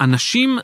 אנשים 0.00 0.58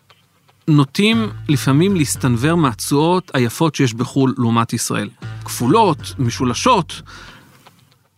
נוטים 0.68 1.30
לפעמים 1.48 1.96
להסתנוור 1.96 2.54
מהתשואות 2.54 3.30
היפות 3.34 3.74
שיש 3.74 3.94
בחו"ל 3.94 4.34
לעומת 4.38 4.72
ישראל. 4.72 5.08
כפולות, 5.44 6.14
משולשות, 6.18 7.02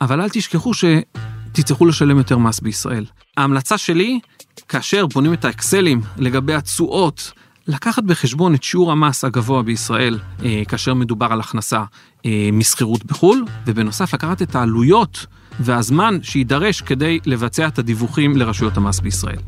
אבל 0.01 0.21
אל 0.21 0.29
תשכחו 0.29 0.73
שתצטרכו 0.75 1.87
לשלם 1.87 2.19
יותר 2.19 2.39
מס 2.39 2.61
בישראל. 2.61 3.05
ההמלצה 3.37 3.79
שלי, 3.79 4.21
כאשר 4.69 5.07
בונים 5.07 5.33
את 5.33 5.45
האקסלים 5.45 6.01
לגבי 6.17 6.55
התשואות, 6.55 7.33
לקחת 7.67 8.03
בחשבון 8.03 8.55
את 8.55 8.63
שיעור 8.63 8.93
המס 8.93 9.25
הגבוה 9.25 9.63
בישראל 9.63 10.19
אה, 10.45 10.63
כאשר 10.69 10.95
מדובר 10.95 11.27
על 11.33 11.41
הכנסה 11.41 11.85
אה, 12.27 12.49
משכירות 12.53 13.05
בחו"ל, 13.05 13.45
ובנוסף 13.67 14.15
לקחת 14.15 14.43
את 14.43 14.55
העלויות 14.55 15.27
והזמן 15.61 16.19
שיידרש 16.23 16.81
כדי 16.81 17.19
לבצע 17.27 17.69
את 17.69 17.79
הדיווחים 17.79 18.37
לרשויות 18.37 18.77
המס 18.77 19.01
בישראל. 19.01 19.39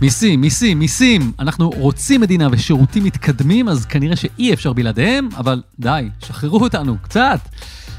מיסים, 0.00 0.40
מיסים, 0.40 0.78
מיסים. 0.78 1.32
אנחנו 1.38 1.70
רוצים 1.70 2.20
מדינה 2.20 2.48
ושירותים 2.50 3.04
מתקדמים, 3.04 3.68
אז 3.68 3.86
כנראה 3.86 4.16
שאי 4.16 4.52
אפשר 4.52 4.72
בלעדיהם, 4.72 5.28
אבל 5.36 5.62
די, 5.78 6.08
שחררו 6.24 6.60
אותנו, 6.60 6.96
קצת. 7.02 7.40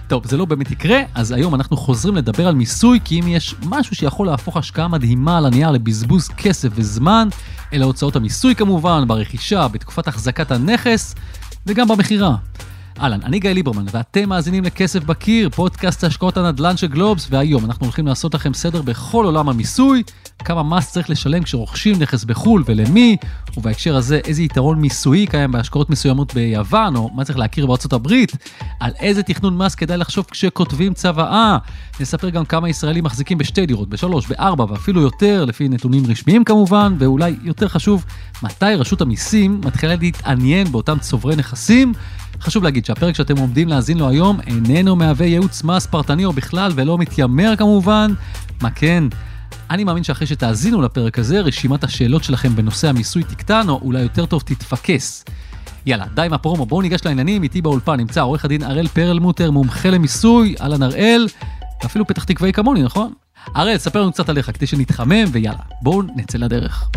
טוב, 0.07 0.27
זה 0.27 0.37
לא 0.37 0.45
באמת 0.45 0.71
יקרה, 0.71 0.99
אז 1.15 1.31
היום 1.31 1.55
אנחנו 1.55 1.77
חוזרים 1.77 2.15
לדבר 2.15 2.47
על 2.47 2.55
מיסוי, 2.55 2.99
כי 3.03 3.20
אם 3.20 3.27
יש 3.27 3.55
משהו 3.65 3.95
שיכול 3.95 4.27
להפוך 4.27 4.57
השקעה 4.57 4.87
מדהימה 4.87 5.37
על 5.37 5.45
הנייר 5.45 5.71
לבזבוז 5.71 6.27
כסף 6.27 6.70
וזמן, 6.75 7.27
אלה 7.73 7.85
הוצאות 7.85 8.15
המיסוי 8.15 8.55
כמובן, 8.55 9.03
ברכישה, 9.07 9.67
בתקופת 9.67 10.07
החזקת 10.07 10.51
הנכס, 10.51 11.15
וגם 11.67 11.87
במכירה. 11.87 12.35
אהלן, 12.99 13.20
אני 13.23 13.39
גיא 13.39 13.49
ליברמן, 13.49 13.85
ואתם 13.91 14.29
מאזינים 14.29 14.63
לכסף 14.63 15.03
בקיר, 15.03 15.49
פודקאסט 15.49 16.03
השקעות 16.03 16.37
הנדל"ן 16.37 16.77
של 16.77 16.87
גלובס, 16.87 17.27
והיום 17.29 17.65
אנחנו 17.65 17.85
הולכים 17.85 18.07
לעשות 18.07 18.34
לכם 18.34 18.53
סדר 18.53 18.82
בכל 18.82 19.26
עולם 19.26 19.49
המיסוי, 19.49 20.04
כמה 20.46 20.63
מס 20.63 20.91
צריך 20.91 21.10
לשלם 21.10 21.43
כשרוכשים 21.43 21.99
נכס 21.99 22.24
בחו"ל 22.24 22.63
ולמי, 22.66 23.18
ובהקשר 23.57 23.96
הזה 23.96 24.20
איזה 24.26 24.44
יתרון 24.44 24.79
מיסויי 24.82 25.27
קיים 25.27 25.52
בהשקעות 25.52 25.90
מסוימות 25.90 26.34
ביוון, 26.34 26.96
או 26.96 27.10
מה 27.13 27.24
צריך 27.24 27.40
להכיר 27.40 27.66
בארצות 27.66 27.94
הברית, 27.94 28.32
על 28.79 28.91
איזה 28.99 29.24
תכנון 29.24 29.57
מס 29.57 29.76
כדאי 29.76 29.98
לחשוב 29.98 30.26
כשכותבים 30.32 30.94
צוואה. 30.94 31.57
נספר 31.99 32.29
גם 32.29 32.46
כמה 32.46 32.70
ישראלים 32.70 33.04
מחזיקים 33.04 33.38
בשתי 33.38 33.66
דירות, 33.66 33.90
בשלוש, 33.90 34.27
בארבע 34.27 34.66
ואפילו 34.70 35.02
יותר, 35.02 35.46
לפי 35.46 35.70
נתונים 35.70 36.04
רשמיים 36.07 36.44
כמובן, 36.44 36.96
ואולי 36.99 37.35
יותר 37.44 37.68
חשוב, 37.68 38.05
מתי 38.44 38.76
רשות 38.76 39.01
המיסים 39.01 39.62
מתחילה 39.66 39.96
להתעניין 39.96 40.72
באותם 40.72 40.99
צוברי 40.99 41.35
נכסים. 41.35 41.94
חשוב 42.41 42.63
להגיד 42.63 42.85
שהפרק 42.85 43.16
שאתם 43.16 43.38
עומדים 43.38 43.68
להאזין 43.68 43.98
לו 43.98 44.10
היום 44.10 44.40
איננו 44.48 44.96
מהווה 44.96 45.26
ייעוץ 45.26 45.63
מס 45.63 45.85
פרטני 45.85 46.26
או 46.26 46.34
בכלל 46.34 46.72
ולא 46.76 46.98
מתיימר 46.98 47.54
כמובן. 47.57 48.13
מה 48.62 48.70
כן? 48.70 49.04
אני 49.70 49.84
מאמין 49.84 50.04
שאחרי 50.04 50.27
שתאזינו 50.27 50.82
לפרק 50.82 51.20
הזה, 51.20 51.41
רשימת 51.41 51.84
השאלות 51.84 52.23
שלכם 52.23 52.55
בנושא 52.55 52.90
המיסוי 52.90 53.23
תקטן, 53.23 53.70
או 53.70 53.79
אולי 53.84 54.01
יותר 54.01 54.26
טוב 54.26 54.41
תתפקס. 54.46 55.26
יאללה, 55.85 56.05
די 56.15 56.21
עם 56.21 56.34
הפרומו, 56.34 56.65
בואו 56.65 56.82
ניגש 56.82 57.05
לעניינים, 57.05 57.43
איתי 57.43 57.62
באולפן 57.62 57.95
נמצא 57.95 58.21
עורך 58.21 58.45
הדין 58.45 58.63
הראל 58.63 58.88
פרלמוטר, 58.88 59.51
מומחה 59.51 59.90
למיסוי, 59.90 60.55
אהלן 60.62 60.84
הראל, 60.84 61.27
אפילו 61.85 62.07
פתח 62.07 62.23
תקוואי 62.23 62.54
כמוני, 62.54 62.84
נכון? 62.84 63.13
הראל, 63.45 63.77
ספר 63.77 64.01
לנו 64.01 64.12
קצת 64.12 64.29
עליך 64.29 64.51
כדי 64.53 64.68
שנתחמם, 64.68 65.25
ויאללה, 65.31 65.59
בואו 65.81 66.01
נצא 66.16 66.38
לדרך. 66.38 66.90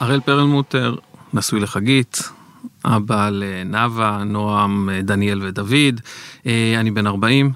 הראל 0.00 0.20
פרלמוטר, 0.20 0.94
נשוי 1.34 1.60
לחגית, 1.60 2.22
אבא 2.84 3.28
לנאווה, 3.32 4.24
נועם, 4.24 4.88
דניאל 5.02 5.42
ודוד. 5.42 6.00
אה, 6.46 6.74
אני 6.80 6.90
בן 6.90 7.06
40, 7.06 7.46
אה, 7.46 7.52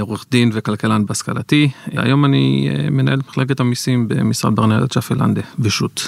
עורך 0.00 0.26
דין 0.30 0.50
וכלכלן 0.52 1.06
בהשכלתי. 1.06 1.70
היום 1.86 2.24
אני 2.24 2.68
אה, 2.70 2.90
מנהל 2.90 3.20
מחלקת 3.28 3.60
המיסים 3.60 4.08
במשרד 4.08 4.56
ברנדט 4.56 4.92
שפלנדה, 4.92 5.40
בשו"ת. 5.58 6.00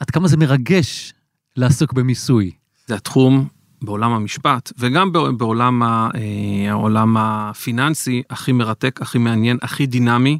עד 0.00 0.10
כמה 0.10 0.28
זה 0.28 0.36
מרגש 0.36 1.12
לעסוק 1.56 1.92
במיסוי? 1.92 2.50
זה 2.86 2.94
התחום 2.94 3.48
בעולם 3.82 4.12
המשפט 4.12 4.72
וגם 4.78 5.12
בעולם 5.12 5.82
העולם 6.68 7.16
הפיננסי 7.18 8.22
הכי 8.30 8.52
מרתק, 8.52 8.98
הכי 9.02 9.18
מעניין, 9.18 9.58
הכי 9.62 9.86
דינמי. 9.86 10.38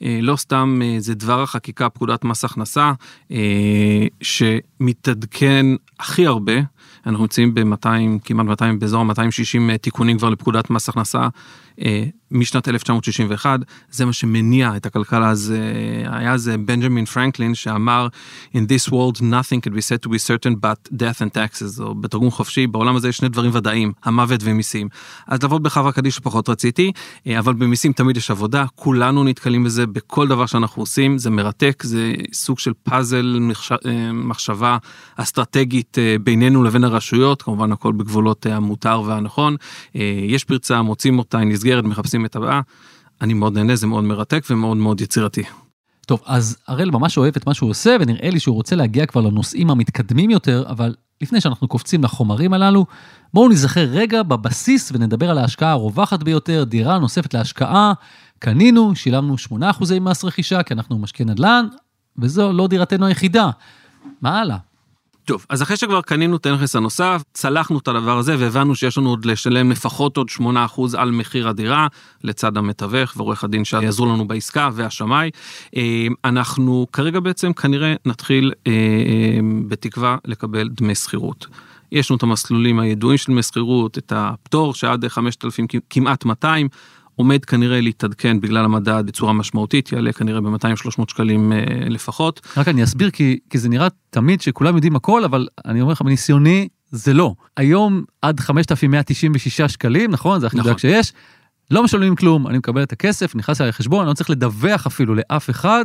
לא 0.00 0.36
סתם 0.36 0.80
זה 0.98 1.14
דבר 1.14 1.42
החקיקה 1.42 1.88
פקודת 1.88 2.24
מס 2.24 2.44
הכנסה 2.44 2.92
שמתעדכן 4.22 5.66
הכי 6.00 6.26
הרבה. 6.26 6.52
אנחנו 7.06 7.24
נמצאים 7.24 7.54
ב-200, 7.54 7.86
כמעט 8.24 8.46
200, 8.46 8.78
באזור 8.78 9.02
260 9.02 9.70
אה, 9.70 9.78
תיקונים 9.78 10.18
כבר 10.18 10.30
לפקודת 10.30 10.70
מס 10.70 10.88
הכנסה 10.88 11.18
אה, 11.20 11.28
משנת 12.30 12.68
1961, 12.68 13.60
זה 13.90 14.04
מה 14.04 14.12
שמניע 14.12 14.76
את 14.76 14.86
הכלכלה, 14.86 15.28
הזה, 15.28 15.72
היה 16.10 16.38
זה 16.38 16.58
בנג'מין 16.58 17.04
פרנקלין 17.04 17.54
שאמר 17.54 18.08
In 18.54 18.58
this 18.58 18.90
world 18.90 19.20
nothing 19.20 19.60
can 19.66 19.72
be 19.72 19.80
said 19.80 20.06
to 20.06 20.08
be 20.08 20.18
certain 20.18 20.54
but 20.60 20.88
death 20.92 21.20
and 21.20 21.34
taxes, 21.34 21.82
או 21.82 21.94
בתרגום 21.94 22.30
חופשי, 22.30 22.66
בעולם 22.66 22.96
הזה 22.96 23.08
יש 23.08 23.16
שני 23.16 23.28
דברים 23.28 23.50
ודאיים, 23.54 23.92
המוות 24.04 24.40
ומיסים. 24.44 24.88
אז 25.26 25.42
לעבוד 25.42 25.62
בחברה 25.62 25.92
קדישא 25.92 26.20
פחות 26.20 26.48
רציתי, 26.48 26.92
אה, 27.26 27.38
אבל 27.38 27.52
במיסים 27.52 27.92
תמיד 27.92 28.16
יש 28.16 28.30
עבודה, 28.30 28.64
כולנו 28.74 29.24
נתקלים 29.24 29.64
בזה 29.64 29.86
בכל 29.86 30.28
דבר 30.28 30.46
שאנחנו 30.46 30.82
עושים, 30.82 31.18
זה 31.18 31.30
מרתק, 31.30 31.82
זה 31.82 32.12
סוג 32.32 32.58
של 32.58 32.72
פאזל 32.82 33.38
מחשבה 34.12 34.78
אסטרטגית 35.16 35.98
בינינו 36.20 36.64
לבין 36.64 36.84
הרשויות, 36.84 37.42
כמובן 37.42 37.72
הכל 37.72 37.92
בגבולות 37.92 38.46
המותר 38.46 39.02
והנכון, 39.06 39.56
יש 40.28 40.44
פרצה, 40.44 40.82
מוצאים 40.82 41.18
אותה, 41.18 41.38
היא 41.38 41.48
נסגרת, 41.66 41.84
מחפשים 41.84 42.24
את 42.24 42.36
הבאה. 42.36 42.60
אני 43.20 43.34
מאוד 43.34 43.54
נהנה, 43.54 43.76
זה 43.76 43.86
מאוד 43.86 44.04
מרתק 44.04 44.44
ומאוד 44.50 44.76
מאוד 44.76 45.00
יצירתי. 45.00 45.42
טוב, 46.06 46.22
אז 46.26 46.56
הראל 46.68 46.90
ממש 46.90 47.18
אוהב 47.18 47.36
את 47.36 47.46
מה 47.46 47.54
שהוא 47.54 47.70
עושה, 47.70 47.96
ונראה 48.00 48.30
לי 48.30 48.40
שהוא 48.40 48.54
רוצה 48.54 48.76
להגיע 48.76 49.06
כבר 49.06 49.20
לנושאים 49.20 49.70
המתקדמים 49.70 50.30
יותר, 50.30 50.64
אבל 50.68 50.94
לפני 51.20 51.40
שאנחנו 51.40 51.68
קופצים 51.68 52.04
לחומרים 52.04 52.52
הללו, 52.52 52.86
בואו 53.34 53.48
נזכר 53.48 53.80
רגע 53.80 54.22
בבסיס 54.22 54.92
ונדבר 54.94 55.30
על 55.30 55.38
ההשקעה 55.38 55.70
הרווחת 55.70 56.22
ביותר, 56.22 56.64
דירה 56.64 56.98
נוספת 56.98 57.34
להשקעה. 57.34 57.92
קנינו, 58.38 58.94
שילמנו 58.94 59.34
8% 59.52 60.00
מס 60.00 60.24
רכישה 60.24 60.62
כי 60.62 60.74
אנחנו 60.74 60.98
משקיע 60.98 61.26
נדל"ן, 61.26 61.66
וזו 62.18 62.52
לא 62.52 62.66
דירתנו 62.66 63.06
היחידה. 63.06 63.50
מה 64.22 64.40
הלאה? 64.40 64.56
טוב, 65.26 65.46
אז 65.48 65.62
אחרי 65.62 65.76
שכבר 65.76 66.00
קנינו 66.00 66.36
את 66.36 66.46
הנכס 66.46 66.76
הנוסף, 66.76 67.22
צלחנו 67.32 67.78
את 67.78 67.88
הדבר 67.88 68.18
הזה 68.18 68.34
והבנו 68.38 68.74
שיש 68.74 68.98
לנו 68.98 69.10
עוד 69.10 69.24
לשלם 69.24 69.70
לפחות 69.70 70.16
עוד 70.16 70.28
8% 70.40 70.42
על 70.96 71.10
מחיר 71.10 71.48
הדירה, 71.48 71.86
לצד 72.24 72.56
המתווך 72.56 73.16
ועורך 73.16 73.44
הדין 73.44 73.64
שיעזרו 73.64 74.06
לנו 74.06 74.28
בעסקה 74.28 74.68
והשמאי. 74.72 75.30
אה, 75.76 76.06
אנחנו 76.24 76.86
כרגע 76.92 77.20
בעצם 77.20 77.52
כנראה 77.52 77.94
נתחיל 78.06 78.52
אה, 78.66 78.72
אה, 78.72 79.38
בתקווה 79.68 80.16
לקבל 80.24 80.68
דמי 80.68 80.94
שכירות. 80.94 81.46
יש 81.92 82.10
לנו 82.10 82.16
את 82.16 82.22
המסלולים 82.22 82.78
הידועים 82.78 83.18
של 83.18 83.32
דמי 83.32 83.42
שכירות, 83.42 83.98
את 83.98 84.12
הפטור 84.16 84.74
שעד 84.74 85.08
5,000 85.08 85.66
כמעט 85.90 86.24
200. 86.24 86.68
עומד 87.16 87.44
כנראה 87.44 87.80
להתעדכן 87.80 88.40
בגלל 88.40 88.64
המדד 88.64 89.02
בצורה 89.06 89.32
משמעותית, 89.32 89.92
יעלה 89.92 90.12
כנראה 90.12 90.40
ב-200-300 90.40 91.02
שקלים 91.08 91.52
אה, 91.52 91.58
לפחות. 91.88 92.46
רק 92.56 92.68
אני 92.68 92.84
אסביר 92.84 93.10
כי, 93.10 93.38
כי 93.50 93.58
זה 93.58 93.68
נראה 93.68 93.88
תמיד 94.10 94.40
שכולם 94.40 94.74
יודעים 94.74 94.96
הכל, 94.96 95.24
אבל 95.24 95.48
אני 95.64 95.80
אומר 95.80 95.92
לך 95.92 96.02
מניסיוני, 96.02 96.68
זה 96.90 97.14
לא. 97.14 97.34
היום 97.56 98.04
עד 98.22 98.40
5,196 98.40 99.60
שקלים, 99.60 100.10
נכון? 100.10 100.40
זה 100.40 100.46
הכי 100.46 100.56
נכון. 100.56 100.70
מדויק 100.70 100.78
שיש. 100.78 101.12
לא 101.70 101.82
משלמים 101.82 102.16
כלום, 102.16 102.46
אני 102.46 102.58
מקבל 102.58 102.82
את 102.82 102.92
הכסף, 102.92 103.36
נכנס 103.36 103.60
אליי 103.60 103.68
לחשבון, 103.68 104.00
אני 104.00 104.08
לא 104.08 104.14
צריך 104.14 104.30
לדווח 104.30 104.86
אפילו 104.86 105.14
לאף 105.14 105.50
אחד, 105.50 105.84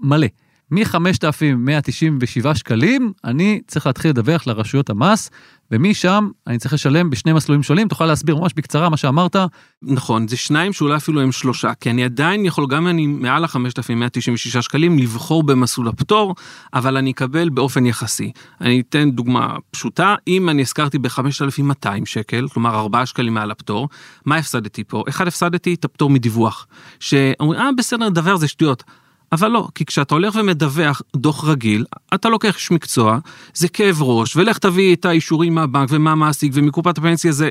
מלא. 0.00 0.26
מ-5,197 0.70 2.54
שקלים, 2.54 3.12
אני 3.24 3.60
צריך 3.66 3.86
להתחיל 3.86 4.10
לדווח 4.10 4.46
לרשויות 4.46 4.90
המס, 4.90 5.30
ומשם 5.70 6.28
אני 6.46 6.58
צריך 6.58 6.74
לשלם 6.74 7.10
בשני 7.10 7.32
מסלולים 7.32 7.62
שונים, 7.62 7.88
תוכל 7.88 8.06
להסביר 8.06 8.36
ממש 8.36 8.52
בקצרה 8.56 8.88
מה 8.88 8.96
שאמרת. 8.96 9.36
נכון, 9.82 10.28
זה 10.28 10.36
שניים 10.36 10.72
שאולי 10.72 10.96
אפילו 10.96 11.20
הם 11.20 11.32
שלושה, 11.32 11.74
כי 11.74 11.90
אני 11.90 12.04
עדיין 12.04 12.44
יכול, 12.44 12.66
גם 12.66 12.82
אם 12.82 12.88
אני 12.88 13.06
מעל 13.06 13.44
ה-5,196 13.44 14.62
שקלים, 14.62 14.98
לבחור 14.98 15.42
במסלול 15.42 15.88
הפטור, 15.88 16.34
אבל 16.74 16.96
אני 16.96 17.10
אקבל 17.10 17.48
באופן 17.48 17.86
יחסי. 17.86 18.32
אני 18.60 18.82
אתן 18.88 19.10
דוגמה 19.10 19.56
פשוטה, 19.70 20.14
אם 20.28 20.48
אני 20.48 20.62
הזכרתי 20.62 20.98
ב-5,200 20.98 21.88
שקל, 22.04 22.48
כלומר 22.48 22.74
4 22.74 23.06
שקלים 23.06 23.34
מעל 23.34 23.50
הפטור, 23.50 23.88
מה 24.26 24.36
הפסדתי 24.36 24.84
פה? 24.84 25.04
אחד, 25.08 25.28
הפסדתי 25.28 25.74
את 25.74 25.84
הפטור 25.84 26.10
מדיווח, 26.10 26.66
שאומרים, 27.00 27.60
אה, 27.60 27.70
בסדר, 27.76 28.08
דבר 28.08 28.36
זה 28.36 28.48
שטויות. 28.48 28.84
אבל 29.32 29.48
לא, 29.48 29.68
כי 29.74 29.84
כשאתה 29.84 30.14
הולך 30.14 30.34
ומדווח 30.34 31.02
דוח 31.16 31.44
רגיל, 31.44 31.84
אתה 32.14 32.28
לוקח 32.28 32.56
איש 32.56 32.70
מקצוע, 32.70 33.18
זה 33.54 33.68
כאב 33.68 34.02
ראש, 34.02 34.36
ולך 34.36 34.58
תביא 34.58 34.94
את 34.94 35.04
האישורים 35.04 35.54
מהבנק 35.54 35.88
ומהמעסיק 35.92 36.52
ומקופת 36.54 36.98
הפנסיה, 36.98 37.32
זה 37.32 37.50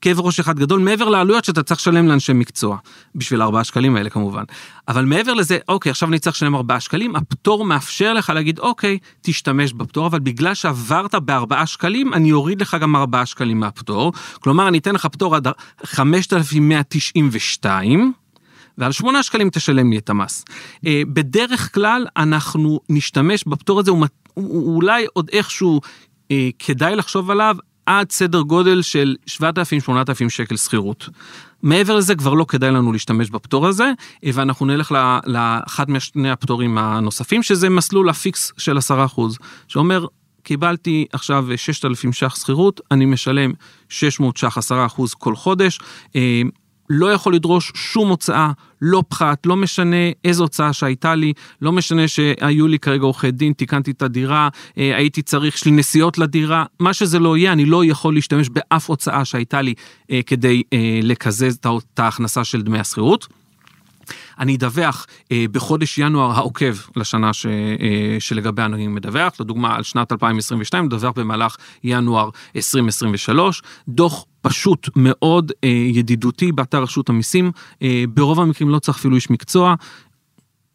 כאב 0.00 0.20
ראש 0.20 0.40
אחד 0.40 0.58
גדול, 0.58 0.80
מעבר 0.80 1.08
לעלויות 1.08 1.44
שאתה 1.44 1.62
צריך 1.62 1.80
לשלם 1.80 2.08
לאנשי 2.08 2.32
מקצוע, 2.32 2.76
בשביל 3.14 3.42
ארבעה 3.42 3.64
שקלים 3.64 3.96
האלה 3.96 4.10
כמובן. 4.10 4.44
אבל 4.88 5.04
מעבר 5.04 5.34
לזה, 5.34 5.58
אוקיי, 5.68 5.90
עכשיו 5.90 6.08
אני 6.08 6.18
צריך 6.18 6.36
לשלם 6.36 6.54
ארבעה 6.54 6.80
שקלים, 6.80 7.16
הפטור 7.16 7.64
מאפשר 7.64 8.12
לך 8.12 8.30
להגיד, 8.30 8.58
אוקיי, 8.58 8.98
תשתמש 9.22 9.72
בפטור, 9.72 10.06
אבל 10.06 10.18
בגלל 10.18 10.54
שעברת 10.54 11.14
בארבעה 11.14 11.66
שקלים, 11.66 12.14
אני 12.14 12.32
אוריד 12.32 12.60
לך 12.60 12.76
גם 12.80 12.96
ארבעה 12.96 13.26
שקלים 13.26 13.60
מהפטור. 13.60 14.12
כלומר, 14.40 14.68
אני 14.68 14.78
אתן 14.78 14.94
לך 14.94 15.06
פטור 15.06 15.36
עד 15.36 15.48
5,192, 15.84 18.12
ועל 18.78 18.92
8 18.92 19.22
שקלים 19.22 19.50
תשלם 19.50 19.90
לי 19.90 19.98
את 19.98 20.10
המס. 20.10 20.44
אה, 20.86 21.02
בדרך 21.06 21.74
כלל 21.74 22.06
אנחנו 22.16 22.80
נשתמש 22.88 23.44
בפטור 23.46 23.80
הזה, 23.80 23.90
הוא, 23.90 24.06
אולי 24.76 25.06
עוד 25.12 25.30
איכשהו 25.32 25.80
אה, 26.30 26.48
כדאי 26.58 26.96
לחשוב 26.96 27.30
עליו 27.30 27.56
עד 27.86 28.12
סדר 28.12 28.40
גודל 28.40 28.82
של 28.82 29.16
7,000-8,000 29.30 30.28
שקל 30.28 30.56
שכירות. 30.56 31.08
מעבר 31.62 31.96
לזה 31.96 32.14
כבר 32.14 32.34
לא 32.34 32.44
כדאי 32.48 32.70
לנו 32.70 32.92
להשתמש 32.92 33.30
בפטור 33.30 33.66
הזה, 33.66 33.92
אה, 34.24 34.30
ואנחנו 34.34 34.66
נלך 34.66 34.92
לאחד 35.26 35.90
משני 35.90 36.30
הפטורים 36.30 36.78
הנוספים, 36.78 37.42
שזה 37.42 37.68
מסלול 37.68 38.08
ה 38.08 38.19
fix 38.19 38.52
של 38.58 38.78
10%, 38.78 39.38
שאומר, 39.68 40.06
קיבלתי 40.42 41.06
עכשיו 41.12 41.46
6,000 41.56 42.12
ש"ח 42.12 42.36
שכירות, 42.36 42.80
אני 42.90 43.04
משלם 43.04 43.52
600 43.88 44.36
ש"ח 44.36 44.58
10% 44.58 45.14
כל 45.18 45.36
חודש. 45.36 45.78
לא 46.90 47.12
יכול 47.12 47.34
לדרוש 47.34 47.72
שום 47.74 48.08
הוצאה, 48.08 48.52
לא 48.82 49.02
פחת, 49.08 49.46
לא 49.46 49.56
משנה 49.56 49.96
איזו 50.24 50.44
הוצאה 50.44 50.72
שהייתה 50.72 51.14
לי, 51.14 51.32
לא 51.62 51.72
משנה 51.72 52.08
שהיו 52.08 52.68
לי 52.68 52.78
כרגע 52.78 53.02
עורכי 53.02 53.30
דין, 53.30 53.52
תיקנתי 53.52 53.90
את 53.90 54.02
הדירה, 54.02 54.48
אה, 54.78 54.96
הייתי 54.96 55.22
צריך, 55.22 55.54
יש 55.54 55.64
לי 55.64 55.70
נסיעות 55.70 56.18
לדירה, 56.18 56.64
מה 56.80 56.94
שזה 56.94 57.18
לא 57.18 57.36
יהיה, 57.36 57.52
אני 57.52 57.64
לא 57.64 57.84
יכול 57.84 58.14
להשתמש 58.14 58.48
באף 58.48 58.90
הוצאה 58.90 59.24
שהייתה 59.24 59.62
לי 59.62 59.74
אה, 60.10 60.20
כדי 60.26 60.62
אה, 60.72 61.00
לקזז 61.02 61.58
את 61.94 61.98
ההכנסה 61.98 62.44
של 62.44 62.62
דמי 62.62 62.78
השכירות. 62.78 63.28
אני 64.38 64.56
אדווח 64.56 65.06
אה, 65.32 65.44
בחודש 65.52 65.98
ינואר 65.98 66.30
העוקב 66.30 66.74
לשנה 66.96 67.32
ש, 67.32 67.46
אה, 67.46 68.16
שלגביה 68.18 68.64
אני 68.64 68.86
מדווח, 68.86 69.32
לדוגמה 69.40 69.76
על 69.76 69.82
שנת 69.82 70.12
2022, 70.12 70.84
מדווח 70.84 71.12
במהלך 71.16 71.56
ינואר 71.84 72.30
2023, 72.56 73.62
דוח 73.88 74.24
פשוט 74.40 74.88
מאוד 74.96 75.52
אה, 75.64 75.68
ידידותי 75.68 76.52
באתר 76.52 76.82
רשות 76.82 77.08
המיסים, 77.08 77.52
אה, 77.82 78.04
ברוב 78.14 78.40
המקרים 78.40 78.68
לא 78.70 78.78
צריך 78.78 78.98
אפילו 78.98 79.16
איש 79.16 79.30
מקצוע. 79.30 79.74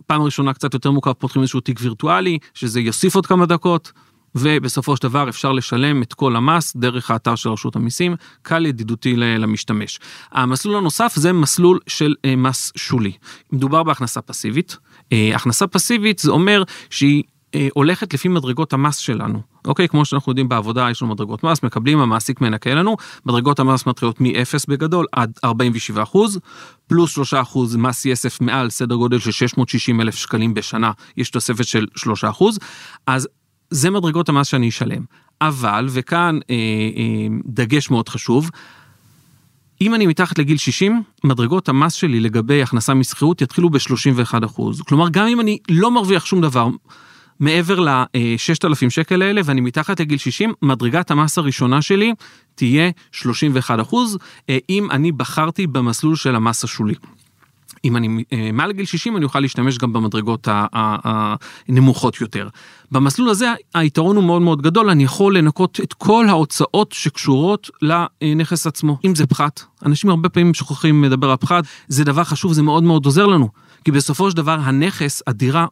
פעם 0.07 0.21
ראשונה 0.21 0.53
קצת 0.53 0.73
יותר 0.73 0.91
מורכב 0.91 1.13
פותחים 1.13 1.41
איזשהו 1.41 1.59
תיק 1.59 1.79
וירטואלי, 1.81 2.37
שזה 2.53 2.79
יוסיף 2.79 3.15
עוד 3.15 3.25
כמה 3.25 3.45
דקות, 3.45 3.91
ובסופו 4.35 4.97
של 4.97 5.03
דבר 5.03 5.29
אפשר 5.29 5.51
לשלם 5.51 6.01
את 6.01 6.13
כל 6.13 6.35
המס 6.35 6.75
דרך 6.75 7.11
האתר 7.11 7.35
של 7.35 7.49
רשות 7.49 7.75
המיסים, 7.75 8.15
קל 8.41 8.65
ידידותי 8.65 9.15
למשתמש. 9.15 9.99
המסלול 10.31 10.75
הנוסף 10.75 11.13
זה 11.15 11.33
מסלול 11.33 11.79
של 11.87 12.15
אה, 12.25 12.35
מס 12.35 12.71
שולי. 12.75 13.11
מדובר 13.51 13.83
בהכנסה 13.83 14.21
פסיבית. 14.21 14.77
אה, 15.11 15.31
הכנסה 15.35 15.67
פסיבית 15.67 16.19
זה 16.19 16.31
אומר 16.31 16.63
שהיא 16.89 17.23
אה, 17.55 17.67
הולכת 17.73 18.13
לפי 18.13 18.27
מדרגות 18.27 18.73
המס 18.73 18.97
שלנו. 18.97 19.41
אוקיי, 19.65 19.87
כמו 19.87 20.05
שאנחנו 20.05 20.31
יודעים 20.31 20.49
בעבודה 20.49 20.87
יש 20.91 21.01
לנו 21.01 21.13
מדרגות 21.13 21.43
מס, 21.43 21.63
מקבלים, 21.63 21.99
המעסיק 21.99 22.41
מנקה 22.41 22.73
לנו, 22.73 22.97
מדרגות 23.25 23.59
המס 23.59 23.85
מתחילות 23.85 24.21
מ-0 24.21 24.65
בגדול 24.67 25.05
עד 25.11 25.31
47 25.43 26.03
אחוז, 26.03 26.39
פלוס 26.87 27.11
3 27.11 27.33
אחוז 27.33 27.75
מס 27.75 28.05
יסף 28.05 28.41
מעל 28.41 28.69
סדר 28.69 28.95
גודל 28.95 29.19
של 29.19 29.31
660 29.31 30.01
אלף 30.01 30.15
שקלים 30.15 30.53
בשנה, 30.53 30.91
יש 31.17 31.29
תוספת 31.29 31.65
של 31.65 31.85
3 31.95 32.23
אחוז, 32.23 32.59
אז 33.07 33.27
זה 33.69 33.89
מדרגות 33.89 34.29
המס 34.29 34.47
שאני 34.47 34.69
אשלם. 34.69 35.03
אבל, 35.41 35.87
וכאן 35.89 36.39
אה, 36.49 36.55
אה, 36.97 37.27
דגש 37.45 37.89
מאוד 37.89 38.09
חשוב, 38.09 38.49
אם 39.81 39.95
אני 39.95 40.07
מתחת 40.07 40.39
לגיל 40.39 40.57
60, 40.57 41.03
מדרגות 41.23 41.69
המס 41.69 41.93
שלי 41.93 42.19
לגבי 42.19 42.61
הכנסה 42.61 42.93
משכירות 42.93 43.41
יתחילו 43.41 43.69
ב-31 43.69 44.45
אחוז. 44.45 44.81
כלומר, 44.81 45.09
גם 45.09 45.27
אם 45.27 45.39
אני 45.39 45.57
לא 45.69 45.91
מרוויח 45.91 46.25
שום 46.25 46.41
דבר 46.41 46.67
מעבר 47.39 47.79
ל-6,000 47.79 48.89
שקל 48.89 49.21
האלה 49.21 49.41
ואני 49.45 49.61
מתחת 49.61 49.99
לגיל 49.99 50.17
60, 50.17 50.53
מדרגת 50.61 51.11
המס 51.11 51.37
הראשונה 51.37 51.81
שלי 51.81 52.13
תהיה 52.55 52.89
31 53.11 53.79
אחוז, 53.79 54.17
אה, 54.49 54.57
אם 54.69 54.91
אני 54.91 55.11
בחרתי 55.11 55.67
במסלול 55.67 56.15
של 56.15 56.35
המס 56.35 56.63
השולי. 56.63 56.95
אם 57.85 57.97
אני 57.97 58.23
אה, 58.33 58.49
מעל 58.53 58.71
גיל 58.71 58.85
60 58.85 59.17
אני 59.17 59.25
אוכל 59.25 59.39
להשתמש 59.39 59.77
גם 59.77 59.93
במדרגות 59.93 60.47
הנמוכות 60.51 62.21
יותר. 62.21 62.49
במסלול 62.91 63.29
הזה 63.29 63.53
היתרון 63.73 64.15
הוא 64.15 64.23
מאוד 64.23 64.41
מאוד 64.41 64.61
גדול, 64.61 64.89
אני 64.89 65.03
יכול 65.03 65.37
לנקות 65.37 65.79
את 65.83 65.93
כל 65.93 66.25
ההוצאות 66.29 66.91
שקשורות 66.91 67.69
לנכס 67.81 68.67
עצמו. 68.67 68.97
אם 69.05 69.15
זה 69.15 69.27
פחת, 69.27 69.61
אנשים 69.85 70.09
הרבה 70.09 70.29
פעמים 70.29 70.53
שוכחים 70.53 71.03
לדבר 71.03 71.29
על 71.29 71.37
פחת, 71.37 71.63
זה 71.87 72.03
דבר 72.03 72.23
חשוב, 72.23 72.53
זה 72.53 72.61
מאוד 72.61 72.83
מאוד 72.83 73.05
עוזר 73.05 73.25
לנו. 73.25 73.49
כי 73.85 73.91
בסופו 73.91 74.31
של 74.31 74.37
דבר 74.37 74.57
הנכס, 74.59 75.21
הדירה, 75.27 75.65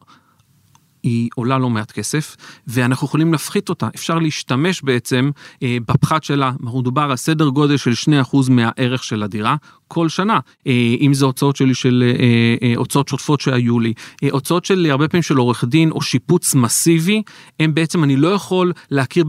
היא 1.02 1.28
עולה 1.34 1.58
לא 1.58 1.70
מעט 1.70 1.92
כסף, 1.92 2.36
ואנחנו 2.66 3.06
יכולים 3.06 3.32
להפחית 3.32 3.68
אותה. 3.68 3.88
אפשר 3.94 4.18
להשתמש 4.18 4.82
בעצם 4.82 5.30
אה, 5.62 5.76
בפחת 5.88 6.24
שלה, 6.24 6.52
מדובר 6.60 7.02
על 7.02 7.16
סדר 7.16 7.48
גודל 7.48 7.76
של 7.76 7.92
2% 8.30 8.36
מהערך 8.50 9.04
של 9.04 9.22
הדירה 9.22 9.56
כל 9.88 10.08
שנה. 10.08 10.38
אה, 10.66 10.94
אם 11.00 11.14
זה 11.14 11.24
הוצאות 11.24 11.56
שלי 11.56 11.74
של, 11.74 12.04
אה, 12.18 12.68
אה, 12.68 12.74
הוצאות 12.76 13.08
שוטפות 13.08 13.40
שהיו 13.40 13.80
לי, 13.80 13.92
אה, 14.24 14.28
הוצאות 14.32 14.64
של 14.64 14.86
הרבה 14.90 15.08
פעמים 15.08 15.22
של 15.22 15.36
עורך 15.36 15.64
דין 15.64 15.90
או 15.90 16.02
שיפוץ 16.02 16.54
מסיבי, 16.54 17.22
הם 17.60 17.74
בעצם, 17.74 18.04
אני 18.04 18.16
לא 18.16 18.28
יכול 18.28 18.72
להכיר 18.90 19.24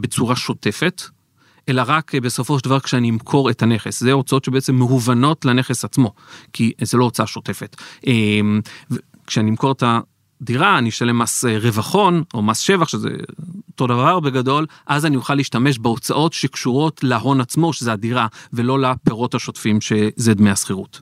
בצורה 0.00 0.36
שוטפת. 0.36 1.02
אלא 1.68 1.82
רק 1.86 2.14
אה, 2.14 2.20
בסופו 2.20 2.58
של 2.58 2.64
דבר 2.64 2.80
כשאני 2.80 3.10
אמכור 3.10 3.50
את 3.50 3.62
הנכס. 3.62 4.00
זה 4.00 4.12
הוצאות 4.12 4.44
שבעצם 4.44 4.74
מהוונות 4.74 5.44
לנכס 5.44 5.84
עצמו, 5.84 6.12
כי 6.52 6.72
זה 6.82 6.98
לא 6.98 7.04
הוצאה 7.04 7.26
שוטפת. 7.26 7.76
אה, 8.06 8.40
כשאני 9.26 9.50
אמכור 9.50 9.72
את 9.72 9.82
דירה, 10.42 10.78
אני 10.78 10.88
אשלם 10.88 11.18
מס 11.18 11.44
אה, 11.44 11.58
רווחון 11.58 12.22
או 12.34 12.42
מס 12.42 12.58
שבח, 12.58 12.88
שזה 12.88 13.08
אותו 13.70 13.86
דבר 13.86 14.20
בגדול, 14.20 14.66
אז 14.86 15.06
אני 15.06 15.16
אוכל 15.16 15.34
להשתמש 15.34 15.78
בהוצאות 15.78 16.32
שקשורות 16.32 17.04
להון 17.04 17.40
עצמו, 17.40 17.72
שזה 17.72 17.92
הדירה, 17.92 18.26
ולא 18.52 18.80
לפירות 18.80 19.34
השוטפים 19.34 19.80
שזה 19.80 20.34
דמי 20.34 20.50
השכירות. 20.50 21.00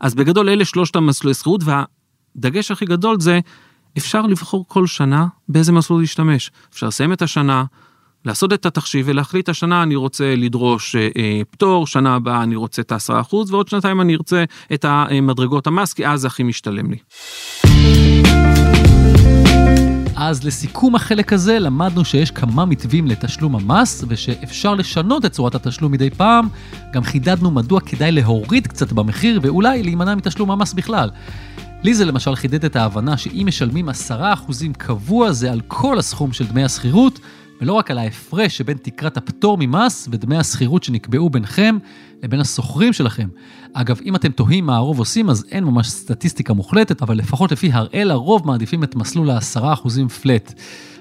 אז 0.00 0.14
בגדול 0.14 0.48
אלה 0.48 0.64
שלושת 0.64 0.96
המסלולי 0.96 1.34
שכירות, 1.34 1.60
והדגש 1.64 2.70
הכי 2.70 2.84
גדול 2.84 3.20
זה, 3.20 3.40
אפשר 3.98 4.22
לבחור 4.22 4.64
כל 4.68 4.86
שנה 4.86 5.26
באיזה 5.48 5.72
מסלול 5.72 6.00
להשתמש. 6.00 6.50
אפשר 6.72 6.86
לסיים 6.86 7.12
את 7.12 7.22
השנה, 7.22 7.64
לעשות 8.24 8.52
את 8.52 8.66
התחשיב 8.66 9.06
ולהחליט 9.08 9.48
השנה 9.48 9.82
אני 9.82 9.96
רוצה 9.96 10.34
לדרוש 10.36 10.96
אה, 10.96 11.08
אה 11.16 11.40
פטור, 11.50 11.86
שנה 11.86 12.14
הבאה 12.14 12.42
אני 12.42 12.56
רוצה 12.56 12.82
את 12.82 12.92
ה-10% 12.92 13.34
ועוד 13.48 13.68
שנתיים 13.68 14.00
אני 14.00 14.14
ארצה 14.14 14.44
את 14.74 14.84
המדרגות 14.84 15.66
המס, 15.66 15.92
כי 15.92 16.06
אז 16.06 16.20
זה 16.20 16.26
הכי 16.26 16.42
משתלם 16.42 16.90
לי. 16.90 16.98
אז 20.28 20.44
לסיכום 20.44 20.94
החלק 20.94 21.32
הזה, 21.32 21.58
למדנו 21.58 22.04
שיש 22.04 22.30
כמה 22.30 22.64
מתווים 22.64 23.06
לתשלום 23.06 23.56
המס, 23.56 24.04
ושאפשר 24.08 24.74
לשנות 24.74 25.24
את 25.24 25.32
צורת 25.32 25.54
התשלום 25.54 25.92
מדי 25.92 26.10
פעם. 26.10 26.48
גם 26.92 27.04
חידדנו 27.04 27.50
מדוע 27.50 27.80
כדאי 27.80 28.12
להוריד 28.12 28.66
קצת 28.66 28.92
במחיר, 28.92 29.40
ואולי 29.42 29.82
להימנע 29.82 30.14
מתשלום 30.14 30.50
המס 30.50 30.72
בכלל. 30.72 31.10
לי 31.82 31.94
זה 31.94 32.04
למשל 32.04 32.34
חידד 32.34 32.64
את 32.64 32.76
ההבנה 32.76 33.16
שאם 33.16 33.44
משלמים 33.46 33.88
10% 33.88 33.92
קבוע 34.78 35.32
זה 35.32 35.52
על 35.52 35.60
כל 35.68 35.98
הסכום 35.98 36.32
של 36.32 36.46
דמי 36.46 36.64
השכירות, 36.64 37.18
ולא 37.62 37.72
רק 37.72 37.90
על 37.90 37.98
ההפרש 37.98 38.56
שבין 38.56 38.76
תקרת 38.82 39.16
הפטור 39.16 39.56
ממס 39.60 40.08
ודמי 40.10 40.36
השכירות 40.36 40.82
שנקבעו 40.82 41.30
ביניכם 41.30 41.78
לבין 42.22 42.40
השוכרים 42.40 42.92
שלכם. 42.92 43.28
אגב, 43.72 44.00
אם 44.04 44.16
אתם 44.16 44.32
תוהים 44.32 44.66
מה 44.66 44.76
הרוב 44.76 44.98
עושים, 44.98 45.30
אז 45.30 45.44
אין 45.50 45.64
ממש 45.64 45.88
סטטיסטיקה 45.88 46.52
מוחלטת, 46.52 47.02
אבל 47.02 47.16
לפחות 47.16 47.52
לפי 47.52 47.72
הראל, 47.72 48.10
הרוב 48.10 48.46
מעדיפים 48.46 48.84
את 48.84 48.96
מסלול 48.96 49.30
ה-10% 49.30 50.08
פלט. 50.22 50.52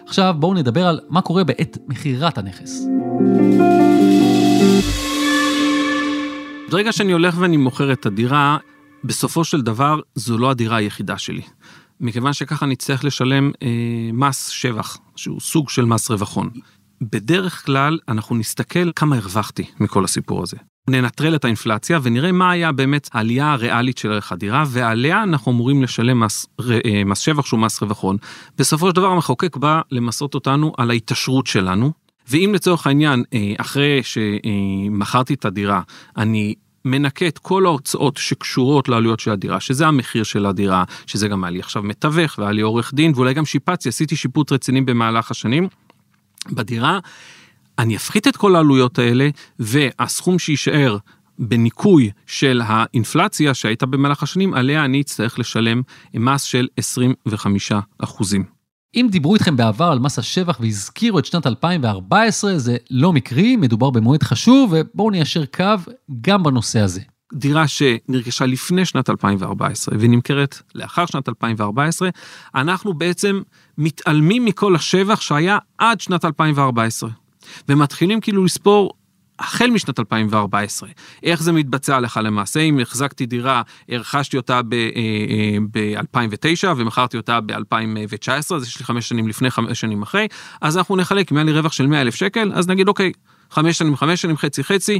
עכשיו 0.07 0.35
בואו 0.39 0.53
נדבר 0.53 0.87
על 0.87 0.99
מה 1.09 1.21
קורה 1.21 1.43
בעת 1.43 1.77
מכירת 1.87 2.37
הנכס. 2.37 2.85
ברגע 6.71 6.91
שאני 6.91 7.11
הולך 7.11 7.35
ואני 7.37 7.57
מוכר 7.57 7.93
את 7.93 8.05
הדירה, 8.05 8.57
בסופו 9.03 9.43
של 9.43 9.61
דבר 9.61 9.99
זו 10.15 10.37
לא 10.37 10.51
הדירה 10.51 10.77
היחידה 10.77 11.17
שלי. 11.17 11.41
מכיוון 12.01 12.33
שככה 12.33 12.65
נצטרך 12.65 13.03
לשלם 13.03 13.51
אה, 13.63 13.67
מס 14.13 14.47
שבח, 14.47 14.97
שהוא 15.15 15.39
סוג 15.39 15.69
של 15.69 15.85
מס 15.85 16.11
רווחון. 16.11 16.49
בדרך 17.01 17.65
כלל 17.65 17.99
אנחנו 18.07 18.35
נסתכל 18.35 18.91
כמה 18.95 19.15
הרווחתי 19.15 19.63
מכל 19.79 20.03
הסיפור 20.05 20.43
הזה. 20.43 20.57
ננטרל 20.89 21.35
את 21.35 21.45
האינפלציה 21.45 21.99
ונראה 22.03 22.31
מה 22.31 22.51
היה 22.51 22.71
באמת 22.71 23.09
העלייה 23.13 23.51
הריאלית 23.51 23.97
של 23.97 24.11
ערך 24.11 24.31
הדירה 24.31 24.63
ועליה 24.67 25.23
אנחנו 25.23 25.51
אמורים 25.51 25.83
לשלם 25.83 26.19
מס, 26.19 26.45
אה, 26.85 27.03
מס 27.05 27.19
שבח 27.19 27.45
שהוא 27.45 27.59
מס 27.59 27.81
רווחון. 27.81 28.17
בסופו 28.57 28.89
של 28.89 28.95
דבר 28.95 29.07
המחוקק 29.07 29.57
בא 29.57 29.81
למסות 29.91 30.35
אותנו 30.35 30.73
על 30.77 30.89
ההתעשרות 30.89 31.47
שלנו 31.47 31.91
ואם 32.29 32.51
לצורך 32.55 32.87
העניין 32.87 33.23
אה, 33.33 33.53
אחרי 33.57 33.99
שמכרתי 34.03 35.33
את 35.33 35.45
הדירה 35.45 35.81
אני 36.17 36.55
מנקה 36.85 37.27
את 37.27 37.37
כל 37.37 37.65
ההוצאות 37.65 38.17
שקשורות 38.17 38.89
לעלויות 38.89 39.19
של 39.19 39.31
הדירה, 39.31 39.59
שזה 39.59 39.87
המחיר 39.87 40.23
של 40.23 40.45
הדירה, 40.45 40.83
שזה 41.05 41.27
גם 41.27 41.43
היה 41.43 41.51
לי 41.51 41.59
עכשיו 41.59 41.83
מתווך 41.83 42.37
והיה 42.37 42.51
לי 42.51 42.61
עורך 42.61 42.93
דין 42.93 43.11
ואולי 43.15 43.33
גם 43.33 43.45
שיפצתי, 43.45 43.89
עשיתי 43.89 44.15
שיפוט 44.15 44.51
רציני 44.51 44.81
במהלך 44.81 45.31
השנים 45.31 45.67
בדירה. 46.51 46.99
אני 47.79 47.95
אפחית 47.95 48.27
את 48.27 48.37
כל 48.37 48.55
העלויות 48.55 48.99
האלה 48.99 49.29
והסכום 49.59 50.39
שיישאר 50.39 50.97
בניכוי 51.39 52.11
של 52.27 52.61
האינפלציה 52.65 53.53
שהייתה 53.53 53.85
במהלך 53.85 54.23
השנים, 54.23 54.53
עליה 54.53 54.85
אני 54.85 55.01
אצטרך 55.01 55.39
לשלם 55.39 55.81
מס 56.13 56.43
של 56.43 56.67
25 56.77 57.71
אחוזים. 57.97 58.60
אם 58.95 59.07
דיברו 59.11 59.33
איתכם 59.33 59.57
בעבר 59.57 59.85
על 59.85 59.99
מס 59.99 60.19
השבח 60.19 60.57
והזכירו 60.59 61.19
את 61.19 61.25
שנת 61.25 61.47
2014, 61.47 62.57
זה 62.57 62.77
לא 62.89 63.13
מקרי, 63.13 63.55
מדובר 63.55 63.89
במועד 63.89 64.23
חשוב, 64.23 64.73
ובואו 64.75 65.09
ניישר 65.09 65.45
קו 65.45 65.91
גם 66.21 66.43
בנושא 66.43 66.79
הזה. 66.79 67.01
דירה 67.33 67.67
שנרכשה 67.67 68.45
לפני 68.45 68.85
שנת 68.85 69.09
2014 69.09 69.95
ונמכרת 69.99 70.61
לאחר 70.75 71.05
שנת 71.05 71.29
2014, 71.29 72.09
אנחנו 72.55 72.93
בעצם 72.93 73.41
מתעלמים 73.77 74.45
מכל 74.45 74.75
השבח 74.75 75.21
שהיה 75.21 75.57
עד 75.77 76.01
שנת 76.01 76.25
2014. 76.25 77.09
ומתחילים 77.69 78.21
כאילו 78.21 78.45
לספור 78.45 78.93
החל 79.41 79.69
משנת 79.69 79.99
2014. 79.99 80.89
איך 81.23 81.43
זה 81.43 81.51
מתבצע 81.51 81.99
לך 81.99 82.19
למעשה? 82.23 82.59
אם 82.59 82.79
החזקתי 82.79 83.25
דירה, 83.25 83.61
הרכשתי 83.89 84.37
אותה 84.37 84.61
ב-2009 84.61 86.65
אה, 86.65 86.73
ומכרתי 86.77 87.17
אותה 87.17 87.41
ב-2019, 87.41 88.55
אז 88.55 88.67
יש 88.67 88.79
לי 88.79 88.85
חמש 88.85 89.09
שנים 89.09 89.27
לפני, 89.27 89.51
חמש 89.51 89.79
שנים 89.79 90.01
אחרי, 90.01 90.27
אז 90.61 90.77
אנחנו 90.77 90.95
נחלק, 90.95 91.31
אם 91.31 91.37
היה 91.37 91.43
לי 91.43 91.51
רווח 91.51 91.71
של 91.71 91.87
100 91.87 92.01
אלף 92.01 92.15
שקל, 92.15 92.51
אז 92.53 92.67
נגיד 92.67 92.87
אוקיי, 92.87 93.11
חמש 93.51 93.77
שנים, 93.77 93.95
חמש 93.95 94.21
שנים, 94.21 94.37
חצי 94.37 94.63
חצי, 94.63 94.99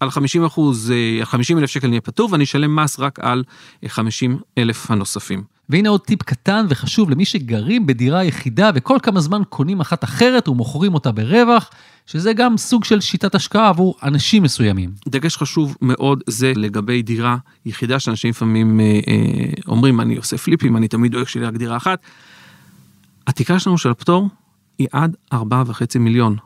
על 0.00 0.10
50 0.10 0.44
אחוז, 0.44 0.92
50 1.22 1.56
אה, 1.56 1.62
אלף 1.62 1.70
שקל 1.70 1.88
נהיה 1.88 2.00
פטור, 2.00 2.28
ואני 2.32 2.44
אשלם 2.44 2.76
מס 2.76 3.00
רק 3.00 3.20
על 3.20 3.44
50 3.86 4.32
אה, 4.32 4.62
אלף 4.62 4.90
הנוספים. 4.90 5.53
והנה 5.68 5.88
עוד 5.88 6.00
טיפ 6.00 6.22
קטן 6.22 6.66
וחשוב 6.68 7.10
למי 7.10 7.24
שגרים 7.24 7.86
בדירה 7.86 8.24
יחידה 8.24 8.70
וכל 8.74 8.98
כמה 9.02 9.20
זמן 9.20 9.42
קונים 9.48 9.80
אחת 9.80 10.04
אחרת 10.04 10.48
ומוכרים 10.48 10.94
אותה 10.94 11.12
ברווח, 11.12 11.70
שזה 12.06 12.32
גם 12.32 12.56
סוג 12.56 12.84
של 12.84 13.00
שיטת 13.00 13.34
השקעה 13.34 13.68
עבור 13.68 13.94
אנשים 14.02 14.42
מסוימים. 14.42 14.90
דגש 15.08 15.36
חשוב 15.36 15.76
מאוד 15.82 16.22
זה 16.26 16.52
לגבי 16.56 17.02
דירה 17.02 17.36
יחידה 17.66 17.98
שאנשים 17.98 18.30
לפעמים 18.30 18.80
אה, 18.80 18.84
אה, 19.08 19.52
אומרים 19.68 20.00
אני 20.00 20.16
עושה 20.16 20.38
פליפים, 20.38 20.76
אני 20.76 20.88
תמיד 20.88 21.12
דואג 21.12 21.26
שלי 21.26 21.44
רק 21.46 21.54
דירה 21.54 21.76
אחת. 21.76 21.98
התקרה 23.26 23.58
שלנו 23.58 23.78
של 23.78 23.90
הפטור 23.90 24.28
היא 24.78 24.88
עד 24.92 25.16
4.5 25.34 25.38
מיליון. 25.98 26.36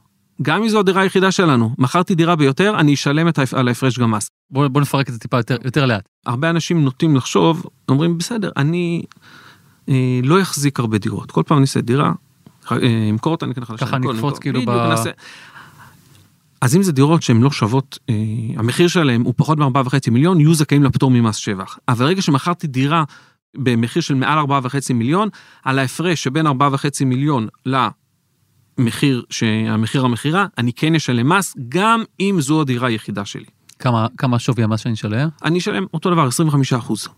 גם 0.43 0.63
אם 0.63 0.69
זו 0.69 0.81
הדירה 0.81 1.03
היחידה 1.03 1.33
שלנו, 1.33 1.75
מכרתי 1.79 2.15
דירה 2.15 2.37
ביותר, 2.37 2.75
אני 2.79 2.95
אשלם 2.95 3.29
את 3.29 3.39
על 3.53 3.69
ההפרש 3.69 3.99
גם 3.99 4.11
מס. 4.11 4.31
בוא, 4.51 4.69
בוא 4.69 4.81
נפרק 4.81 5.09
את 5.09 5.13
זה 5.13 5.21
טיפה 5.21 5.37
יותר, 5.37 5.57
יותר 5.65 5.87
לאט. 5.87 6.09
הרבה 6.27 6.51
אנשים 6.51 6.85
נוטים 6.85 7.17
לחשוב, 7.17 7.67
אומרים 7.89 8.19
בסדר, 8.19 8.51
אני 8.57 9.03
אה, 9.89 10.21
לא 10.23 10.43
אחזיק 10.43 10.81
הרבה 10.81 10.99
דירות, 10.99 11.31
כל 11.31 11.43
פעם 11.47 11.59
אני 11.59 11.63
אעשה 11.63 11.81
דירה, 11.81 12.13
אה, 12.73 13.09
אמכור 13.11 13.33
אותה, 13.33 13.47
אני 13.47 13.53
אקנה 13.53 13.67
חדשה. 13.67 13.87
ככה 13.87 13.97
אני 13.97 14.07
אקפוץ 14.11 14.39
כאילו 14.39 14.61
ב... 14.67 14.71
נעשה. 14.71 15.11
אז 16.61 16.77
אם 16.77 16.83
זה 16.83 16.93
דירות 16.93 17.23
שהן 17.23 17.41
לא 17.41 17.51
שוות, 17.51 17.99
אה, 18.11 18.15
המחיר 18.57 18.89
שלהן 18.89 19.21
הוא 19.21 19.35
פחות 19.37 19.59
מ-4.5 19.59 20.11
מיליון, 20.11 20.41
יהיו 20.41 20.55
זכאים 20.55 20.85
לפטור 20.85 21.11
ממס 21.11 21.37
שבח. 21.37 21.79
אבל 21.89 22.07
ברגע 22.07 22.23
שמכרתי 22.23 22.67
דירה 22.67 23.05
במחיר 23.57 24.03
של 24.03 24.15
מעל 24.15 24.39
4.5 24.39 24.95
מיליון, 24.95 25.29
על 25.65 25.79
ההפרש 25.79 26.23
שבין 26.23 26.47
4.5 26.47 26.53
מיליון 27.05 27.49
למחיר, 28.79 29.25
המחיר 29.69 30.05
המכירה, 30.05 30.47
אני 30.59 30.73
כן 30.73 30.95
אשלם 30.95 31.29
מס, 31.29 31.55
גם 31.69 32.03
אם 32.21 32.37
זו 32.41 32.61
הדירה 32.61 32.89
היחידה 32.89 33.25
שלי. 33.25 33.45
כמה, 33.79 34.07
כמה 34.19 34.39
שווי 34.39 34.65
המס 34.65 34.81
שאני 34.81 34.95
אשלם? 34.95 35.29
אני 35.45 35.59
אשלם 35.59 35.87
אותו 35.95 36.11
דבר, 36.11 36.27
25 36.27 36.73
אחוז. 36.73 37.09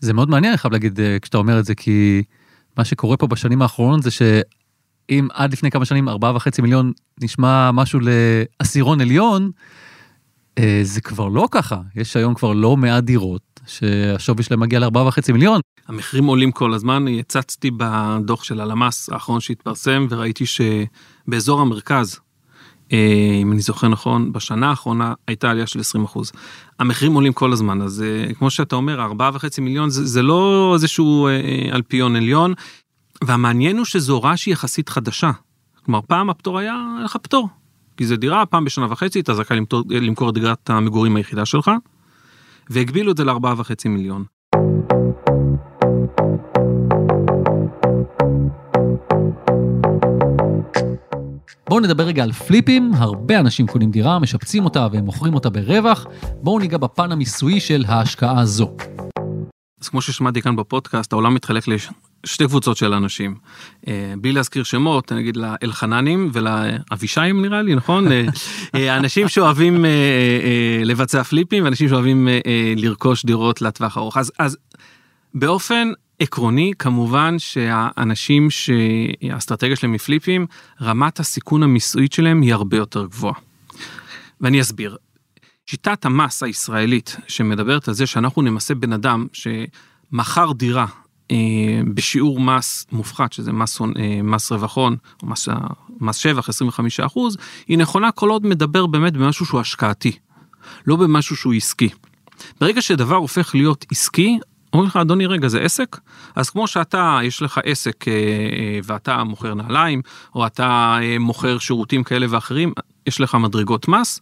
זה 0.00 0.12
מאוד 0.12 0.30
מעניין, 0.30 0.52
אני 0.52 0.58
חייב 0.58 0.72
להגיד, 0.72 1.00
אה, 1.00 1.18
כשאתה 1.22 1.38
אומר 1.38 1.58
את 1.58 1.64
זה, 1.64 1.74
כי 1.74 2.22
מה 2.76 2.84
שקורה 2.84 3.16
פה 3.16 3.26
בשנים 3.26 3.62
האחרונות 3.62 4.02
זה 4.02 4.10
שאם 4.10 5.28
עד 5.32 5.52
לפני 5.52 5.70
כמה 5.70 5.84
שנים 5.84 6.08
4.5 6.08 6.62
מיליון 6.62 6.92
נשמע 7.20 7.70
משהו 7.70 8.00
לעשירון 8.02 9.00
עליון, 9.00 9.50
אה, 10.58 10.80
זה 10.82 11.00
כבר 11.00 11.28
לא 11.28 11.48
ככה. 11.50 11.80
יש 11.96 12.16
היום 12.16 12.34
כבר 12.34 12.52
לא 12.52 12.76
מעט 12.76 13.04
דירות 13.04 13.49
שהשווי 13.70 14.42
שלהם 14.42 14.60
מגיע 14.60 14.78
ל-4.5 14.78 15.32
מיליון. 15.32 15.60
המחירים 15.88 16.24
עולים 16.24 16.52
כל 16.52 16.74
הזמן, 16.74 17.08
הצצתי 17.08 17.70
בדוח 17.76 18.44
של 18.44 18.60
הלמ"ס 18.60 19.10
האחרון 19.12 19.40
שהתפרסם 19.40 20.06
וראיתי 20.10 20.44
שבאזור 20.46 21.60
המרכז, 21.60 22.20
אה, 22.92 23.38
אם 23.42 23.52
אני 23.52 23.60
זוכר 23.60 23.88
נכון, 23.88 24.32
בשנה 24.32 24.70
האחרונה 24.70 25.14
הייתה 25.28 25.50
עלייה 25.50 25.66
של 25.66 25.80
20 25.80 26.04
אחוז. 26.04 26.32
המחירים 26.78 27.14
עולים 27.14 27.32
כל 27.32 27.52
הזמן, 27.52 27.82
אז 27.82 28.02
אה, 28.02 28.34
כמו 28.34 28.50
שאתה 28.50 28.76
אומר, 28.76 29.12
4.5 29.18 29.60
מיליון 29.60 29.90
זה, 29.90 30.06
זה 30.06 30.22
לא 30.22 30.70
איזשהו 30.74 31.28
אלפיון 31.72 32.16
עליון, 32.16 32.54
והמעניין 33.24 33.76
הוא 33.76 33.84
שזו 33.84 34.12
הוראה 34.12 34.36
שהיא 34.36 34.52
יחסית 34.52 34.88
חדשה. 34.88 35.30
כלומר, 35.84 36.00
פעם 36.06 36.30
הפטור 36.30 36.58
היה, 36.58 36.76
היה 36.96 37.04
לך 37.04 37.16
פטור. 37.22 37.48
כי 37.96 38.06
זה 38.06 38.16
דירה, 38.16 38.46
פעם 38.46 38.64
בשנה 38.64 38.86
וחצי 38.92 39.20
אתה 39.20 39.34
זכאי 39.34 39.58
למכור 39.90 40.28
את 40.28 40.34
דירת 40.34 40.70
המגורים 40.70 41.16
היחידה 41.16 41.46
שלך, 41.46 41.70
והגבילו 42.70 43.12
את 43.12 43.16
זה 43.16 43.24
לארבעה 43.24 43.54
וחצי 43.58 43.88
מיליון. 43.88 44.24
בואו 51.68 51.80
נדבר 51.80 52.04
רגע 52.04 52.22
על 52.22 52.32
פליפים, 52.32 52.90
הרבה 52.94 53.40
אנשים 53.40 53.66
קונים 53.66 53.90
דירה, 53.90 54.18
משפצים 54.18 54.64
אותה 54.64 54.86
ומוכרים 54.92 55.34
אותה 55.34 55.50
ברווח. 55.50 56.06
בואו 56.42 56.58
ניגע 56.58 56.78
בפן 56.78 57.12
המיסויי 57.12 57.60
של 57.60 57.84
ההשקעה 57.88 58.40
הזו. 58.40 58.76
אז 59.80 59.88
כמו 59.88 60.02
ששמעתי 60.02 60.42
כאן 60.42 60.56
בפודקאסט, 60.56 61.12
העולם 61.12 61.34
מתחלק 61.34 61.68
לשתי 62.24 62.46
קבוצות 62.46 62.76
של 62.76 62.94
אנשים. 62.94 63.34
אה, 63.88 64.14
בלי 64.20 64.32
להזכיר 64.32 64.62
שמות, 64.62 65.12
נגיד 65.12 65.36
לאלחננים 65.36 66.30
ולאבישיים 66.32 67.42
נראה 67.42 67.62
לי, 67.62 67.74
נכון? 67.74 68.12
אה, 68.12 68.24
אה, 68.74 68.96
אנשים 68.96 69.28
שאוהבים 69.28 69.84
לבצע 70.84 71.22
פליפים 71.22 71.64
ואנשים 71.64 71.88
שאוהבים 71.88 72.28
לרכוש 72.76 73.24
דירות 73.24 73.62
לטווח 73.62 73.98
ארוך. 73.98 74.16
אז, 74.16 74.32
אז 74.38 74.56
באופן 75.34 75.88
עקרוני, 76.18 76.72
כמובן 76.78 77.38
שהאנשים 77.38 78.48
שהאסטרטגיה 78.50 79.76
שלהם 79.76 79.92
היא 79.92 80.00
פליפים, 80.00 80.46
רמת 80.82 81.20
הסיכון 81.20 81.62
המיסויית 81.62 82.12
שלהם 82.12 82.42
היא 82.42 82.54
הרבה 82.54 82.76
יותר 82.76 83.06
גבוהה. 83.06 83.34
ואני 84.40 84.60
אסביר. 84.60 84.96
שיטת 85.66 86.04
המס 86.04 86.42
הישראלית 86.42 87.16
שמדברת 87.28 87.88
על 87.88 87.94
זה 87.94 88.06
שאנחנו 88.06 88.42
נמסה 88.42 88.74
בן 88.74 88.92
אדם 88.92 89.26
שמכר 89.32 90.52
דירה 90.52 90.86
בשיעור 91.94 92.40
מס 92.40 92.86
מופחת, 92.92 93.32
שזה 93.32 93.52
מס, 93.52 93.80
אה, 93.82 93.86
מס 94.22 94.52
רווחון, 94.52 94.96
או 95.22 95.28
מס, 95.28 95.48
מס 96.00 96.16
שבח 96.16 96.48
25 96.48 97.00
אחוז, 97.00 97.36
היא 97.68 97.78
נכונה 97.78 98.12
כל 98.12 98.30
עוד 98.30 98.46
מדבר 98.46 98.86
באמת 98.86 99.12
במשהו 99.12 99.46
שהוא 99.46 99.60
השקעתי, 99.60 100.12
לא 100.86 100.96
במשהו 100.96 101.36
שהוא 101.36 101.54
עסקי. 101.54 101.88
ברגע 102.60 102.82
שדבר 102.82 103.16
הופך 103.16 103.54
להיות 103.54 103.86
עסקי, 103.90 104.38
אומרים 104.72 104.88
לך, 104.88 104.96
אדוני, 104.96 105.26
רגע, 105.26 105.48
זה 105.48 105.60
עסק? 105.60 106.00
אז 106.36 106.50
כמו 106.50 106.66
שאתה, 106.66 107.18
יש 107.22 107.42
לך 107.42 107.60
עסק 107.64 108.08
אה, 108.08 108.12
אה, 108.12 108.78
ואתה 108.84 109.24
מוכר 109.24 109.54
נעליים, 109.54 110.02
או 110.34 110.46
אתה 110.46 110.98
אה, 111.02 111.16
מוכר 111.18 111.58
שירותים 111.58 112.04
כאלה 112.04 112.26
ואחרים, 112.30 112.72
יש 113.06 113.20
לך 113.20 113.34
מדרגות 113.34 113.88
מס, 113.88 114.20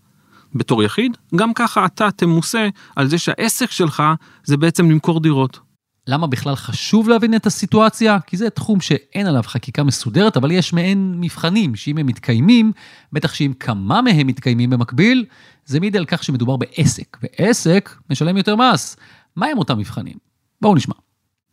בתור 0.54 0.82
יחיד, 0.82 1.16
גם 1.36 1.54
ככה 1.54 1.84
אתה 1.84 2.10
תמוסה 2.10 2.68
על 2.96 3.06
זה 3.08 3.18
שהעסק 3.18 3.70
שלך 3.70 4.02
זה 4.44 4.56
בעצם 4.56 4.90
למכור 4.90 5.20
דירות. 5.20 5.67
למה 6.08 6.26
בכלל 6.26 6.56
חשוב 6.56 7.08
להבין 7.08 7.34
את 7.34 7.46
הסיטואציה? 7.46 8.18
כי 8.26 8.36
זה 8.36 8.50
תחום 8.50 8.80
שאין 8.80 9.26
עליו 9.26 9.42
חקיקה 9.42 9.82
מסודרת, 9.82 10.36
אבל 10.36 10.50
יש 10.50 10.72
מעין 10.72 11.14
מבחנים 11.20 11.76
שאם 11.76 11.98
הם 11.98 12.06
מתקיימים, 12.06 12.72
בטח 13.12 13.34
שאם 13.34 13.52
כמה 13.60 14.02
מהם 14.02 14.26
מתקיימים 14.26 14.70
במקביל, 14.70 15.24
זה 15.66 15.80
מעיד 15.80 15.96
על 15.96 16.04
כך 16.04 16.24
שמדובר 16.24 16.56
בעסק, 16.56 17.16
ועסק 17.22 17.90
משלם 18.10 18.36
יותר 18.36 18.56
מס. 18.56 18.96
מה 19.36 19.46
הם 19.46 19.58
אותם 19.58 19.78
מבחנים? 19.78 20.14
בואו 20.60 20.74
נשמע. 20.74 20.94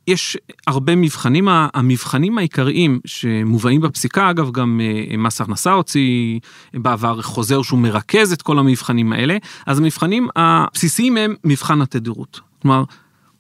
יש 0.08 0.38
הרבה 0.68 0.96
מבחנים, 0.96 1.48
המבחנים 1.50 2.38
העיקריים 2.38 3.00
שמובאים 3.06 3.82
בפסיקה, 3.82 4.30
אגב 4.30 4.52
גם 4.52 4.82
אה, 4.84 5.18
מס 5.18 5.42
הכנסה 5.42 5.72
הוציא 5.72 6.40
בעבר 6.74 7.22
חוזר 7.22 7.62
שהוא 7.62 7.80
מרכז 7.80 8.32
את 8.32 8.42
כל 8.42 8.60
המבחנים 8.60 9.14
האלה, 9.14 9.38
אז 9.66 9.80
המבחנים 9.80 10.28
הבסיסיים 10.36 11.18
הם 11.18 11.36
מבחן 11.44 11.82
התדירות. 11.82 12.40
כלומר, 12.62 12.84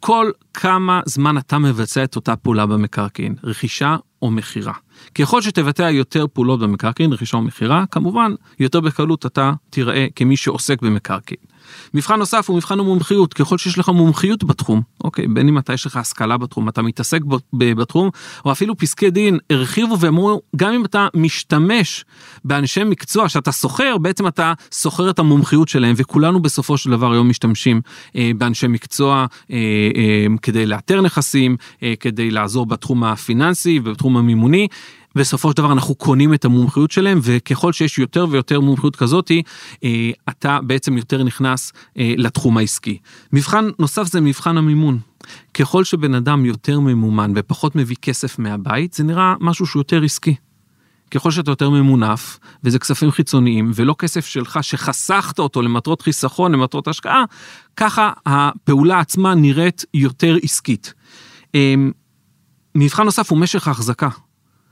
כל 0.05 0.31
כמה 0.53 1.01
זמן 1.05 1.37
אתה 1.37 1.57
מבצע 1.57 2.03
את 2.03 2.15
אותה 2.15 2.35
פעולה 2.35 2.65
במקרקעין, 2.65 3.35
רכישה 3.43 3.95
או 4.21 4.31
מכירה. 4.31 4.73
ככל 5.15 5.41
שתבצע 5.41 5.91
יותר 5.91 6.25
פעולות 6.33 6.59
במקרקעין, 6.59 7.13
רכישה 7.13 7.37
או 7.37 7.41
מכירה, 7.41 7.85
כמובן, 7.91 8.31
יותר 8.59 8.79
בקלות 8.79 9.25
אתה 9.25 9.51
תיראה 9.69 10.07
כמי 10.15 10.37
שעוסק 10.37 10.81
במקרקעין. 10.81 11.39
מבחן 11.93 12.19
נוסף 12.19 12.49
הוא 12.49 12.57
מבחן 12.57 12.79
המומחיות, 12.79 13.33
ככל 13.33 13.57
שיש 13.57 13.77
לך 13.77 13.89
מומחיות 13.89 14.43
בתחום, 14.43 14.81
אוקיי, 15.03 15.27
בין 15.27 15.47
אם 15.47 15.57
אתה 15.57 15.73
יש 15.73 15.85
לך 15.85 15.97
השכלה 15.97 16.37
בתחום, 16.37 16.69
אתה 16.69 16.81
מתעסק 16.81 17.21
בתחום, 17.53 18.09
או 18.45 18.51
אפילו 18.51 18.77
פסקי 18.77 19.09
דין 19.09 19.37
הרחיבו 19.49 19.99
ואמרו, 19.99 20.41
גם 20.55 20.73
אם 20.73 20.85
אתה 20.85 21.07
משתמש 21.15 22.05
באנשי 22.45 22.83
מקצוע 22.83 23.29
שאתה 23.29 23.51
סוחר, 23.51 23.97
בעצם 23.97 24.27
אתה 24.27 24.53
סוחר 24.71 25.09
את 25.09 25.19
המומחיות 25.19 25.67
שלהם, 25.67 25.93
וכולנו 25.97 26.41
בסופו 26.41 26.77
של 26.77 26.91
דבר 26.91 27.11
היום 27.11 27.29
משתמשים 27.29 27.81
אה, 28.15 28.31
באנשי 28.37 28.67
מקצוע 28.67 29.25
אה, 29.51 29.57
אה, 29.95 30.25
כדי 30.41 30.65
לאתר 30.65 31.01
נכסים, 31.01 31.57
אה, 31.83 31.93
כדי 31.99 32.31
לעזור 32.31 32.65
בתחום 32.65 33.03
הפיננסי 33.03 33.79
ובתחום 33.83 34.17
המימוני. 34.17 34.67
בסופו 35.15 35.49
של 35.49 35.57
דבר 35.57 35.71
אנחנו 35.71 35.95
קונים 35.95 36.33
את 36.33 36.45
המומחיות 36.45 36.91
שלהם 36.91 37.19
וככל 37.23 37.73
שיש 37.73 37.99
יותר 37.99 38.25
ויותר 38.29 38.59
מומחיות 38.59 38.95
כזאתי 38.95 39.43
אה, 39.83 40.11
אתה 40.29 40.59
בעצם 40.61 40.97
יותר 40.97 41.23
נכנס 41.23 41.73
אה, 41.97 42.13
לתחום 42.17 42.57
העסקי. 42.57 42.97
מבחן 43.33 43.65
נוסף 43.79 44.03
זה 44.03 44.21
מבחן 44.21 44.57
המימון. 44.57 44.99
ככל 45.53 45.83
שבן 45.83 46.15
אדם 46.15 46.45
יותר 46.45 46.79
ממומן 46.79 47.33
ופחות 47.35 47.75
מביא 47.75 47.95
כסף 48.01 48.39
מהבית 48.39 48.93
זה 48.93 49.03
נראה 49.03 49.33
משהו 49.39 49.65
שהוא 49.65 49.79
יותר 49.79 50.03
עסקי. 50.03 50.35
ככל 51.11 51.31
שאתה 51.31 51.51
יותר 51.51 51.69
ממונף 51.69 52.39
וזה 52.63 52.79
כספים 52.79 53.11
חיצוניים 53.11 53.71
ולא 53.75 53.95
כסף 53.99 54.25
שלך 54.25 54.59
שחסכת 54.61 55.39
אותו 55.39 55.61
למטרות 55.61 56.01
חיסכון 56.01 56.51
למטרות 56.51 56.87
השקעה 56.87 57.23
ככה 57.77 58.11
הפעולה 58.25 58.99
עצמה 58.99 59.35
נראית 59.35 59.85
יותר 59.93 60.37
עסקית. 60.43 60.93
אה, 61.55 61.73
מבחן 62.75 63.03
נוסף 63.03 63.31
הוא 63.31 63.39
משך 63.39 63.67
ההחזקה. 63.67 64.09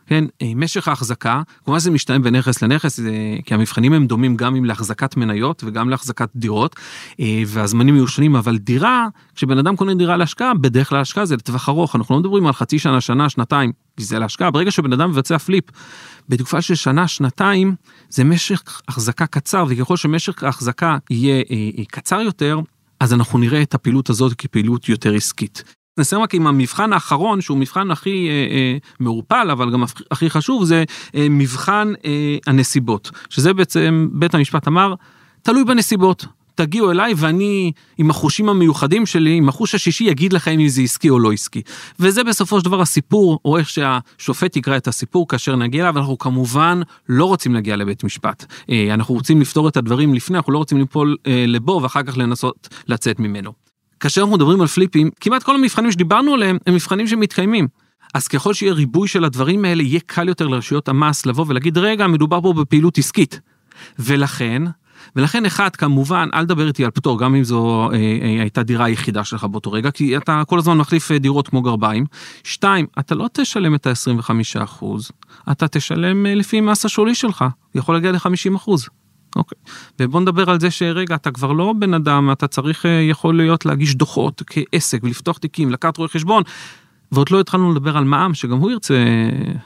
כן, 0.08 0.26
אה, 0.42 0.52
משך 0.56 0.88
ההחזקה, 0.88 1.42
כמובן 1.66 1.80
זה 1.80 1.92
משתנה 1.92 2.20
בין 2.20 2.36
נכס 2.36 2.62
לנכס, 2.62 3.00
כי 3.46 3.54
המבחנים 3.54 3.94
הם 3.94 4.08
דומים 4.08 4.36
גם 4.36 4.56
עם 4.56 4.66
להחזקת 4.66 5.18
מניות 5.18 5.64
וגם 5.66 5.90
להחזקת 5.90 6.30
דירות, 6.36 6.76
אה, 7.20 7.44
והזמנים 7.48 7.96
יהיו 7.96 8.08
שונים, 8.08 8.36
אבל 8.36 8.58
דירה, 8.58 9.08
כשבן 9.36 9.58
אדם 9.58 9.76
קונה 9.76 9.94
דירה 9.94 10.18
להשקעה, 10.18 10.54
בדרך 10.54 10.90
כלל 10.90 11.02
השקעה 11.02 11.26
זה 11.26 11.36
לטווח 11.36 11.70
ארוך, 11.70 11.96
אנחנו 11.96 12.16
לא 12.16 12.20
מדברים 12.20 12.48
על 12.48 12.54
חצי 12.54 12.80
שנה, 12.80 13.02
שנה, 13.02 13.30
שנתיים, 13.30 13.72
זה 13.98 14.20
להשקעה, 14.20 14.52
ברגע 14.52 14.72
שבן 14.72 14.94
אדם 14.94 15.10
מבצע 15.10 15.38
פליפ, 15.38 15.64
בתקופה 16.30 16.62
של 16.62 16.76
שנה, 16.76 17.08
שנתיים, 17.08 17.76
זה 18.10 18.24
משך 18.24 18.82
החזקה 18.88 19.26
קצר, 19.26 19.66
וככל 19.70 19.98
שמשך 19.98 20.44
ההחזקה 20.44 20.98
יהיה 21.10 21.44
אה, 21.52 21.86
קצר 21.92 22.22
יותר, 22.22 22.60
אז 23.00 23.14
אנחנו 23.14 23.40
נראה 23.40 23.62
את 23.62 23.74
הפעילות 23.74 24.10
הזאת 24.10 24.34
כפעילות 24.34 24.90
יותר 24.90 25.14
עסקית. 25.14 25.64
נסיים 25.98 26.22
רק 26.22 26.36
עם 26.36 26.48
המבחן 26.48 26.94
האחרון 26.94 27.42
שהוא 27.42 27.58
מבחן 27.58 27.92
הכי 27.92 28.28
אה, 28.30 28.34
אה, 28.34 28.78
מעורפל 29.00 29.48
אבל 29.52 29.72
גם 29.72 29.84
הכי 30.12 30.30
חשוב 30.30 30.66
זה 30.66 30.84
אה, 31.16 31.28
מבחן 31.30 31.94
אה, 32.06 32.38
הנסיבות. 32.48 33.12
שזה 33.30 33.54
בעצם 33.54 34.08
בית 34.12 34.36
המשפט 34.36 34.68
אמר 34.68 34.94
תלוי 35.42 35.64
בנסיבות. 35.64 36.26
תגיעו 36.56 36.92
אליי 36.92 37.14
ואני 37.18 37.72
עם 37.98 38.10
החושים 38.10 38.50
המיוחדים 38.50 39.06
שלי 39.06 39.38
עם 39.38 39.50
החוש 39.50 39.76
השישי 39.76 40.04
יגיד 40.04 40.34
לכם 40.34 40.60
אם 40.60 40.68
זה 40.68 40.82
עסקי 40.82 41.10
או 41.10 41.20
לא 41.20 41.32
עסקי. 41.32 41.62
וזה 42.00 42.24
בסופו 42.24 42.60
של 42.60 42.66
דבר 42.66 42.82
הסיפור 42.82 43.40
או 43.46 43.58
איך 43.58 43.70
שהשופט 43.70 44.56
יקרא 44.56 44.78
את 44.78 44.88
הסיפור 44.88 45.28
כאשר 45.28 45.56
נגיע 45.56 45.84
אליו. 45.84 45.98
אנחנו 45.98 46.18
כמובן 46.18 46.82
לא 47.10 47.26
רוצים 47.26 47.54
להגיע 47.54 47.76
לבית 47.76 48.04
משפט. 48.04 48.46
אה, 48.70 48.94
אנחנו 48.94 49.16
רוצים 49.16 49.42
לפתור 49.42 49.68
את 49.68 49.78
הדברים 49.78 50.14
לפני 50.14 50.38
אנחנו 50.38 50.54
לא 50.54 50.58
רוצים 50.58 50.78
ליפול 50.78 51.18
אה, 51.28 51.46
לבור 51.48 51.84
ואחר 51.84 52.04
כך 52.04 52.18
לנסות 52.18 52.70
לצאת 52.88 53.20
ממנו. 53.20 53.73
כאשר 54.00 54.22
אנחנו 54.22 54.36
מדברים 54.36 54.62
על 54.62 54.68
פליפים, 54.68 55.10
כמעט 55.22 55.44
כל 55.44 55.56
המבחנים 55.56 55.92
שדיברנו 55.92 56.34
עליהם 56.34 56.58
הם 56.68 56.74
מבחנים 56.74 57.08
שמתקיימים. 57.08 57.68
אז 58.14 58.28
ככל 58.28 58.54
שיהיה 58.54 58.74
ריבוי 58.74 59.08
של 59.08 59.26
הדברים 59.26 59.66
האלה, 59.66 59.84
יהיה 59.84 60.00
קל 60.06 60.28
יותר 60.28 60.48
לרשויות 60.48 60.90
המס 60.90 61.26
לבוא 61.26 61.46
ולהגיד, 61.48 61.78
רגע, 61.78 62.08
מדובר 62.08 62.42
פה 62.42 62.54
בפעילות 62.54 62.98
עסקית. 62.98 63.40
ולכן, 64.00 64.64
ולכן 65.16 65.46
אחד, 65.46 65.76
כמובן, 65.76 66.30
אל 66.34 66.46
תדבר 66.46 66.68
איתי 66.68 66.86
על 66.86 66.92
פטור, 66.92 67.20
גם 67.20 67.36
אם 67.36 67.44
זו 67.44 67.90
אה, 67.92 67.98
אה, 67.98 68.42
הייתה 68.42 68.64
דירה 68.64 68.86
היחידה 68.86 69.24
שלך 69.24 69.44
באותו 69.44 69.72
רגע, 69.72 69.92
כי 69.92 70.18
אתה 70.18 70.44
כל 70.48 70.60
הזמן 70.60 70.78
מחליף 70.78 71.12
אה, 71.12 71.20
דירות 71.20 71.48
כמו 71.48 71.62
גרביים. 71.62 72.06
שתיים, 72.44 72.86
אתה 73.00 73.16
לא 73.16 73.28
תשלם 73.34 73.76
את 73.76 73.88
ה-25%, 73.88 74.86
אתה 75.52 75.68
תשלם 75.68 76.26
אה, 76.26 76.36
לפי 76.36 76.62
מס 76.62 76.86
השולי 76.86 77.16
שלך, 77.16 77.46
יכול 77.76 77.96
להגיע 77.96 78.12
ל-50%. 78.12 78.72
אוקיי. 79.36 79.58
ובוא 80.00 80.22
נדבר 80.22 80.50
על 80.50 80.60
זה 80.60 80.72
שרגע 80.72 81.16
אתה 81.16 81.32
כבר 81.32 81.52
לא 81.52 81.74
בן 81.80 81.94
אדם 81.94 82.32
אתה 82.32 82.48
צריך 82.48 82.86
אה, 82.86 82.92
יכול 82.92 83.38
להיות 83.38 83.66
להגיש 83.66 83.96
דוחות 83.96 84.42
כעסק 84.48 85.00
ולפתוח 85.04 85.38
תיקים 85.38 85.72
לקחת 85.72 85.98
רואה 85.98 86.10
חשבון. 86.10 86.44
ועוד 87.14 87.32
לא 87.32 87.40
התחלנו 87.40 87.72
לדבר 87.72 87.98
על 87.98 88.04
מע"מ 88.04 88.34
שגם 88.34 88.58
הוא 88.58 88.72
ירצה 88.72 89.04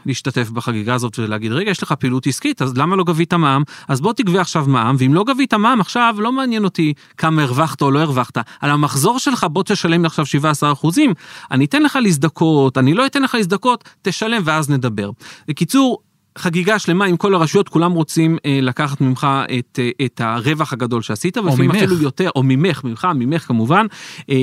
להשתתף 0.05 0.49
בחגיגה 0.49 0.93
הזאת 0.93 1.19
ולהגיד 1.19 1.51
רגע 1.51 1.71
יש 1.71 1.83
לך 1.83 1.91
פעילות 1.91 2.27
עסקית 2.27 2.61
אז 2.61 2.77
למה 2.77 2.95
לא 2.95 3.03
גבית 3.03 3.33
מע"מ 3.33 3.63
אז 3.87 4.01
בוא 4.01 4.13
תגבה 4.13 4.41
עכשיו 4.41 4.65
מע"מ 4.67 4.95
ואם 4.99 5.13
לא 5.13 5.23
גבית 5.23 5.53
מע"מ 5.53 5.81
עכשיו 5.81 6.15
לא 6.19 6.31
מעניין 6.31 6.63
אותי 6.63 6.93
כמה 7.17 7.43
הרווחת 7.43 7.81
או 7.81 7.91
לא 7.91 7.99
הרווחת 7.99 8.37
על 8.59 8.69
המחזור 8.69 9.19
שלך 9.19 9.45
בוא 9.51 9.63
תשלם 9.63 10.01
לי 10.01 10.07
עכשיו 10.07 10.25
17 10.25 10.71
אחוזים 10.71 11.13
אני 11.51 11.65
אתן 11.65 11.83
לך 11.83 11.99
להזדכות 12.01 12.77
אני 12.77 12.93
לא 12.93 13.05
אתן 13.05 13.21
לך 13.21 13.35
להזדכות 13.35 13.83
תשלם 14.01 14.41
ואז 14.45 14.69
נדבר. 14.69 15.09
בקיצור 15.47 15.99
חגיגה 16.37 16.79
שלמה 16.79 17.05
עם 17.05 17.17
כל 17.17 17.35
הרשויות, 17.35 17.69
כולם 17.69 17.91
רוצים 17.91 18.37
אה, 18.45 18.59
לקחת 18.61 19.01
ממך 19.01 19.27
את, 19.59 19.79
אה, 19.81 20.05
את 20.05 20.21
הרווח 20.21 20.73
הגדול 20.73 21.01
שעשית, 21.01 21.37
או 21.37 21.57
ממך. 21.57 21.75
אפילו 21.75 22.01
יותר, 22.01 22.29
או 22.35 22.43
ממך, 22.43 22.83
ממך, 22.83 23.07
ממך 23.15 23.47
כמובן, 23.47 23.85
אה, 24.29 24.35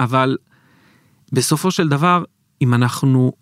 אבל 0.00 0.36
בסופו 1.32 1.70
של 1.70 1.88
דבר, 1.88 2.24
אם 2.62 2.74
אנחנו 2.74 3.32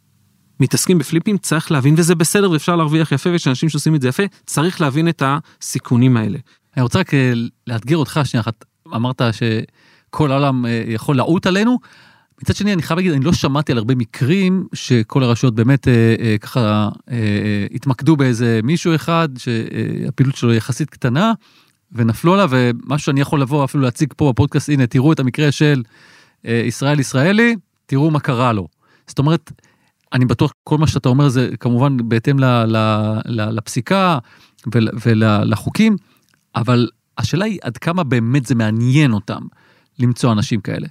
מתעסקים 0.61 0.98
בפליפים, 0.98 1.38
צריך 1.38 1.72
להבין, 1.72 1.94
וזה 1.98 2.14
בסדר 2.14 2.50
ואפשר 2.50 2.76
להרוויח 2.76 3.12
יפה, 3.12 3.30
ויש 3.30 3.48
אנשים 3.48 3.68
שעושים 3.68 3.94
את 3.94 4.02
זה 4.02 4.09
יפה, 4.09 4.22
צריך 4.46 4.80
להבין 4.80 5.09
את 5.09 5.22
הסיכונים 5.26 6.16
האלה. 6.16 6.38
אני 6.76 6.82
רוצה 6.82 6.98
רק 6.98 7.14
אה, 7.14 7.32
לאתגר 7.66 7.96
אותך 7.96 8.20
שנייה 8.24 8.40
אחת, 8.40 8.64
אמרת 8.94 9.22
שכל 9.32 10.32
העולם 10.32 10.66
אה, 10.66 10.82
יכול 10.87 11.16
לעוט 11.16 11.46
עלינו. 11.46 11.78
מצד 12.42 12.57
שני, 12.57 12.72
אני 12.72 12.83
חייב 12.83 12.96
להגיד, 12.96 13.12
אני 13.12 13.25
לא 13.25 13.33
שמעתי 13.33 13.72
על 13.72 13.79
הרבה 13.79 13.94
מקרים 13.94 14.66
שכל 14.72 15.22
הרשויות 15.22 15.55
באמת 15.55 15.88
אה, 15.88 16.14
אה, 16.20 16.37
ככה 16.40 16.61
אה, 16.61 16.88
אה, 17.11 17.66
התמקדו 17.75 18.16
באיזה 18.16 18.61
מישהו 18.62 18.94
אחד, 18.94 19.29
שהפעילות 19.38 20.37
שלו 20.37 20.55
יחסית 20.55 20.90
קטנה, 20.90 21.33
ונפלו 21.92 22.35
עליו, 22.35 22.51
ומשהו 22.53 23.07
שאני 23.07 23.20
יכול 23.20 23.40
לבוא 23.40 23.64
אפילו 23.64 23.83
להציג 23.83 24.12
פה 24.16 24.33
בפודקאסט, 24.33 24.68
הנה, 24.68 24.87
תראו 24.87 25.12
את 25.12 25.20
המקרה 25.20 25.53
של 25.53 25.83
אה, 26.46 26.62
ישראל 26.66 27.01
ישראלי, 27.01 27.57
תראו 27.87 28.11
מה 28.11 28.20
קרה 28.20 28.53
לו. 28.53 28.68
זאת 29.07 29.18
אומרת, 29.18 29.53
אני 30.12 30.25
בטוח 30.25 30.53
כל 30.64 30.79
מה 30.79 30.87
שאתה 30.87 31.09
אומר 31.09 31.29
זה 31.29 31.51
כמובן 31.61 31.96
בהתאם 32.09 32.38
ל, 32.38 32.44
ל, 32.44 32.77
ל, 33.25 33.51
לפסיקה 33.51 34.18
ול, 34.75 34.88
ולחוקים, 35.07 35.96
אבל 36.57 36.88
השאלה 37.18 37.44
היא 37.44 37.59
עד 37.62 37.79
כמה 37.79 38.05
באמת 38.05 38.46
זה 38.46 38.55
מעניין 38.55 39.12
אותם 39.12 39.42
למצוא 39.99 40.33
אנשים 40.33 40.61
כאלה. 40.61 40.88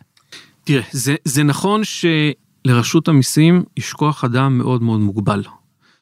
תראה, 0.65 0.83
זה, 0.91 1.15
זה 1.25 1.43
נכון 1.43 1.81
שלרשות 1.83 3.07
המיסים 3.07 3.63
יש 3.77 3.93
כוח 3.93 4.23
אדם 4.23 4.57
מאוד 4.57 4.83
מאוד 4.83 4.99
מוגבל. 4.99 5.43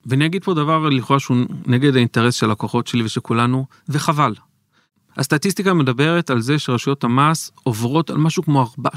ואני 0.05 0.25
אגיד 0.25 0.43
פה 0.43 0.53
דבר 0.53 0.89
לכאורה 0.89 1.19
שהוא 1.19 1.37
נגד 1.65 1.95
האינטרס 1.95 2.35
של 2.35 2.47
לקוחות 2.51 2.87
שלי 2.87 3.03
ושל 3.03 3.21
כולנו, 3.21 3.65
וחבל. 3.89 4.33
הסטטיסטיקה 5.17 5.73
מדברת 5.73 6.29
על 6.29 6.41
זה 6.41 6.59
שרשויות 6.59 7.03
המס 7.03 7.51
עוברות 7.63 8.09
על 8.09 8.17
משהו 8.17 8.43
כמו 8.43 8.71
3-4 8.79 8.87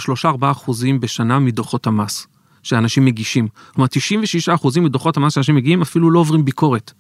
אחוזים 0.41 1.01
בשנה 1.01 1.39
מדוחות 1.39 1.87
המס 1.87 2.27
שאנשים 2.63 3.05
מגישים. 3.05 3.49
כלומר 3.75 3.87
96 3.87 4.49
אחוזים 4.49 4.85
מדוחות 4.85 5.17
המס 5.17 5.35
שאנשים 5.35 5.55
מגיעים 5.55 5.83
אפילו 5.83 6.11
לא 6.11 6.19
עוברים 6.19 6.45
ביקורת. 6.45 6.93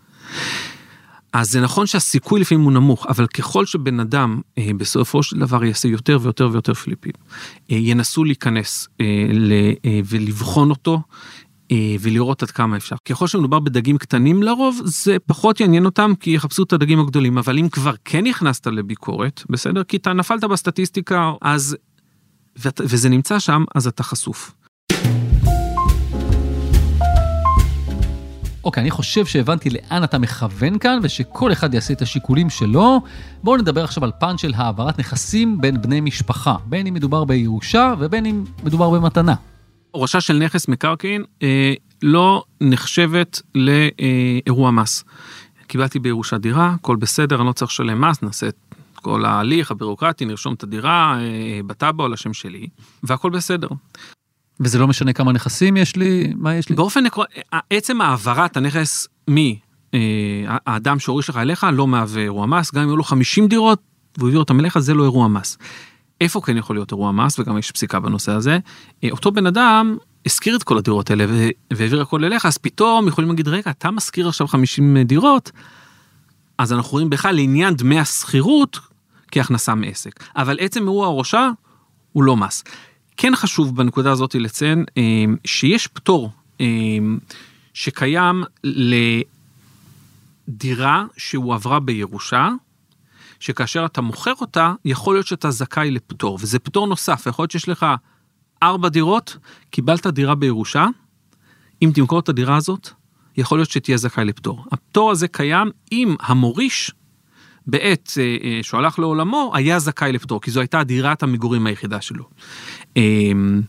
אז 1.40 1.50
זה 1.50 1.60
נכון 1.60 1.86
שהסיכוי 1.86 2.40
לפעמים 2.40 2.64
הוא 2.64 2.72
נמוך, 2.72 3.06
אבל 3.06 3.26
ככל 3.26 3.66
שבן 3.66 4.00
אדם 4.00 4.40
אה, 4.58 4.70
בסופו 4.76 5.22
של 5.22 5.38
דבר 5.38 5.64
יעשה 5.64 5.88
יותר 5.88 6.18
ויותר 6.22 6.48
ויותר 6.52 6.74
פליפים, 6.74 7.12
אה, 7.70 7.76
ינסו 7.76 8.24
להיכנס 8.24 8.88
אה, 9.00 9.26
ל, 9.32 9.52
אה, 9.84 10.00
ולבחון 10.04 10.70
אותו, 10.70 11.00
אה, 11.70 11.96
ולראות 12.00 12.42
עד 12.42 12.50
כמה 12.50 12.76
אפשר. 12.76 12.96
ככל 13.04 13.26
שמדובר 13.26 13.58
בדגים 13.58 13.98
קטנים 13.98 14.42
לרוב, 14.42 14.80
זה 14.84 15.16
פחות 15.26 15.60
יעניין 15.60 15.84
אותם 15.84 16.12
כי 16.20 16.30
יחפשו 16.30 16.62
את 16.62 16.72
הדגים 16.72 17.00
הגדולים, 17.00 17.38
אבל 17.38 17.58
אם 17.58 17.68
כבר 17.68 17.94
כן 18.04 18.24
נכנסת 18.26 18.66
לביקורת, 18.66 19.42
בסדר? 19.50 19.84
כי 19.84 19.96
אתה 19.96 20.12
נפלת 20.12 20.44
בסטטיסטיקה, 20.44 21.32
אז... 21.42 21.76
וזה 22.80 23.08
נמצא 23.08 23.38
שם, 23.38 23.64
אז 23.74 23.86
אתה 23.86 24.02
חשוף. 24.02 24.54
אוקיי, 28.66 28.80
אני 28.80 28.90
חושב 28.90 29.26
שהבנתי 29.26 29.70
לאן 29.70 30.04
אתה 30.04 30.18
מכוון 30.18 30.78
כאן, 30.78 30.98
ושכל 31.02 31.52
אחד 31.52 31.74
יעשה 31.74 31.92
את 31.92 32.02
השיקולים 32.02 32.50
שלו. 32.50 33.00
בואו 33.42 33.56
נדבר 33.56 33.84
עכשיו 33.84 34.04
על 34.04 34.12
פן 34.20 34.38
של 34.38 34.52
העברת 34.56 34.98
נכסים 34.98 35.60
בין 35.60 35.82
בני 35.82 36.00
משפחה, 36.00 36.56
בין 36.64 36.86
אם 36.86 36.94
מדובר 36.94 37.24
בירושה 37.24 37.94
ובין 37.98 38.26
אם 38.26 38.44
מדובר 38.64 38.90
במתנה. 38.90 39.34
הורשה 39.90 40.20
של 40.20 40.38
נכס 40.38 40.68
מקרקעין 40.68 41.24
אה, 41.42 41.74
לא 42.02 42.44
נחשבת 42.60 43.42
לאירוע 43.54 44.70
מס. 44.70 45.04
קיבלתי 45.66 45.98
בירושה 45.98 46.38
דירה, 46.38 46.74
הכל 46.80 46.96
בסדר, 46.96 47.36
אני 47.36 47.46
לא 47.46 47.52
צריך 47.52 47.70
לשלם 47.70 48.00
מס, 48.00 48.22
נעשה 48.22 48.48
את 48.48 48.56
כל 48.94 49.24
ההליך 49.24 49.70
הבירוקרטי, 49.70 50.24
נרשום 50.24 50.54
את 50.54 50.62
הדירה 50.62 51.18
אה, 51.20 51.60
בטאבו 51.66 52.04
על 52.04 52.12
השם 52.12 52.32
שלי, 52.32 52.68
והכל 53.02 53.30
בסדר. 53.30 53.68
וזה 54.60 54.78
לא 54.78 54.86
משנה 54.86 55.12
כמה 55.12 55.32
נכסים 55.32 55.76
יש 55.76 55.96
לי, 55.96 56.32
מה 56.36 56.54
יש 56.54 56.68
לי? 56.68 56.76
באופן 56.76 57.06
עקרוני, 57.06 57.28
עצם 57.70 58.00
העברת 58.00 58.56
הנכס 58.56 59.08
מהאדם 59.28 60.94
אה, 60.94 60.98
שהוריש 60.98 61.28
לך 61.28 61.36
אליך 61.36 61.66
לא 61.72 61.86
מהווה 61.86 62.22
אירוע 62.22 62.46
מס, 62.46 62.74
גם 62.74 62.82
אם 62.82 62.88
היו 62.88 62.96
לו 62.96 63.04
50 63.04 63.48
דירות, 63.48 63.80
והוא 64.18 64.28
העביר 64.28 64.40
אותם 64.40 64.60
אליך, 64.60 64.78
זה 64.78 64.94
לא 64.94 65.02
אירוע 65.02 65.28
מס. 65.28 65.58
איפה 66.20 66.40
כן 66.40 66.56
יכול 66.56 66.76
להיות 66.76 66.92
אירוע 66.92 67.12
מס, 67.12 67.38
וגם 67.38 67.58
יש 67.58 67.70
פסיקה 67.70 68.00
בנושא 68.00 68.32
הזה, 68.32 68.58
אה, 69.04 69.08
אותו 69.10 69.32
בן 69.32 69.46
אדם 69.46 69.96
השכיר 70.26 70.56
את 70.56 70.62
כל 70.62 70.78
הדירות 70.78 71.10
האלה 71.10 71.24
והעביר 71.72 72.02
הכל 72.02 72.24
אליך, 72.24 72.46
אז 72.46 72.58
פתאום 72.58 73.08
יכולים 73.08 73.30
להגיד, 73.30 73.48
רגע, 73.48 73.70
אתה 73.70 73.90
משכיר 73.90 74.28
עכשיו 74.28 74.46
50 74.46 74.98
דירות, 74.98 75.50
אז 76.58 76.72
אנחנו 76.72 76.90
רואים 76.92 77.10
בכלל 77.10 77.34
לעניין 77.34 77.74
דמי 77.74 78.00
השכירות 78.00 78.80
כהכנסה 79.30 79.74
מעסק. 79.74 80.24
אבל 80.36 80.56
עצם 80.60 80.82
אירוע 80.82 81.06
הראשה 81.06 81.50
הוא 82.12 82.22
לא 82.22 82.36
מס. 82.36 82.64
כן 83.16 83.36
חשוב 83.36 83.76
בנקודה 83.76 84.12
הזאת 84.12 84.34
לציין 84.34 84.84
אה, 84.98 85.24
שיש 85.44 85.86
פטור 85.86 86.30
אה, 86.60 86.66
שקיים 87.74 88.42
לדירה 90.48 91.04
שהועברה 91.16 91.80
בירושה, 91.80 92.48
שכאשר 93.40 93.86
אתה 93.86 94.00
מוכר 94.00 94.32
אותה, 94.40 94.72
יכול 94.84 95.14
להיות 95.14 95.26
שאתה 95.26 95.50
זכאי 95.50 95.90
לפטור, 95.90 96.38
וזה 96.40 96.58
פטור 96.58 96.86
נוסף, 96.86 97.26
יכול 97.26 97.42
להיות 97.42 97.50
שיש 97.50 97.68
לך 97.68 97.86
ארבע 98.62 98.88
דירות, 98.88 99.36
קיבלת 99.70 100.06
דירה 100.06 100.34
בירושה, 100.34 100.86
אם 101.82 101.90
תמכור 101.94 102.18
את 102.18 102.28
הדירה 102.28 102.56
הזאת, 102.56 102.88
יכול 103.36 103.58
להיות 103.58 103.70
שתהיה 103.70 103.96
זכאי 103.96 104.24
לפטור. 104.24 104.64
הפטור 104.72 105.10
הזה 105.10 105.28
קיים 105.28 105.70
אם 105.92 106.16
המוריש, 106.20 106.90
בעת 107.66 108.12
אה, 108.18 108.36
אה, 108.44 108.58
שהוא 108.62 108.78
הלך 108.78 108.98
לעולמו, 108.98 109.52
היה 109.54 109.78
זכאי 109.78 110.12
לפטור, 110.12 110.40
כי 110.40 110.50
זו 110.50 110.60
הייתה 110.60 110.84
דירת 110.84 111.22
המגורים 111.22 111.66
היחידה 111.66 112.00
שלו. 112.00 112.24
אמ, 112.96 113.62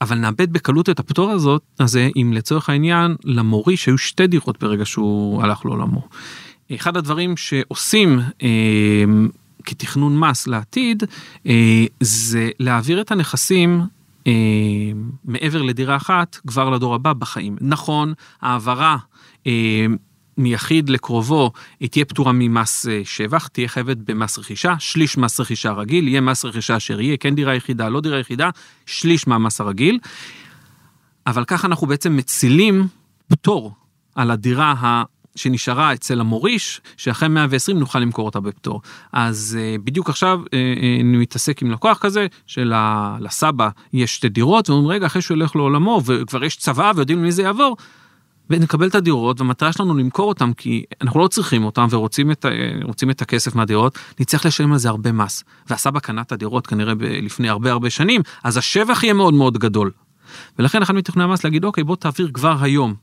אבל 0.00 0.18
נאבד 0.18 0.52
בקלות 0.52 0.90
את 0.90 0.98
הפטור 0.98 1.30
הזאת, 1.30 1.62
הזה, 1.80 2.08
אם 2.16 2.32
לצורך 2.32 2.68
העניין, 2.68 3.16
למוריש 3.24 3.86
היו 3.86 3.98
שתי 3.98 4.26
דירות 4.26 4.60
ברגע 4.60 4.84
שהוא 4.84 5.42
הלך 5.42 5.64
לעולמו. 5.64 6.08
אחד 6.74 6.96
הדברים 6.96 7.36
שעושים 7.36 8.20
אה, 8.42 8.48
כתכנון 9.64 10.18
מס 10.18 10.46
לעתיד, 10.46 11.02
אה, 11.46 11.84
זה 12.00 12.50
להעביר 12.60 13.00
את 13.00 13.10
הנכסים 13.10 13.80
אה, 14.26 14.32
מעבר 15.24 15.62
לדירה 15.62 15.96
אחת 15.96 16.36
כבר 16.46 16.70
לדור 16.70 16.94
הבא 16.94 17.12
בחיים. 17.12 17.56
נכון, 17.60 18.12
העברה 18.40 18.96
אה, 19.46 19.86
מיחיד 20.38 20.88
לקרובו 20.88 21.52
היא 21.80 21.88
תהיה 21.88 22.04
פטורה 22.04 22.32
ממס 22.32 22.86
אה, 22.86 23.00
שבח, 23.04 23.46
תהיה 23.46 23.68
חייבת 23.68 23.96
במס 23.96 24.38
רכישה, 24.38 24.74
שליש 24.78 25.18
מס 25.18 25.40
רכישה 25.40 25.72
רגיל, 25.72 26.08
יהיה 26.08 26.20
מס 26.20 26.44
רכישה 26.44 26.76
אשר 26.76 27.00
יהיה, 27.00 27.16
כן 27.16 27.34
דירה 27.34 27.54
יחידה, 27.54 27.88
לא 27.88 28.00
דירה 28.00 28.18
יחידה, 28.18 28.50
שליש 28.86 29.26
מהמס 29.26 29.60
הרגיל. 29.60 29.98
אבל 31.26 31.44
ככה 31.44 31.66
אנחנו 31.66 31.86
בעצם 31.86 32.16
מצילים 32.16 32.86
פטור 33.28 33.72
על 34.14 34.30
הדירה 34.30 34.72
ה... 34.72 35.02
שנשארה 35.36 35.92
אצל 35.92 36.20
המוריש, 36.20 36.80
שאחרי 36.96 37.28
120 37.28 37.78
נוכל 37.78 37.98
למכור 37.98 38.26
אותה 38.26 38.40
בפטור. 38.40 38.80
אז 39.12 39.58
uh, 39.58 39.82
בדיוק 39.84 40.08
עכשיו 40.08 40.40
uh, 40.44 40.50
אני 41.00 41.16
מתעסק 41.16 41.62
עם 41.62 41.70
לקוח 41.70 41.98
כזה, 41.98 42.26
שלסבא 42.46 43.68
יש 43.92 44.16
שתי 44.16 44.28
דירות, 44.28 44.70
ואומרים 44.70 44.90
רגע, 44.90 45.06
אחרי 45.06 45.22
שהוא 45.22 45.34
הולך 45.34 45.56
לעולמו, 45.56 46.02
וכבר 46.04 46.44
יש 46.44 46.56
צבא 46.56 46.92
ויודעים 46.96 47.18
למי 47.18 47.32
זה 47.32 47.42
יעבור, 47.42 47.76
ונקבל 48.50 48.86
את 48.86 48.94
הדירות, 48.94 49.40
והמטרה 49.40 49.72
שלנו 49.72 49.94
למכור 49.94 50.28
אותם, 50.28 50.52
כי 50.52 50.84
אנחנו 51.02 51.20
לא 51.20 51.28
צריכים 51.28 51.64
אותם 51.64 51.86
ורוצים 51.90 52.30
את, 52.30 52.46
רוצים 52.82 53.10
את 53.10 53.22
הכסף 53.22 53.54
מהדירות, 53.54 53.98
נצטרך 54.20 54.46
לשלם 54.46 54.72
על 54.72 54.78
זה 54.78 54.88
הרבה 54.88 55.12
מס. 55.12 55.44
והסבא 55.70 56.00
קנה 56.00 56.20
את 56.20 56.32
הדירות 56.32 56.66
כנראה 56.66 56.94
ב- 56.94 57.02
לפני 57.02 57.48
הרבה 57.48 57.70
הרבה 57.70 57.90
שנים, 57.90 58.20
אז 58.44 58.56
השבח 58.56 59.02
יהיה 59.02 59.14
מאוד 59.14 59.34
מאוד 59.34 59.58
גדול. 59.58 59.90
ולכן 60.58 60.82
אחד 60.82 60.94
מתכנני 60.94 61.24
המס 61.24 61.44
להגיד, 61.44 61.64
אוקיי, 61.64 61.84
בוא 61.84 61.96
תעביר 61.96 62.30
כבר 62.32 62.56
היום 62.60 62.94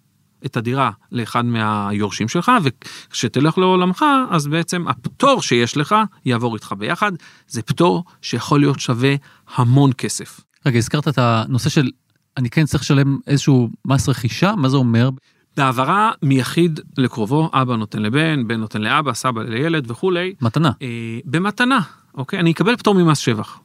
את 0.45 0.57
הדירה 0.57 0.91
לאחד 1.11 1.45
מהיורשים 1.45 2.27
שלך, 2.27 2.51
וכשתלך 2.63 3.57
לעולמך, 3.57 4.05
אז 4.29 4.47
בעצם 4.47 4.87
הפטור 4.87 5.41
שיש 5.41 5.77
לך 5.77 5.95
יעבור 6.25 6.55
איתך 6.55 6.73
ביחד. 6.77 7.11
זה 7.47 7.61
פטור 7.61 8.03
שיכול 8.21 8.59
להיות 8.59 8.79
שווה 8.79 9.15
המון 9.55 9.91
כסף. 9.97 10.39
רגע, 10.65 10.77
הזכרת 10.77 11.07
את 11.07 11.17
הנושא 11.17 11.69
של 11.69 11.89
אני 12.37 12.49
כן 12.49 12.65
צריך 12.65 12.83
לשלם 12.83 13.17
איזשהו 13.27 13.69
מס 13.85 14.09
רכישה, 14.09 14.55
מה 14.55 14.69
זה 14.69 14.77
אומר? 14.77 15.09
בהעברה 15.57 16.11
מיחיד 16.23 16.79
לקרובו, 16.97 17.49
אבא 17.53 17.75
נותן 17.75 18.01
לבן, 18.01 18.47
בן 18.47 18.59
נותן 18.59 18.81
לאבא, 18.81 19.13
סבא 19.13 19.43
לילד 19.43 19.91
וכולי. 19.91 20.33
מתנה. 20.41 20.71
אה, 20.81 21.19
במתנה, 21.25 21.79
אוקיי? 22.15 22.39
אני 22.39 22.51
אקבל 22.51 22.75
פטור 22.75 22.95
ממס 22.95 23.17
שבח. 23.17 23.59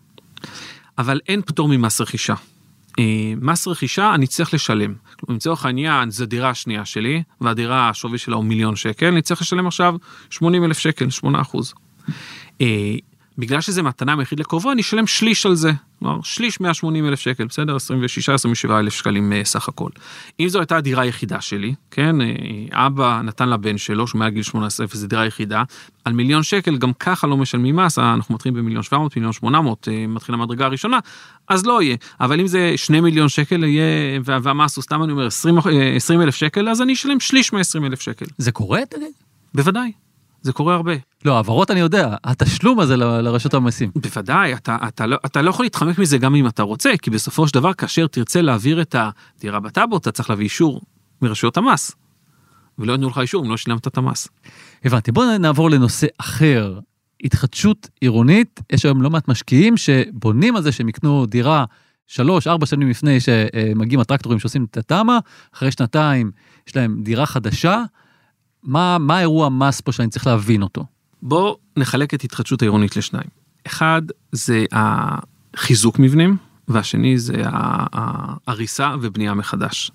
אבל 0.99 1.21
אין 1.29 1.43
פטור 1.43 1.69
ממס 1.69 2.01
רכישה. 2.01 2.35
אה, 2.99 3.33
מס 3.41 3.69
רכישה 3.69 4.15
אני 4.15 4.27
צריך 4.27 4.55
לשלם. 4.55 4.95
לצורך 5.29 5.67
העניין 5.67 6.11
זו 6.11 6.27
דירה 6.27 6.51
השנייה 6.51 6.85
שלי, 6.85 7.23
והדירה 7.41 7.89
השווי 7.89 8.19
שלה 8.19 8.37
הוא 8.37 8.45
מיליון 8.45 8.77
שקל, 8.77 9.07
אני 9.07 9.23
צריך 9.23 9.41
לשלם 9.41 9.67
עכשיו 9.67 9.95
80 10.31 10.65
אלף 10.65 10.79
שקל, 10.79 11.11
8 11.11 11.41
אחוז. 11.41 11.75
אה, 12.61 12.67
בגלל 13.39 13.61
שזה 13.61 13.83
מתנה 13.83 14.17
מיחיד 14.17 14.41
לקרובו, 14.41 14.73
אני 14.73 14.81
אשלם 14.81 15.07
שליש 15.07 15.47
על 15.47 15.55
זה. 15.55 15.73
כלומר, 15.99 16.19
שליש 16.23 16.61
180 16.61 17.07
אלף 17.07 17.21
שקל, 17.21 17.45
בסדר? 17.45 17.77
26-27 18.67 18.71
אלף 18.71 18.95
שקלים 18.95 19.33
אה, 19.33 19.45
סך 19.45 19.69
הכל. 19.69 19.91
אם 20.41 20.49
זו 20.49 20.59
הייתה 20.59 20.77
הדירה 20.77 21.03
היחידה 21.03 21.41
שלי, 21.41 21.75
כן? 21.91 22.21
אה, 22.21 22.87
אבא 22.87 23.21
נתן 23.25 23.49
לבן 23.49 23.79
שלו, 23.79 24.07
שהוא 24.07 24.19
מעל 24.19 24.31
גיל 24.31 24.43
18, 24.43 24.87
וזו 24.95 25.07
דירה 25.07 25.27
יחידה, 25.27 25.63
על 26.05 26.13
מיליון 26.13 26.43
שקל 26.43 26.77
גם 26.77 26.93
ככה 26.93 27.27
לא 27.27 27.37
משלמים 27.37 27.77
מס, 27.77 27.99
אה, 27.99 28.15
אנחנו 28.15 28.35
מתחילים 28.35 28.55
במיליון 28.59 28.83
700, 28.83 29.17
מיליון 29.17 29.33
800, 29.33 29.89
מתחילה 30.09 30.39
המדרגה 30.39 30.65
הראשונה, 30.65 30.99
אז 31.49 31.67
לא 31.67 31.83
יהיה. 31.83 31.97
אבל 32.21 32.41
אם 32.41 32.47
זה 32.47 32.73
2 32.77 33.05
מיליון 33.05 33.29
שקל 33.29 33.65
יהיה, 33.65 34.21
והמס 34.25 34.77
הוא 34.77 34.83
סתם 34.83 35.03
אני 35.03 35.13
אומר 35.13 35.27
20 35.27 36.21
אלף 36.21 36.35
שקל, 36.35 36.69
אז 36.69 36.83
אני 36.83 36.93
אשלם 36.93 37.21
שליש 37.21 37.53
מ-20 37.53 37.87
אלף 37.87 38.01
שקל. 38.01 38.27
זה 38.39 38.53
קורה? 38.53 38.81
בוודאי. 39.55 39.93
זה 40.43 40.53
קורה 40.53 40.75
הרבה. 40.75 40.93
לא, 41.27 41.37
העברות 41.37 41.71
אני 41.71 41.81
יודע, 41.81 42.17
התשלום 42.25 42.81
הזה 42.81 42.97
לרשות 42.97 43.55
המסים. 43.55 43.91
בוודאי, 43.97 44.55
אתה, 44.55 44.77
אתה, 44.89 45.07
לא, 45.07 45.17
אתה 45.27 45.43
לא 45.43 45.51
יכול 45.51 45.65
להתחמק 45.65 45.99
מזה 45.99 46.19
גם 46.19 46.35
אם 46.35 46.47
אתה 46.47 46.63
רוצה, 46.63 46.91
כי 47.03 47.11
בסופו 47.11 47.49
של 47.49 47.55
דבר, 47.55 47.73
כאשר 47.73 48.07
תרצה 48.07 48.41
להעביר 48.41 48.81
את 48.81 48.97
הדירה 48.99 49.61
בטאבו, 49.61 49.97
אתה 49.97 50.13
צריך 50.13 50.31
להביא 50.31 50.45
אישור 50.45 50.81
מרשויות 51.23 51.57
המס. 51.57 51.93
ולא 52.79 52.93
יתנו 52.93 53.09
לך 53.09 53.19
אישור 53.19 53.45
אם 53.45 53.51
לא 53.51 53.57
שילמת 53.57 53.87
את 53.87 53.99
המס. 53.99 54.29
הבנתי, 54.85 55.13
בואו 55.13 55.39
נעבור 55.39 55.71
לנושא 55.71 56.07
אחר. 56.19 56.79
התחדשות 57.25 57.89
עירונית, 58.01 58.61
יש 58.73 58.85
היום 58.85 59.03
לא 59.03 59.11
מעט 59.11 59.29
משקיעים 59.29 59.77
שבונים 59.77 60.57
על 60.57 60.63
זה 60.63 60.73
שהם 60.73 60.89
יקנו 60.89 61.27
דירה 61.27 61.65
שלוש, 62.07 62.47
ארבע 62.47 62.67
שנים 62.67 62.91
לפני 62.91 63.19
שמגיעים 63.21 64.01
הטרקטורים 64.01 64.39
שעושים 64.39 64.67
את 64.71 64.77
התמ"א, 64.77 65.19
אחרי 65.55 65.71
שנתיים 65.71 66.31
יש 66.69 66.77
להם 66.77 67.03
דירה 67.03 67.27
חדשה. 67.27 67.83
מה, 68.63 68.99
מה 68.99 69.17
האירוע 69.17 69.47
המס 69.47 69.81
פה 69.81 69.93
שאני 69.93 70.09
צריך 70.09 70.27
להבין 70.27 70.63
אותו? 70.63 70.96
בוא 71.23 71.57
נחלק 71.77 72.15
את 72.15 72.25
התחדשות 72.25 72.63
העירונית 72.63 72.97
לשניים. 72.97 73.29
אחד 73.67 74.03
זה 74.33 74.65
החיזוק 74.73 75.99
מבנים, 75.99 76.37
והשני 76.69 77.19
זה 77.19 77.35
ההריסה 77.45 78.95
ובנייה 79.01 79.35
מחדש. 79.35 79.91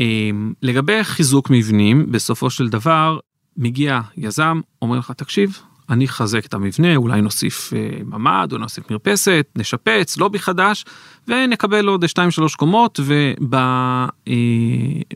אמ, 0.00 0.52
לגבי 0.62 1.04
חיזוק 1.04 1.50
מבנים, 1.50 2.12
בסופו 2.12 2.50
של 2.50 2.68
דבר 2.68 3.18
מגיע 3.56 4.00
יזם, 4.16 4.60
אומר 4.82 4.98
לך, 4.98 5.10
תקשיב, 5.10 5.62
אני 5.90 6.04
אחזק 6.04 6.46
את 6.46 6.54
המבנה, 6.54 6.96
אולי 6.96 7.20
נוסיף 7.20 7.72
אה, 7.72 7.88
ממ"ד 8.04 8.48
או 8.52 8.58
נוסיף 8.58 8.90
מרפסת, 8.90 9.46
נשפץ, 9.56 10.16
לובי 10.16 10.38
חדש, 10.38 10.84
ונקבל 11.28 11.86
עוד 11.86 12.04
2-3 12.04 12.08
קומות, 12.56 13.00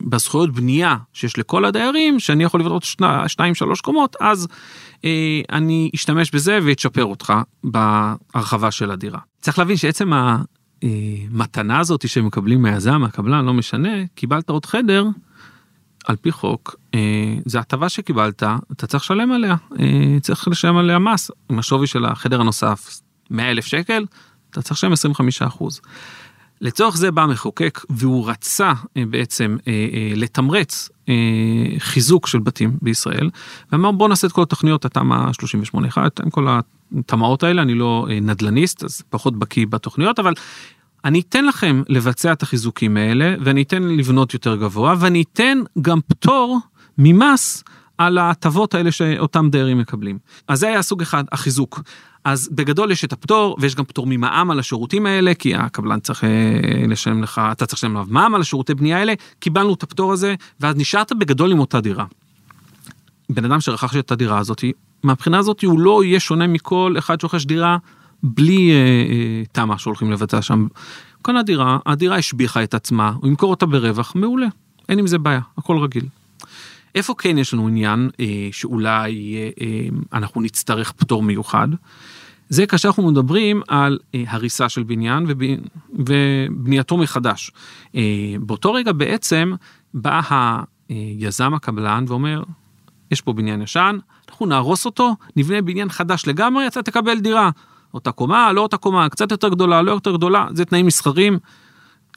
ובזכויות 0.00 0.48
אה, 0.48 0.54
בנייה 0.54 0.96
שיש 1.12 1.38
לכל 1.38 1.64
הדיירים, 1.64 2.20
שאני 2.20 2.44
יכול 2.44 2.60
לבנות 2.60 2.82
2-3 2.82 2.86
קומות, 3.82 4.16
אז 4.20 4.48
אה, 5.04 5.40
אני 5.52 5.90
אשתמש 5.94 6.30
בזה 6.30 6.58
ואצ'פר 6.62 7.04
אותך 7.04 7.32
בהרחבה 7.64 8.70
של 8.70 8.90
הדירה. 8.90 9.18
צריך 9.40 9.58
להבין 9.58 9.76
שעצם 9.76 10.12
המתנה 10.82 11.78
הזאת 11.78 12.08
שמקבלים 12.08 12.62
מהיזם, 12.62 13.00
מהקבלן, 13.00 13.44
לא 13.44 13.54
משנה, 13.54 14.06
קיבלת 14.14 14.50
עוד 14.50 14.66
חדר, 14.66 15.04
על 16.04 16.16
פי 16.16 16.32
חוק, 16.32 16.76
אה, 16.94 17.00
זה 17.44 17.58
הטבה 17.58 17.88
שקיבלת, 17.88 18.42
אתה 18.72 18.86
צריך 18.86 19.04
לשלם 19.04 19.32
עליה, 19.32 19.56
אה, 19.80 20.20
צריך 20.20 20.48
לשלם 20.48 20.76
עליה 20.76 20.98
מס. 20.98 21.30
עם 21.50 21.58
השווי 21.58 21.86
של 21.86 22.04
החדר 22.04 22.40
הנוסף 22.40 23.00
100 23.30 23.50
אלף 23.50 23.64
שקל, 23.64 24.06
אתה 24.50 24.62
צריך 24.62 24.72
לשלם 24.72 24.92
25 24.92 25.42
אחוז. 25.42 25.80
לצורך 26.60 26.96
זה 26.96 27.10
בא 27.10 27.22
המחוקק 27.22 27.80
והוא 27.90 28.30
רצה 28.30 28.72
אה, 28.96 29.02
בעצם 29.10 29.56
אה, 29.68 29.72
אה, 29.72 30.12
לתמרץ 30.16 30.88
אה, 31.08 31.14
חיזוק 31.78 32.26
של 32.26 32.38
בתים 32.38 32.76
בישראל 32.82 33.30
ואמר 33.72 33.90
בוא 33.90 34.08
נעשה 34.08 34.26
את 34.26 34.32
כל 34.32 34.42
התוכניות 34.42 34.84
התמ"א 34.84 35.30
38-1 35.96 35.98
עם 36.24 36.30
כל 36.30 36.46
התמ"אות 36.98 37.42
האלה 37.42 37.62
אני 37.62 37.74
לא 37.74 38.06
אה, 38.10 38.20
נדלניסט 38.20 38.84
אז 38.84 39.02
פחות 39.10 39.38
בקיא 39.38 39.66
בתוכניות 39.66 40.18
אבל 40.18 40.32
אני 41.04 41.20
אתן 41.20 41.44
לכם 41.44 41.82
לבצע 41.88 42.32
את 42.32 42.42
החיזוקים 42.42 42.96
האלה 42.96 43.34
ואני 43.40 43.62
אתן 43.62 43.82
לבנות 43.82 44.34
יותר 44.34 44.56
גבוה 44.56 44.94
ואני 44.98 45.24
אתן 45.32 45.58
גם 45.80 46.00
פטור 46.08 46.58
ממס 46.98 47.64
על 47.98 48.18
ההטבות 48.18 48.74
האלה 48.74 48.92
שאותם 48.92 49.48
דיירים 49.50 49.78
מקבלים. 49.78 50.18
אז 50.48 50.60
זה 50.60 50.68
היה 50.68 50.82
סוג 50.82 51.02
אחד, 51.02 51.24
החיזוק. 51.32 51.80
אז 52.24 52.48
בגדול 52.52 52.90
יש 52.90 53.04
את 53.04 53.12
הפטור 53.12 53.56
ויש 53.60 53.74
גם 53.74 53.84
פטור 53.84 54.06
ממע"מ 54.06 54.50
על 54.50 54.58
השירותים 54.58 55.06
האלה 55.06 55.34
כי 55.34 55.54
הקבלן 55.54 56.00
צריך 56.00 56.24
אה, 56.24 56.30
לשלם 56.88 57.22
לך 57.22 57.40
אתה 57.52 57.66
צריך 57.66 57.78
לשלם 57.78 57.96
עליו 57.96 58.06
מע"מ 58.10 58.34
על 58.34 58.40
השירותי 58.40 58.74
בנייה 58.74 58.98
האלה 58.98 59.14
קיבלנו 59.38 59.74
את 59.74 59.82
הפטור 59.82 60.12
הזה 60.12 60.34
ואז 60.60 60.76
נשארת 60.76 61.12
בגדול 61.12 61.52
עם 61.52 61.58
אותה 61.58 61.80
דירה. 61.80 62.04
בן 63.30 63.44
אדם 63.44 63.60
שרכש 63.60 63.96
את 63.96 64.12
הדירה 64.12 64.38
הזאת 64.38 64.64
מהבחינה 65.02 65.38
הזאת 65.38 65.64
הוא 65.64 65.80
לא 65.80 66.04
יהיה 66.04 66.20
שונה 66.20 66.46
מכל 66.46 66.94
אחד 66.98 67.20
שרוכש 67.20 67.44
דירה 67.44 67.76
בלי 68.24 68.70
אה, 68.70 68.76
אה, 68.76 69.42
תמ"א 69.52 69.76
שהולכים 69.76 70.12
לבצע 70.12 70.42
שם. 70.42 70.66
קנה 71.22 71.42
דירה, 71.42 71.78
הדירה 71.86 72.16
השביחה 72.16 72.62
את 72.62 72.74
עצמה, 72.74 73.12
הוא 73.16 73.28
ימכור 73.28 73.50
אותה 73.50 73.66
ברווח, 73.66 74.12
מעולה, 74.14 74.46
אין 74.88 74.98
עם 74.98 75.06
זה 75.06 75.18
בעיה, 75.18 75.40
הכל 75.58 75.78
רגיל. 75.78 76.04
איפה 76.94 77.14
כן 77.18 77.38
יש 77.38 77.54
לנו 77.54 77.68
עניין 77.68 78.10
אה, 78.20 78.48
שאולי 78.52 79.36
אה, 79.36 79.50
אה, 79.60 79.88
אנחנו 80.12 80.40
נצטרך 80.40 80.92
פטור 80.92 81.22
מיוחד? 81.22 81.68
זה 82.48 82.66
כאשר 82.66 82.88
אנחנו 82.88 83.10
מדברים 83.10 83.62
על 83.68 83.98
אה, 84.14 84.24
הריסה 84.26 84.68
של 84.68 84.82
בניין 84.82 85.24
וב, 85.28 85.42
ובנייתו 85.92 86.96
מחדש. 86.96 87.50
אה, 87.94 88.34
באותו 88.40 88.72
רגע 88.72 88.92
בעצם 88.92 89.52
בא 89.94 90.20
היזם 90.88 91.54
הקבלן 91.54 92.04
ואומר, 92.08 92.42
יש 93.10 93.20
פה 93.20 93.32
בניין 93.32 93.62
ישן, 93.62 93.98
אנחנו 94.28 94.46
נהרוס 94.46 94.86
אותו, 94.86 95.16
נבנה 95.36 95.62
בניין 95.62 95.88
חדש 95.88 96.26
לגמרי, 96.26 96.66
אתה 96.66 96.82
תקבל 96.82 97.20
דירה. 97.20 97.50
אותה 97.94 98.12
קומה, 98.12 98.52
לא 98.52 98.60
אותה 98.60 98.76
קומה, 98.76 99.08
קצת 99.08 99.30
יותר 99.30 99.48
גדולה, 99.48 99.82
לא 99.82 99.92
יותר 99.92 100.12
גדולה, 100.16 100.46
זה 100.52 100.64
תנאים 100.64 100.86
מסחרים, 100.86 101.38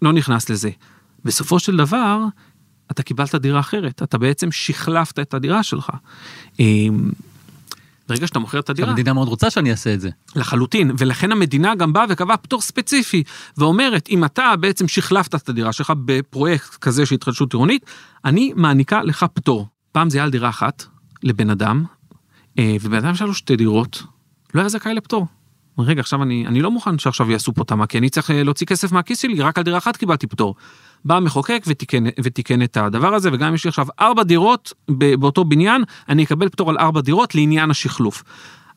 לא 0.02 0.14
נכנס 0.14 0.50
לזה. 0.50 0.70
בסופו 1.26 1.60
של 1.60 1.78
דבר, 1.78 2.20
אתה 2.92 3.04
קיבלת 3.04 3.36
דירה 3.36 3.60
אחרת, 3.60 4.04
אתה 4.04 4.18
בעצם 4.18 4.52
שחלפת 4.52 5.20
את 5.20 5.34
הדירה 5.34 5.64
שלך. 5.64 5.90
אמ, 6.60 7.12
ברגע 8.10 8.28
שאתה 8.28 8.40
מוכר 8.40 8.60
את 8.60 8.70
הדירה... 8.70 8.90
המדינה 8.90 9.14
מאוד 9.14 9.28
רוצה 9.28 9.50
שאני 9.50 9.72
אעשה 9.72 9.94
את 9.94 10.02
זה. 10.02 10.10
לחלוטין, 10.36 10.92
ולכן 10.98 11.32
המדינה 11.32 11.76
גם 11.76 11.94
באה 11.94 12.06
וקבעה 12.10 12.38
פטור 12.38 12.62
ספציפי, 12.62 13.24
ואומרת, 13.58 14.10
אם 14.10 14.26
אתה 14.26 14.54
בעצם 14.60 14.88
שחלפת 14.88 15.36
את 15.36 15.50
הדירה 15.50 15.74
שלך 15.74 15.94
בפרויקט 16.06 16.76
כזה 16.76 17.06
של 17.06 17.16
התחדשות 17.16 17.54
עירונית, 17.54 17.86
אני 18.26 18.54
מעניקה 18.56 19.04
לך 19.04 19.26
פטור. 19.34 19.68
פעם 19.92 20.10
זה 20.10 20.18
היה 20.18 20.24
על 20.24 20.32
דירה 20.32 20.50
אחת, 20.50 20.86
לבן 21.24 21.50
אדם, 21.50 21.84
אה, 22.60 22.76
ובן 22.82 22.98
אדם 22.98 23.16
שהיה 23.16 23.28
לו 23.28 23.34
שתי 23.34 23.56
דירות, 23.56 24.04
לא 24.54 24.62
היה 24.62 24.70
זכאי 24.70 24.94
לפטור. 24.94 25.28
רגע, 25.80 26.02
עכשיו 26.02 26.24
אני, 26.24 26.48
אני 26.48 26.62
לא 26.62 26.72
מוכן 26.72 27.00
שעכשיו 27.00 27.32
יעשו 27.32 27.54
פה 27.54 27.64
תמה, 27.64 27.88
כי 27.88 27.98
אני 27.98 28.10
צריך 28.10 28.32
אה, 28.32 28.44
להוציא 28.44 28.68
כסף 28.68 28.92
מהכיס 28.92 29.22
שלי, 29.22 29.42
רק 29.42 29.58
על 29.58 29.64
דירה 29.64 29.78
אחת 29.78 29.98
קיבלתי 29.98 30.28
פטור. 30.28 30.56
בא 31.06 31.18
המחוקק 31.18 31.64
ותיקן, 31.68 32.04
ותיקן 32.24 32.62
את 32.62 32.78
הדבר 32.78 33.14
הזה, 33.14 33.30
וגם 33.34 33.48
אם 33.48 33.56
יש 33.56 33.66
לי 33.66 33.70
עכשיו 33.70 33.88
ארבע 34.00 34.24
דירות 34.24 34.74
באותו 34.90 35.46
בניין, 35.46 35.84
אני 36.10 36.24
אקבל 36.24 36.50
פטור 36.50 36.70
על 36.70 36.78
ארבע 36.78 37.02
דירות 37.02 37.36
לעניין 37.36 37.72
השחלוף. 37.72 38.24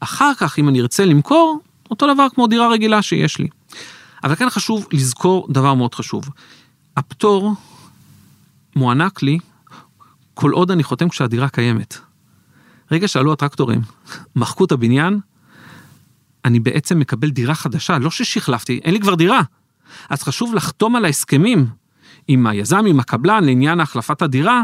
אחר 0.00 0.32
כך, 0.34 0.58
אם 0.58 0.68
אני 0.68 0.80
ארצה 0.80 1.04
למכור, 1.04 1.60
אותו 1.90 2.14
דבר 2.14 2.26
כמו 2.34 2.46
דירה 2.46 2.68
רגילה 2.68 3.02
שיש 3.02 3.38
לי. 3.38 3.48
אבל 4.24 4.34
כאן 4.34 4.50
חשוב 4.50 4.86
לזכור 4.92 5.46
דבר 5.50 5.74
מאוד 5.74 5.94
חשוב. 5.94 6.28
הפטור 6.96 7.54
מוענק 8.76 9.22
לי 9.22 9.38
כל 10.34 10.50
עוד 10.50 10.70
אני 10.70 10.82
חותם 10.82 11.08
כשהדירה 11.08 11.48
קיימת. 11.48 11.98
רגע 12.90 13.08
שעלו 13.08 13.32
הטרקטורים, 13.32 13.80
מחקו 14.36 14.64
את 14.64 14.72
הבניין, 14.72 15.20
אני 16.44 16.60
בעצם 16.60 16.98
מקבל 16.98 17.30
דירה 17.30 17.54
חדשה, 17.54 17.98
לא 17.98 18.10
ששחלפתי, 18.10 18.80
אין 18.84 18.94
לי 18.94 19.00
כבר 19.00 19.14
דירה. 19.14 19.40
אז 20.10 20.22
חשוב 20.22 20.54
לחתום 20.54 20.96
על 20.96 21.04
ההסכמים 21.04 21.66
עם 22.28 22.46
היזם, 22.46 22.84
עם 22.86 23.00
הקבלן, 23.00 23.44
לעניין 23.44 23.80
החלפת 23.80 24.22
הדירה, 24.22 24.62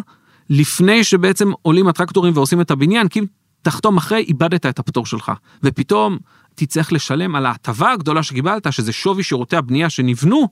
לפני 0.51 1.05
שבעצם 1.05 1.51
עולים 1.63 1.89
הטרקטורים 1.89 2.33
ועושים 2.37 2.61
את 2.61 2.71
הבניין, 2.71 3.09
כי 3.09 3.19
אם 3.19 3.25
תחתום 3.63 3.97
אחרי, 3.97 4.25
איבדת 4.29 4.67
את 4.67 4.79
הפטור 4.79 5.07
שלך. 5.07 5.33
ופתאום 5.63 6.19
תצטרך 6.55 6.93
לשלם 6.93 7.35
על 7.35 7.47
ההטבה 7.47 7.93
הגדולה 7.93 8.23
שקיבלת, 8.23 8.73
שזה 8.73 8.93
שווי 8.93 9.23
שירותי 9.23 9.57
הבנייה 9.57 9.91
שנבנו, 9.91 10.49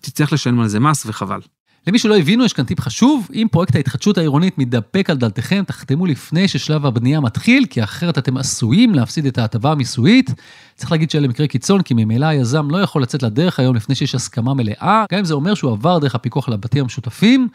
תצטרך 0.00 0.32
לשלם 0.32 0.60
על 0.60 0.68
זה 0.68 0.80
מס 0.80 1.06
וחבל. 1.06 1.40
למי 1.88 1.98
שלא 1.98 2.18
הבינו, 2.18 2.44
יש 2.44 2.52
כאן 2.52 2.64
טיפ 2.64 2.80
חשוב, 2.80 3.28
אם 3.34 3.46
פרויקט 3.50 3.76
ההתחדשות 3.76 4.18
העירונית 4.18 4.58
מתדפק 4.58 5.10
על 5.10 5.16
דלתכם, 5.16 5.62
תחתמו 5.66 6.06
לפני 6.06 6.48
ששלב 6.48 6.86
הבנייה 6.86 7.20
מתחיל, 7.20 7.66
כי 7.70 7.84
אחרת 7.84 8.18
אתם 8.18 8.36
עשויים 8.36 8.94
להפסיד 8.94 9.26
את 9.26 9.38
ההטבה 9.38 9.72
המיסויית. 9.72 10.30
צריך 10.74 10.92
להגיד 10.92 11.10
שאלה 11.10 11.28
מקרי 11.28 11.48
קיצון, 11.48 11.82
כי 11.82 11.94
ממילא 11.94 12.26
היזם 12.26 12.70
לא 12.70 12.78
יכול 12.78 13.02
לצאת 13.02 13.22
לדרך 13.22 13.58
היום 13.58 13.76
לפני 13.76 13.94
שיש 13.94 14.14
הסכמה 14.14 14.54
מלאה, 14.54 15.04
גם 15.12 15.18
אם 15.18 15.24
זה 15.24 15.34
אומר 15.34 15.54
שהוא 15.54 15.72
עבר 15.72 15.98
דרך 15.98 16.14
הפיקוח 16.14 16.48
על 16.48 16.54
הבתים 16.54 16.82
המשותפים, 16.82 17.48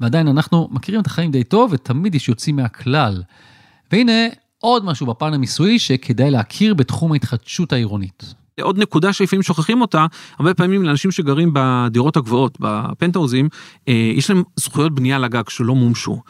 ועדיין 0.00 0.28
אנחנו 0.28 0.68
מכירים 0.70 1.00
את 1.00 1.06
החיים 1.06 1.30
די 1.30 1.44
טוב, 1.44 1.72
ותמיד 1.72 2.14
יש 2.14 2.28
יוצאים 2.28 2.56
מהכלל. 2.56 3.22
והנה 3.92 4.26
עוד 4.58 4.84
משהו 4.84 5.06
בפן 5.06 5.34
המיסויי 5.34 5.78
שכדאי 5.78 6.30
להכיר 6.30 6.74
בתחום 6.74 7.12
ההתחדשות 7.12 7.72
העירונית. 7.72 8.34
עוד 8.60 8.78
נקודה 8.78 9.12
שלפעמים 9.12 9.42
שוכחים 9.42 9.80
אותה, 9.80 10.06
הרבה 10.38 10.54
פעמים 10.54 10.82
לאנשים 10.82 11.10
שגרים 11.10 11.50
בדירות 11.52 12.16
הגבוהות, 12.16 12.58
בפנטהאוזים, 12.60 13.48
אה, 13.88 14.12
יש 14.14 14.30
להם 14.30 14.42
זכויות 14.56 14.94
בנייה 14.94 15.18
לגג 15.18 15.48
שלא 15.48 15.74
מומשו. 15.74 16.20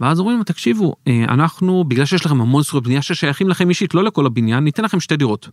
ואז 0.00 0.20
אומרים, 0.20 0.42
תקשיבו, 0.42 0.94
אה, 1.08 1.24
אנחנו, 1.28 1.84
בגלל 1.84 2.04
שיש 2.04 2.26
לכם 2.26 2.40
המון 2.40 2.62
זכויות 2.62 2.84
בנייה 2.84 3.02
ששייכים 3.02 3.48
לכם 3.48 3.68
אישית, 3.68 3.94
לא 3.94 4.04
לכל 4.04 4.26
הבניין, 4.26 4.64
ניתן 4.64 4.84
לכם 4.84 5.00
שתי 5.00 5.16
דירות. 5.16 5.48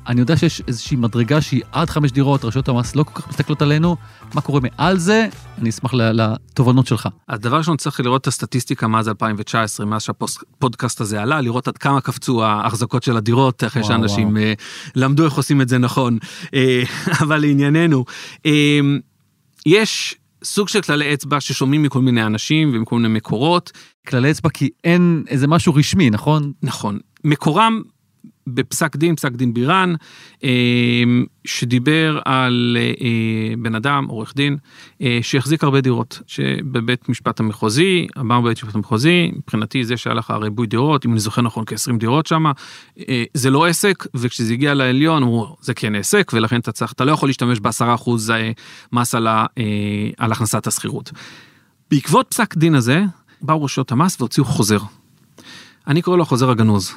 אני 0.07 0.19
יודע 0.19 0.37
שיש 0.37 0.61
איזושהי 0.67 0.97
מדרגה 0.97 1.41
שהיא 1.41 1.61
עד 1.71 1.89
חמש 1.89 2.11
דירות, 2.11 2.45
רשויות 2.45 2.69
המס 2.69 2.95
לא 2.95 3.03
כל 3.03 3.21
כך 3.21 3.29
מסתכלות 3.29 3.61
עלינו, 3.61 3.95
מה 4.33 4.41
קורה 4.41 4.59
מעל 4.63 4.97
זה, 4.97 5.27
אני 5.57 5.69
אשמח 5.69 5.93
לתובנות 5.93 6.87
שלך. 6.87 7.07
אז 7.27 7.39
דבר 7.39 7.57
ראשון 7.57 7.77
צריך 7.77 7.99
לראות 7.99 8.21
את 8.21 8.27
הסטטיסטיקה 8.27 8.87
מאז 8.87 9.09
2019, 9.09 9.85
מאז 9.85 10.01
שהפודקאסט 10.01 11.01
הזה 11.01 11.21
עלה, 11.21 11.41
לראות 11.41 11.67
עד 11.67 11.77
כמה 11.77 12.01
קפצו 12.01 12.43
ההחזקות 12.43 13.03
של 13.03 13.17
הדירות, 13.17 13.63
אחרי 13.63 13.81
וואו, 13.81 13.93
שאנשים 13.93 14.27
וואו. 14.27 14.43
אה, 14.43 14.53
למדו 14.95 15.25
איך 15.25 15.33
עושים 15.33 15.61
את 15.61 15.69
זה 15.69 15.77
נכון. 15.77 16.17
אה, 16.53 16.83
אבל 17.21 17.37
לענייננו, 17.37 18.05
אה, 18.45 18.79
יש 19.65 20.15
סוג 20.43 20.67
של 20.67 20.81
כללי 20.81 21.13
אצבע 21.13 21.41
ששומעים 21.41 21.83
מכל 21.83 22.01
מיני 22.01 22.25
אנשים 22.25 22.71
ומכל 22.73 22.95
מיני 22.95 23.07
מקורות. 23.07 23.71
כללי 24.07 24.31
אצבע 24.31 24.49
כי 24.49 24.69
אין 24.83 25.23
איזה 25.27 25.47
משהו 25.47 25.75
רשמי, 25.75 26.09
נכון? 26.09 26.51
נכון. 26.63 26.99
מקורם 27.23 27.81
בפסק 28.47 28.95
דין, 28.95 29.15
פסק 29.15 29.31
דין 29.31 29.53
בירן, 29.53 29.93
אה, 30.43 30.49
שדיבר 31.45 32.19
על 32.25 32.77
אה, 32.79 33.55
בן 33.57 33.75
אדם, 33.75 34.05
עורך 34.05 34.33
דין, 34.35 34.57
אה, 35.01 35.19
שהחזיק 35.21 35.63
הרבה 35.63 35.81
דירות, 35.81 36.21
שבבית 36.27 37.09
משפט 37.09 37.39
המחוזי, 37.39 38.07
אמר 38.19 38.41
בבית 38.41 38.63
משפט 38.63 38.75
המחוזי, 38.75 39.31
מבחינתי 39.35 39.83
זה 39.83 39.97
שהיה 39.97 40.13
לך 40.13 40.31
ריבוי 40.31 40.67
דירות, 40.67 41.05
אם 41.05 41.11
אני 41.11 41.19
זוכר 41.19 41.41
נכון 41.41 41.63
כ-20 41.67 41.97
דירות 41.99 42.25
שם, 42.25 42.45
זה 43.33 43.49
לא 43.49 43.65
עסק, 43.65 44.05
וכשזה 44.13 44.53
הגיע 44.53 44.73
לעליון 44.73 45.23
אמרו, 45.23 45.55
זה 45.61 45.73
כן 45.73 45.95
עסק, 45.95 46.31
ולכן 46.33 46.59
אתה 46.59 46.71
צריך, 46.71 46.91
אתה 46.91 47.05
לא 47.05 47.11
יכול 47.11 47.29
להשתמש 47.29 47.59
ב-10% 47.59 48.09
מס 48.93 49.15
על, 49.15 49.27
ה, 49.27 49.45
על 50.17 50.31
הכנסת 50.31 50.67
השכירות. 50.67 51.11
בעקבות 51.91 52.27
פסק 52.29 52.57
דין 52.57 52.75
הזה, 52.75 53.03
באו 53.41 53.63
רשויות 53.63 53.91
המס 53.91 54.21
והוציאו 54.21 54.45
חוזר. 54.45 54.79
אני 55.87 56.01
קורא 56.01 56.17
לו 56.17 56.25
חוזר 56.25 56.49
הגנוז. 56.49 56.93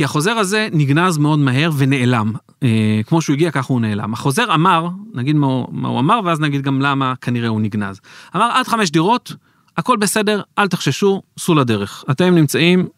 כי 0.00 0.04
החוזר 0.04 0.30
הזה 0.30 0.68
נגנז 0.72 1.18
מאוד 1.18 1.38
מהר 1.38 1.70
ונעלם. 1.76 2.32
אה, 2.62 3.00
כמו 3.06 3.22
שהוא 3.22 3.34
הגיע, 3.34 3.50
ככה 3.50 3.72
הוא 3.72 3.80
נעלם. 3.80 4.12
החוזר 4.12 4.54
אמר, 4.54 4.88
נגיד 5.14 5.36
מה, 5.36 5.46
מה 5.70 5.88
הוא 5.88 6.00
אמר, 6.00 6.20
ואז 6.24 6.40
נגיד 6.40 6.62
גם 6.62 6.80
למה 6.82 7.14
כנראה 7.20 7.48
הוא 7.48 7.60
נגנז. 7.60 8.00
אמר, 8.36 8.50
עד 8.52 8.68
חמש 8.68 8.90
דירות, 8.90 9.32
הכל 9.76 9.96
בסדר, 9.96 10.42
אל 10.58 10.68
תחששו, 10.68 11.22
סעו 11.38 11.54
לדרך. 11.54 12.04
אתם 12.10 12.34
נמצאים 12.34 12.88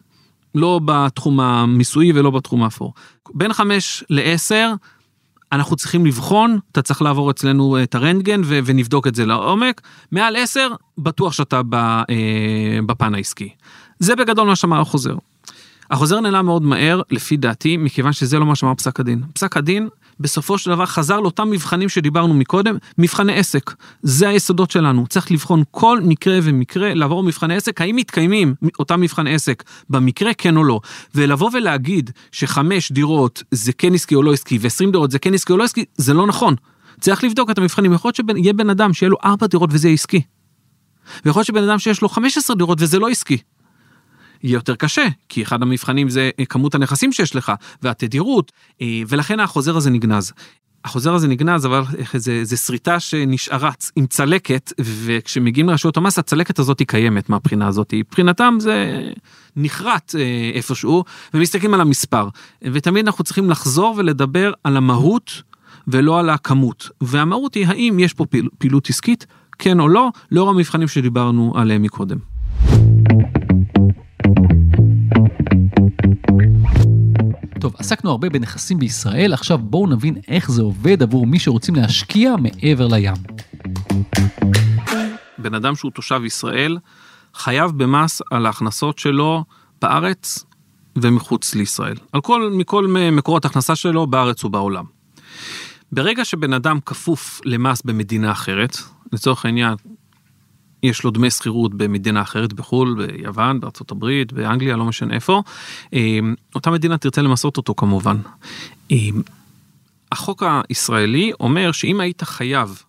לא 0.55 0.79
בתחום 0.85 1.39
המיסויי 1.39 2.11
ולא 2.15 2.29
בתחום 2.31 2.63
האפור. 2.63 2.93
בין 3.33 3.53
חמש 3.53 4.03
לעשר, 4.09 4.73
אנחנו 5.51 5.75
צריכים 5.75 6.05
לבחון, 6.05 6.59
אתה 6.71 6.81
צריך 6.81 7.01
לעבור 7.01 7.31
אצלנו 7.31 7.83
את 7.83 7.95
הרנטגן 7.95 8.41
ו- 8.45 8.59
ונבדוק 8.65 9.07
את 9.07 9.15
זה 9.15 9.25
לעומק. 9.25 9.81
מעל 10.11 10.35
עשר, 10.35 10.67
בטוח 10.97 11.33
שאתה 11.33 11.61
ב- 11.69 11.75
אה, 11.75 12.79
בפן 12.85 13.15
העסקי. 13.15 13.49
זה 13.99 14.15
בגדול 14.15 14.47
מה 14.47 14.55
שאמר 14.55 14.81
החוזר. 14.81 15.15
החוזר 15.93 16.19
נעלם 16.19 16.45
מאוד 16.45 16.63
מהר, 16.63 17.01
לפי 17.11 17.37
דעתי, 17.37 17.77
מכיוון 17.77 18.13
שזה 18.13 18.39
לא 18.39 18.45
מה 18.45 18.55
שאמר 18.55 18.75
פסק 18.75 18.99
הדין. 18.99 19.21
פסק 19.33 19.57
הדין, 19.57 19.87
בסופו 20.19 20.57
של 20.57 20.71
דבר, 20.71 20.85
חזר 20.85 21.19
לאותם 21.19 21.49
מבחנים 21.49 21.89
שדיברנו 21.89 22.33
מקודם, 22.33 22.77
מבחני 22.97 23.35
עסק. 23.35 23.73
זה 24.03 24.29
היסודות 24.29 24.71
שלנו. 24.71 25.07
צריך 25.07 25.31
לבחון 25.31 25.63
כל 25.71 25.99
מקרה 26.03 26.39
ומקרה, 26.43 26.93
לעבור 26.93 27.23
מבחני 27.23 27.55
עסק, 27.55 27.81
האם 27.81 27.95
מתקיימים 27.95 28.55
אותם 28.79 29.01
מבחני 29.01 29.33
עסק 29.33 29.63
במקרה, 29.89 30.33
כן 30.33 30.57
או 30.57 30.63
לא. 30.63 30.79
ולבוא 31.15 31.49
ולהגיד 31.53 32.11
שחמש 32.31 32.91
דירות 32.91 33.43
זה 33.51 33.73
כן 33.73 33.93
עסקי 33.93 34.15
או 34.15 34.23
לא 34.23 34.33
עסקי, 34.33 34.57
ועשרים 34.61 34.91
דירות 34.91 35.11
זה 35.11 35.19
כן 35.19 35.33
עסקי 35.33 35.53
או 35.53 35.57
לא 35.57 35.63
עסקי, 35.63 35.85
זה 35.97 36.13
לא 36.13 36.27
נכון. 36.27 36.55
צריך 36.99 37.23
לבדוק 37.23 37.49
את 37.49 37.57
המבחנים. 37.57 37.93
יכול 37.93 38.09
להיות 38.09 38.15
שיהיה 38.15 38.53
בן 38.53 38.69
אדם 38.69 38.93
שיהיה 38.93 39.09
לו 39.09 39.17
ארבע 39.25 39.47
דירות 39.47 39.69
וזה 39.73 39.89
עסקי. 39.89 40.21
ויכול 41.25 41.39
להיות 41.39 41.47
שבן 41.47 41.63
אדם 41.63 41.79
שיש 41.79 42.01
לו 42.01 42.09
15 42.09 42.55
דירות 42.55 42.77
וזה 42.81 42.99
לא 42.99 43.09
עסקי. 43.09 43.37
יהיה 44.43 44.55
יותר 44.55 44.75
קשה, 44.75 45.07
כי 45.29 45.43
אחד 45.43 45.61
המבחנים 45.61 46.09
זה 46.09 46.29
אה, 46.39 46.45
כמות 46.45 46.75
הנכסים 46.75 47.11
שיש 47.11 47.35
לך, 47.35 47.51
והתדירות, 47.81 48.51
אה, 48.81 49.01
ולכן 49.07 49.39
החוזר 49.39 49.77
הזה 49.77 49.89
נגנז. 49.89 50.33
החוזר 50.85 51.13
הזה 51.13 51.27
נגנז, 51.27 51.65
אבל 51.65 51.83
זה, 52.13 52.43
זה 52.43 52.57
שריטה 52.57 52.99
שנשארה 52.99 53.71
עם 53.95 54.05
צלקת, 54.05 54.73
וכשמגיעים 54.79 55.69
לרשויות 55.69 55.97
המס, 55.97 56.19
הצלקת 56.19 56.59
הזאת 56.59 56.79
היא 56.79 56.87
קיימת 56.87 57.29
מהבחינה 57.29 57.67
הזאת. 57.67 57.93
מבחינתם 57.93 58.57
זה 58.59 59.01
נחרט 59.55 60.15
אה, 60.17 60.51
איפשהו, 60.53 61.03
ומסתכלים 61.33 61.73
על 61.73 61.81
המספר. 61.81 62.29
ותמיד 62.61 63.05
אנחנו 63.05 63.23
צריכים 63.23 63.49
לחזור 63.49 63.95
ולדבר 63.97 64.51
על 64.63 64.77
המהות 64.77 65.41
ולא 65.87 66.19
על 66.19 66.29
הכמות. 66.29 66.89
והמהות 67.01 67.53
היא 67.53 67.67
האם 67.67 67.99
יש 67.99 68.13
פה 68.13 68.25
פעיל, 68.25 68.49
פעילות 68.57 68.89
עסקית, 68.89 69.25
כן 69.59 69.79
או 69.79 69.87
לא, 69.87 70.09
לאור 70.31 70.49
המבחנים 70.49 70.87
שדיברנו 70.87 71.53
עליהם 71.55 71.81
מקודם. 71.81 72.32
טוב, 77.59 77.75
עסקנו 77.77 78.11
הרבה 78.11 78.29
בנכסים 78.29 78.79
בישראל, 78.79 79.33
עכשיו 79.33 79.57
בואו 79.57 79.87
נבין 79.87 80.15
איך 80.27 80.51
זה 80.51 80.61
עובד 80.61 81.03
עבור 81.03 81.27
מי 81.27 81.39
שרוצים 81.39 81.75
להשקיע 81.75 82.35
מעבר 82.35 82.87
לים. 82.87 83.13
בן 85.37 85.53
אדם 85.53 85.75
שהוא 85.75 85.91
תושב 85.91 86.21
ישראל 86.25 86.77
חייב 87.35 87.71
במס 87.71 88.21
על 88.31 88.45
ההכנסות 88.45 88.99
שלו 88.99 89.43
בארץ 89.81 90.45
ומחוץ 90.95 91.55
לישראל, 91.55 91.95
על 92.11 92.21
כל, 92.21 92.49
מכל 92.53 92.87
מקורות 93.11 93.45
הכנסה 93.45 93.75
שלו 93.75 94.07
בארץ 94.07 94.43
ובעולם. 94.43 94.85
ברגע 95.91 96.25
שבן 96.25 96.53
אדם 96.53 96.79
כפוף 96.85 97.41
למס 97.45 97.81
במדינה 97.81 98.31
אחרת, 98.31 98.77
לצורך 99.13 99.45
העניין, 99.45 99.75
יש 100.83 101.03
לו 101.03 101.11
דמי 101.11 101.29
שכירות 101.29 101.73
במדינה 101.73 102.21
אחרת 102.21 102.53
בחו"ל, 102.53 103.07
ביוון, 103.07 103.59
בארצות 103.59 103.91
הברית, 103.91 104.33
באנגליה, 104.33 104.75
לא 104.77 104.85
משנה 104.85 105.13
איפה, 105.13 105.41
אמ, 105.93 106.35
אותה 106.55 106.71
מדינה 106.71 106.97
תרצה 106.97 107.21
למסות 107.21 107.57
אותו 107.57 107.73
כמובן. 107.77 108.17
אמ, 108.91 109.21
החוק 110.11 110.43
הישראלי 110.69 111.31
אומר 111.39 111.71
שאם 111.71 111.99
היית 111.99 112.23
חייב 112.23 112.83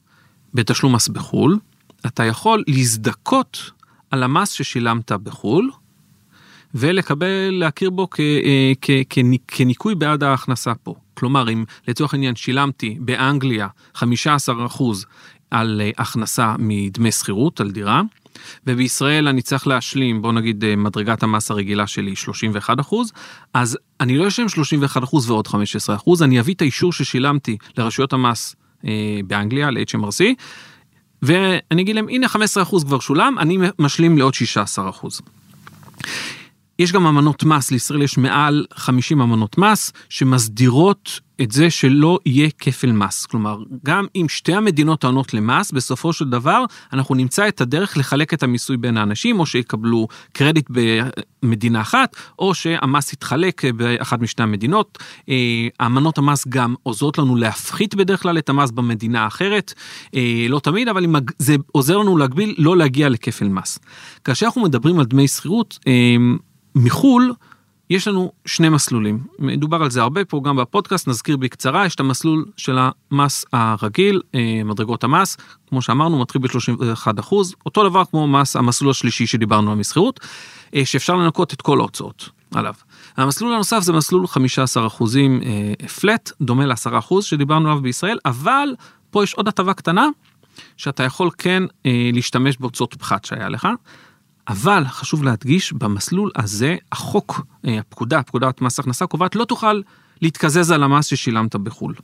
בתשלום 0.54 0.94
מס 0.94 1.08
בחו"ל, 1.08 1.58
אתה 2.06 2.24
יכול 2.24 2.64
להזדכות 2.68 3.70
על 4.10 4.22
המס 4.22 4.50
ששילמת 4.50 5.12
בחו"ל, 5.12 5.70
ולקבל, 6.74 7.50
להכיר 7.50 7.90
בו 7.90 8.08
כ, 8.10 8.20
אה, 8.20 8.72
כ, 8.80 8.90
כ, 9.10 9.18
כניכוי 9.48 9.94
בעד 9.94 10.22
ההכנסה 10.22 10.74
פה. 10.74 10.94
כלומר, 11.14 11.50
אם 11.50 11.64
לצורך 11.88 12.14
העניין 12.14 12.36
שילמתי 12.36 12.96
באנגליה 13.00 13.68
15% 13.96 14.02
על 15.54 15.80
אה, 15.84 15.90
הכנסה 15.98 16.54
מדמי 16.58 17.12
שכירות 17.12 17.60
על 17.60 17.70
דירה, 17.70 18.02
ובישראל 18.66 19.28
אני 19.28 19.42
צריך 19.42 19.66
להשלים, 19.66 20.22
בוא 20.22 20.32
נגיד 20.32 20.64
אה, 20.64 20.76
מדרגת 20.76 21.22
המס 21.22 21.50
הרגילה 21.50 21.86
שלי 21.86 22.16
31 22.16 22.80
אחוז, 22.80 23.12
אז 23.54 23.78
אני 24.00 24.18
לא 24.18 24.28
אשלם 24.28 24.48
31 24.48 25.04
אחוז 25.04 25.30
ועוד 25.30 25.46
15 25.46 25.96
אחוז, 25.96 26.22
אני 26.22 26.40
אביא 26.40 26.54
את 26.54 26.62
האישור 26.62 26.92
ששילמתי 26.92 27.56
לרשויות 27.78 28.12
המס 28.12 28.56
אה, 28.84 28.90
באנגליה, 29.26 29.70
ל-HMRC, 29.70 30.24
ואני 31.22 31.82
אגיד 31.82 31.96
להם, 31.96 32.08
הנה 32.08 32.28
15 32.28 32.62
אחוז 32.62 32.84
כבר 32.84 32.98
שולם, 33.00 33.38
אני 33.38 33.58
משלים 33.78 34.18
לעוד 34.18 34.34
16 34.34 34.90
אחוז. 34.90 35.20
יש 36.78 36.92
גם 36.92 37.06
אמנות 37.06 37.44
מס, 37.44 37.70
לישראל 37.70 38.02
יש 38.02 38.18
מעל 38.18 38.66
50 38.74 39.20
אמנות 39.20 39.58
מס 39.58 39.92
שמסדירות 40.08 41.20
את 41.40 41.52
זה 41.52 41.70
שלא 41.70 42.18
יהיה 42.26 42.48
כפל 42.58 42.92
מס. 42.92 43.26
כלומר, 43.26 43.58
גם 43.84 44.06
אם 44.16 44.26
שתי 44.28 44.54
המדינות 44.54 45.00
טוענות 45.00 45.34
למס, 45.34 45.72
בסופו 45.72 46.12
של 46.12 46.28
דבר 46.28 46.64
אנחנו 46.92 47.14
נמצא 47.14 47.48
את 47.48 47.60
הדרך 47.60 47.96
לחלק 47.96 48.34
את 48.34 48.42
המיסוי 48.42 48.76
בין 48.76 48.96
האנשים, 48.96 49.40
או 49.40 49.46
שיקבלו 49.46 50.08
קרדיט 50.32 50.70
במדינה 51.42 51.80
אחת, 51.80 52.16
או 52.38 52.54
שהמס 52.54 53.12
יתחלק 53.12 53.64
באחת 53.64 54.20
משתי 54.20 54.42
המדינות. 54.42 54.98
אה, 55.28 55.86
אמנות 55.86 56.18
המס 56.18 56.48
גם 56.48 56.74
עוזרות 56.82 57.18
לנו 57.18 57.36
להפחית 57.36 57.94
בדרך 57.94 58.22
כלל 58.22 58.38
את 58.38 58.48
המס 58.48 58.70
במדינה 58.70 59.24
האחרת, 59.24 59.74
אה, 60.14 60.46
לא 60.48 60.58
תמיד, 60.58 60.88
אבל 60.88 61.06
זה 61.38 61.56
עוזר 61.72 61.96
לנו 61.96 62.16
להגביל, 62.16 62.54
לא 62.58 62.76
להגיע 62.76 63.08
לכפל 63.08 63.48
מס. 63.48 63.78
כאשר 64.24 64.46
אנחנו 64.46 64.62
מדברים 64.62 64.98
על 64.98 65.04
דמי 65.04 65.28
שכירות, 65.28 65.78
אה, 65.86 66.16
מחו"ל, 66.74 67.32
יש 67.90 68.08
לנו 68.08 68.32
שני 68.46 68.68
מסלולים, 68.68 69.18
מדובר 69.38 69.82
על 69.82 69.90
זה 69.90 70.02
הרבה 70.02 70.24
פה 70.24 70.40
גם 70.44 70.56
בפודקאסט, 70.56 71.08
נזכיר 71.08 71.36
בקצרה, 71.36 71.86
יש 71.86 71.94
את 71.94 72.00
המסלול 72.00 72.44
של 72.56 72.78
המס 72.78 73.44
הרגיל, 73.52 74.20
אה, 74.34 74.60
מדרגות 74.64 75.04
המס, 75.04 75.36
כמו 75.68 75.82
שאמרנו, 75.82 76.18
מתחיל 76.18 76.40
ב-31 76.42 77.20
אחוז, 77.20 77.54
אותו 77.66 77.88
דבר 77.88 78.04
כמו 78.04 78.26
מס, 78.28 78.56
המסלול 78.56 78.90
השלישי 78.90 79.26
שדיברנו 79.26 79.70
על 79.70 79.78
מסחירות, 79.78 80.20
אה, 80.74 80.84
שאפשר 80.84 81.14
לנקות 81.14 81.52
את 81.52 81.62
כל 81.62 81.78
ההוצאות 81.78 82.28
עליו. 82.54 82.74
המסלול 83.16 83.54
הנוסף 83.54 83.80
זה 83.80 83.92
מסלול 83.92 84.26
15 84.26 84.86
אחוזים 84.86 85.40
פלט, 86.00 86.30
אה, 86.30 86.46
דומה 86.46 86.66
ל-10 86.66 86.98
אחוז 86.98 87.24
שדיברנו 87.24 87.68
עליו 87.68 87.82
בישראל, 87.82 88.18
אבל 88.24 88.68
פה 89.10 89.24
יש 89.24 89.34
עוד 89.34 89.48
הטבה 89.48 89.74
קטנה, 89.74 90.08
שאתה 90.76 91.02
יכול 91.02 91.30
כן 91.38 91.62
להשתמש 92.12 92.56
בהוצאות 92.56 92.94
פחת 92.94 93.24
שהיה 93.24 93.48
לך. 93.48 93.68
אבל 94.48 94.84
חשוב 94.88 95.24
להדגיש, 95.24 95.72
במסלול 95.72 96.30
הזה 96.36 96.76
החוק, 96.92 97.40
אה, 97.66 97.78
הפקודה, 97.78 98.22
פקודת 98.22 98.60
מס 98.60 98.78
הכנסה 98.78 99.06
קובעת, 99.06 99.34
לא 99.34 99.44
תוכל 99.44 99.80
להתקזז 100.22 100.70
על 100.70 100.82
המס 100.82 101.06
ששילמת 101.06 101.56
בחו"ל. 101.56 101.94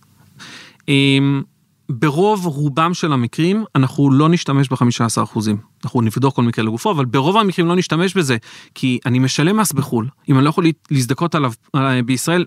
אמ, 0.89 1.43
ברוב 1.91 2.47
רובם 2.47 2.95
של 2.95 3.13
המקרים 3.13 3.65
אנחנו 3.75 4.11
לא 4.11 4.29
נשתמש 4.29 4.69
ב-15 4.69 5.23
אחוזים. 5.23 5.57
אנחנו 5.85 6.01
נבדוק 6.01 6.37
כל 6.37 6.43
מקרה 6.43 6.65
לגופו, 6.65 6.91
אבל 6.91 7.05
ברוב 7.05 7.37
המקרים 7.37 7.67
לא 7.69 7.77
נשתמש 7.77 8.15
בזה, 8.15 8.37
כי 8.75 8.99
אני 9.07 9.19
משלם 9.19 9.57
מס 9.57 9.73
בחו"ל. 9.73 10.09
אם 10.29 10.37
אני 10.37 10.45
לא 10.45 10.49
יכול 10.49 10.65
להזדכות 10.91 11.35
עליו 11.35 11.53
אה, 11.75 12.03
בישראל, 12.03 12.45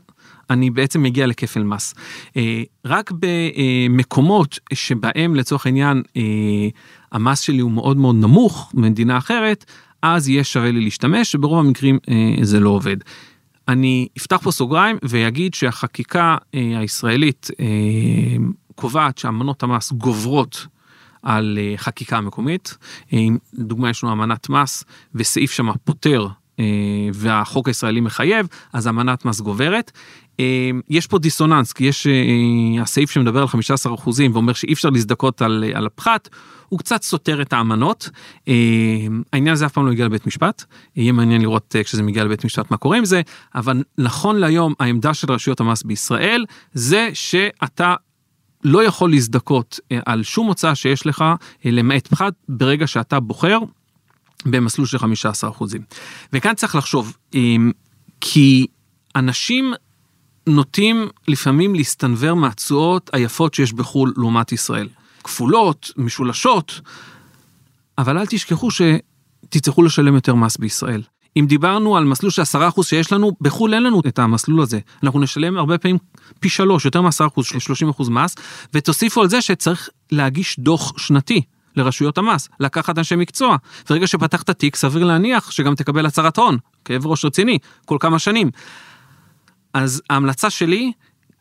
אני 0.50 0.70
בעצם 0.70 1.04
מגיע 1.04 1.28
לכפל 1.28 1.64
מס. 1.64 1.94
אה, 2.38 2.64
רק 2.86 3.12
במקומות 3.20 4.60
שבהם 4.74 5.36
לצורך 5.36 5.66
העניין 5.66 6.02
המס 7.12 7.40
שלי 7.40 7.60
הוא 7.60 7.72
מאוד 7.72 7.98
מאוד 7.98 8.16
נמוך 8.16 8.72
במדינה 8.74 9.18
אחרת, 9.18 9.66
אז 10.02 10.30
יהיה 10.30 10.44
שווה 10.44 10.72
לי 10.72 10.82
להשתמש, 10.82 11.36
וברוב 11.36 11.60
המקרים 11.60 12.00
אה, 12.10 12.36
זה 12.42 12.60
לא 12.60 12.70
עובד. 12.70 12.98
אני 13.68 14.08
אפתח 14.18 14.38
פה 14.44 14.52
סוגריים 14.52 14.98
ויגיד 15.04 15.54
שהחקיקה 15.54 16.38
אה, 16.56 16.80
הישראלית 16.80 17.50
אה, 17.60 17.66
קובעת 18.76 19.18
שאמנות 19.18 19.64
המס 19.64 19.92
גוברות 19.92 20.68
על 21.22 21.60
אה, 21.62 21.74
חקיקה 21.78 22.22
מקומית. 22.22 22.78
אה, 23.14 23.20
לדוגמה 23.54 23.90
יש 23.90 24.04
לנו 24.04 24.14
אמנת 24.14 24.50
מס 24.50 24.84
וסעיף 25.16 25.52
שם 25.52 25.68
פוטר 25.84 26.28
אה, 26.28 26.32
והחוק 27.14 27.68
הישראלי 27.68 28.02
מחייב, 28.02 28.48
אז 28.74 28.88
אמנת 28.88 29.26
מס 29.26 29.42
גוברת. 29.42 29.92
אה, 30.40 30.70
יש 30.90 31.08
פה 31.08 31.20
דיסוננס, 31.20 31.74
כי 31.74 31.86
יש 31.86 32.08
אה, 32.08 32.82
הסעיף 32.82 33.12
שמדבר 33.12 33.42
על 33.42 33.48
15 33.48 33.94
אחוזים 33.96 34.32
ואומר 34.34 34.54
שאי 34.54 34.74
אפשר 34.74 34.90
להזדכות 34.90 35.42
על, 35.42 35.64
על 35.74 35.86
הפחת, 35.86 36.30
הוא 36.70 36.80
קצת 36.80 37.04
סותר 37.04 37.42
את 37.42 37.54
האמנות. 37.54 38.10
העניין 39.34 39.54
הזה 39.54 39.66
אף 39.66 39.72
פעם 39.72 39.86
לא 39.86 39.92
הגיע 39.92 40.06
לבית 40.06 40.28
משפט, 40.28 40.64
יהיה 40.96 41.12
מעניין 41.12 41.42
לראות 41.42 41.76
כשזה 41.84 42.04
מגיע 42.04 42.24
לבית 42.24 42.46
משפט 42.46 42.72
מה 42.72 42.78
קורה 42.78 42.98
עם 42.98 43.06
זה, 43.06 43.22
אבל 43.56 43.84
נכון 43.98 44.36
להיום 44.36 44.74
העמדה 44.80 45.14
של 45.14 45.32
רשויות 45.32 45.60
המס 45.60 45.84
בישראל 45.84 46.46
זה 46.74 47.10
שאתה 47.14 47.96
לא 48.64 48.84
יכול 48.84 49.12
להזדכות 49.12 49.80
על 50.06 50.24
שום 50.24 50.48
הוצאה 50.48 50.76
שיש 50.76 51.08
לך 51.08 51.26
למעט 51.66 52.08
פחת 52.08 52.34
ברגע 52.50 52.88
שאתה 52.88 53.20
בוחר 53.20 53.60
במסלול 54.46 54.88
של 54.88 54.98
15 54.98 55.50
אחוזים. 55.50 55.82
וכאן 56.34 56.56
צריך 56.56 56.76
לחשוב, 56.76 57.18
כי 58.22 58.68
אנשים 59.16 59.74
נוטים 60.48 61.08
לפעמים 61.28 61.76
להסתנוור 61.76 62.34
מהתשואות 62.34 63.10
היפות 63.14 63.54
שיש 63.54 63.74
בחו"ל 63.74 64.14
לעומת 64.18 64.52
ישראל. 64.52 64.90
כפולות, 65.24 65.92
משולשות, 65.98 66.82
אבל 67.98 68.18
אל 68.18 68.26
תשכחו 68.26 68.70
שתצטרכו 68.72 69.84
לשלם 69.84 70.16
יותר 70.16 70.36
מס 70.36 70.58
בישראל. 70.58 71.02
אם 71.38 71.46
דיברנו 71.48 71.98
על 71.98 72.04
מסלול 72.04 72.32
של 72.32 72.42
10% 72.42 72.84
שיש 72.84 73.12
לנו, 73.12 73.32
בחו"ל 73.42 73.74
אין 73.74 73.84
לנו 73.84 74.02
את 74.08 74.20
המסלול 74.20 74.62
הזה. 74.62 74.80
אנחנו 75.04 75.20
נשלם 75.20 75.58
הרבה 75.58 75.78
פעמים 75.78 75.98
פי 76.40 76.50
שלוש, 76.50 76.86
יותר 76.86 77.02
מ-10%, 77.02 77.42
30% 78.00 78.10
מס, 78.10 78.36
ותוסיפו 78.74 79.22
על 79.22 79.30
זה 79.30 79.42
שצריך 79.42 79.90
להגיש 80.12 80.60
דוח 80.60 80.98
שנתי. 80.98 81.42
לרשויות 81.76 82.18
המס, 82.18 82.50
לקחת 82.60 82.98
אנשי 82.98 83.16
מקצוע. 83.16 83.58
ברגע 83.90 84.08
שפתחת 84.08 84.50
תיק, 84.50 84.76
סביר 84.76 85.04
להניח 85.04 85.52
שגם 85.52 85.76
תקבל 85.76 86.06
הצהרת 86.06 86.38
הון, 86.38 86.58
כאב 86.86 87.08
ראש 87.08 87.26
רציני, 87.26 87.58
כל 87.86 87.98
כמה 88.00 88.20
שנים. 88.20 88.50
אז 89.74 90.02
ההמלצה 90.10 90.50
שלי, 90.50 90.92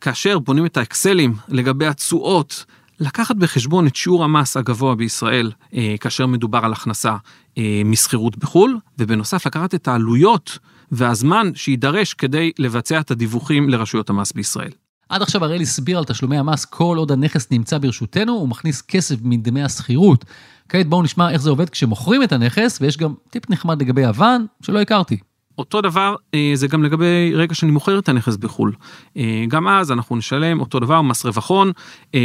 כאשר 0.01 0.39
בונים 0.39 0.65
את 0.65 0.77
האקסלים 0.77 1.35
לגבי 1.47 1.87
התשואות, 1.87 2.65
לקחת 2.99 3.35
בחשבון 3.35 3.87
את 3.87 3.95
שיעור 3.95 4.23
המס 4.23 4.57
הגבוה 4.57 4.95
בישראל 4.95 5.51
אה, 5.73 5.95
כאשר 5.99 6.27
מדובר 6.27 6.59
על 6.63 6.73
הכנסה 6.73 7.15
אה, 7.57 7.81
משכירות 7.85 8.37
בחו"ל, 8.37 8.77
ובנוסף 8.99 9.47
לקחת 9.47 9.75
את 9.75 9.87
העלויות 9.87 10.57
והזמן 10.91 11.51
שיידרש 11.55 12.13
כדי 12.13 12.51
לבצע 12.59 12.99
את 12.99 13.11
הדיווחים 13.11 13.69
לרשויות 13.69 14.09
המס 14.09 14.31
בישראל. 14.31 14.71
עד 15.09 15.21
עכשיו 15.21 15.43
הראל 15.43 15.61
הסביר 15.61 15.97
על 15.97 16.03
תשלומי 16.03 16.37
המס 16.37 16.65
כל 16.65 16.97
עוד 16.97 17.11
הנכס 17.11 17.51
נמצא 17.51 17.77
ברשותנו, 17.77 18.33
הוא 18.33 18.49
מכניס 18.49 18.81
כסף 18.81 19.15
מדמי 19.21 19.63
השכירות. 19.63 20.25
כעת 20.69 20.87
בואו 20.87 21.03
נשמע 21.03 21.31
איך 21.31 21.41
זה 21.41 21.49
עובד 21.49 21.69
כשמוכרים 21.69 22.23
את 22.23 22.31
הנכס, 22.31 22.81
ויש 22.81 22.97
גם 22.97 23.13
טיפ 23.29 23.49
נחמד 23.49 23.81
לגבי 23.81 24.01
יוון 24.01 24.45
שלא 24.61 24.79
הכרתי. 24.79 25.17
אותו 25.57 25.81
דבר 25.81 26.15
אה, 26.33 26.51
זה 26.55 26.67
גם 26.67 26.83
לגבי 26.83 27.31
רגע 27.35 27.55
שאני 27.55 27.71
מוכר 27.71 27.99
את 27.99 28.09
הנכס 28.09 28.35
בחו"ל. 28.35 28.73
אה, 29.17 29.45
גם 29.47 29.67
אז 29.67 29.91
אנחנו 29.91 30.15
נשלם 30.15 30.59
אותו 30.59 30.79
דבר 30.79 31.01
מס 31.01 31.25
רווחון, 31.25 31.71
אה, 32.15 32.19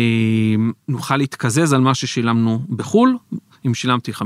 נוכל 0.88 1.16
להתקזז 1.16 1.72
על 1.72 1.80
מה 1.80 1.94
ששילמנו 1.94 2.62
בחו"ל. 2.68 3.16
אם 3.66 3.74
שילמתי 3.74 4.12
15% 4.12 4.22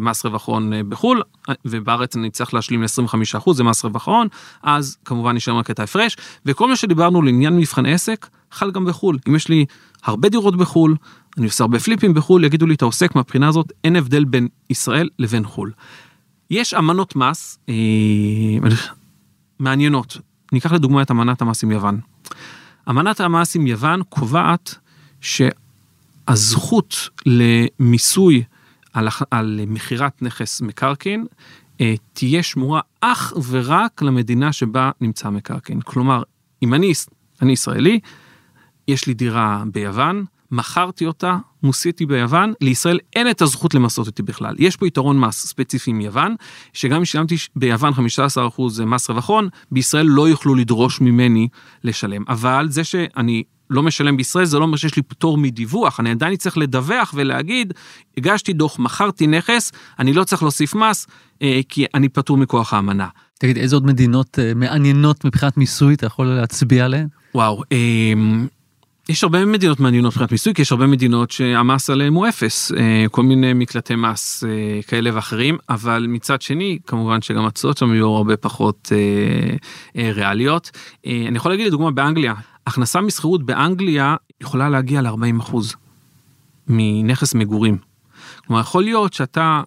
מס 0.00 0.24
רווחון 0.24 0.72
בחו"ל, 0.88 1.22
ובארץ 1.64 2.16
אני 2.16 2.30
צריך 2.30 2.54
להשלים 2.54 2.82
ל-25% 2.82 3.52
זה 3.52 3.64
מס 3.64 3.84
רווחון, 3.84 4.28
אז 4.62 4.96
כמובן 5.04 5.36
נשאר 5.36 5.54
רק 5.54 5.70
את 5.70 5.80
ההפרש, 5.80 6.16
וכל 6.46 6.68
מה 6.68 6.76
שדיברנו 6.76 7.22
לעניין 7.22 7.56
מבחן 7.56 7.86
עסק, 7.86 8.26
חל 8.52 8.70
גם 8.70 8.84
בחו"ל. 8.84 9.18
אם 9.28 9.36
יש 9.36 9.48
לי 9.48 9.64
הרבה 10.04 10.28
דירות 10.28 10.56
בחו"ל, 10.56 10.96
אני 11.38 11.46
עושה 11.46 11.64
הרבה 11.64 11.78
פליפים 11.78 12.14
בחו"ל, 12.14 12.44
יגידו 12.44 12.66
לי, 12.66 12.74
אתה 12.74 12.84
עוסק 12.84 13.14
מהבחינה 13.14 13.48
הזאת, 13.48 13.72
אין 13.84 13.96
הבדל 13.96 14.24
בין 14.24 14.48
ישראל 14.70 15.08
לבין 15.18 15.44
חו"ל. 15.44 15.72
יש 16.50 16.74
אמנות 16.74 17.16
מס 17.16 17.58
אה, 17.68 17.74
מעניינות. 19.58 20.18
ניקח 20.52 20.72
לדוגמה 20.72 21.02
את 21.02 21.10
אמנת 21.10 21.42
המס 21.42 21.64
עם 21.64 21.70
יוון. 21.70 22.00
אמנת 22.90 23.20
המס 23.20 23.56
עם 23.56 23.66
יוון 23.66 24.02
קובעת 24.08 24.74
שהזכות 26.28 27.08
למיסוי 27.26 28.42
על, 28.92 29.08
על 29.30 29.60
מכירת 29.66 30.22
נכס 30.22 30.60
מקרקעין 30.60 31.26
אה, 31.80 31.94
תהיה 32.12 32.42
שמורה 32.42 32.80
אך 33.00 33.32
ורק 33.48 34.02
למדינה 34.02 34.52
שבה 34.52 34.90
נמצא 35.00 35.30
מקרקעין. 35.30 35.80
כלומר, 35.80 36.22
אם 36.62 36.74
אני, 36.74 36.92
אני 37.42 37.52
ישראלי, 37.52 38.00
יש 38.88 39.06
לי 39.06 39.14
דירה 39.14 39.62
ביוון, 39.72 40.24
מכרתי 40.50 41.06
אותה, 41.06 41.36
מוסיתי 41.62 42.06
ביוון, 42.06 42.52
לישראל 42.60 42.98
אין 43.16 43.30
את 43.30 43.42
הזכות 43.42 43.74
למסות 43.74 44.06
אותי 44.06 44.22
בכלל. 44.22 44.54
יש 44.58 44.76
פה 44.76 44.86
יתרון 44.86 45.20
מס 45.20 45.46
ספציפי 45.46 45.90
עם 45.90 46.00
יוון, 46.00 46.34
שגם 46.72 46.96
אם 46.96 47.04
שילמתי 47.04 47.36
ביוון 47.56 47.92
15% 47.92 48.82
מס 48.86 49.10
רווחון, 49.10 49.48
בישראל 49.70 50.06
לא 50.06 50.28
יוכלו 50.28 50.54
לדרוש 50.54 51.00
ממני 51.00 51.48
לשלם. 51.84 52.24
אבל 52.28 52.66
זה 52.70 52.84
שאני 52.84 53.42
לא 53.70 53.82
משלם 53.82 54.16
בישראל, 54.16 54.44
זה 54.44 54.58
לא 54.58 54.64
אומר 54.64 54.76
שיש 54.76 54.96
לי 54.96 55.02
פטור 55.02 55.38
מדיווח, 55.38 56.00
אני 56.00 56.10
עדיין 56.10 56.36
צריך 56.36 56.58
לדווח 56.58 57.14
ולהגיד, 57.16 57.72
הגשתי 58.16 58.52
דוח, 58.52 58.78
מכרתי 58.78 59.26
נכס, 59.26 59.72
אני 59.98 60.12
לא 60.12 60.24
צריך 60.24 60.42
להוסיף 60.42 60.74
מס, 60.74 61.06
אה, 61.42 61.60
כי 61.68 61.86
אני 61.94 62.08
פטור 62.08 62.36
מכוח 62.36 62.74
האמנה. 62.74 63.08
תגיד, 63.38 63.56
איזה 63.56 63.76
עוד 63.76 63.86
מדינות 63.86 64.38
אה, 64.38 64.52
מעניינות 64.54 65.24
מבחינת 65.24 65.56
מיסוי 65.56 65.94
אתה 65.94 66.06
יכול 66.06 66.26
להצביע 66.26 66.84
עליהן? 66.84 67.08
וואו, 67.34 67.62
אה, 67.72 68.12
יש 69.08 69.24
הרבה 69.24 69.44
מדינות 69.44 69.80
מעניינות 69.80 70.12
מבחינת 70.12 70.32
מיסוי, 70.32 70.54
כי 70.54 70.62
יש 70.62 70.72
הרבה 70.72 70.86
מדינות 70.86 71.30
שהמס 71.30 71.90
עליהן 71.90 72.12
הוא 72.14 72.28
אפס, 72.28 72.72
כל 73.10 73.22
מיני 73.22 73.52
מקלטי 73.52 73.94
מס 73.94 74.44
כאלה 74.86 75.10
ואחרים, 75.14 75.58
אבל 75.68 76.06
מצד 76.08 76.42
שני, 76.42 76.78
כמובן 76.86 77.22
שגם 77.22 77.46
התשואות 77.46 77.78
שם 77.78 77.94
יהיו 77.94 78.08
הרבה 78.08 78.36
פחות 78.36 78.92
ריאליות. 79.96 80.70
אני 81.06 81.36
יכול 81.36 81.52
להגיד 81.52 81.66
לדוגמה 81.66 81.90
באנגליה, 81.90 82.34
הכנסה 82.66 83.00
משכירות 83.00 83.46
באנגליה 83.46 84.16
יכולה 84.40 84.68
להגיע 84.68 85.02
ל-40% 85.02 85.56
מנכס 86.68 87.34
מגורים. 87.34 87.78
כלומר, 88.46 88.60
יכול 88.60 88.82
להיות 88.82 89.12
שאתה, 89.12 89.62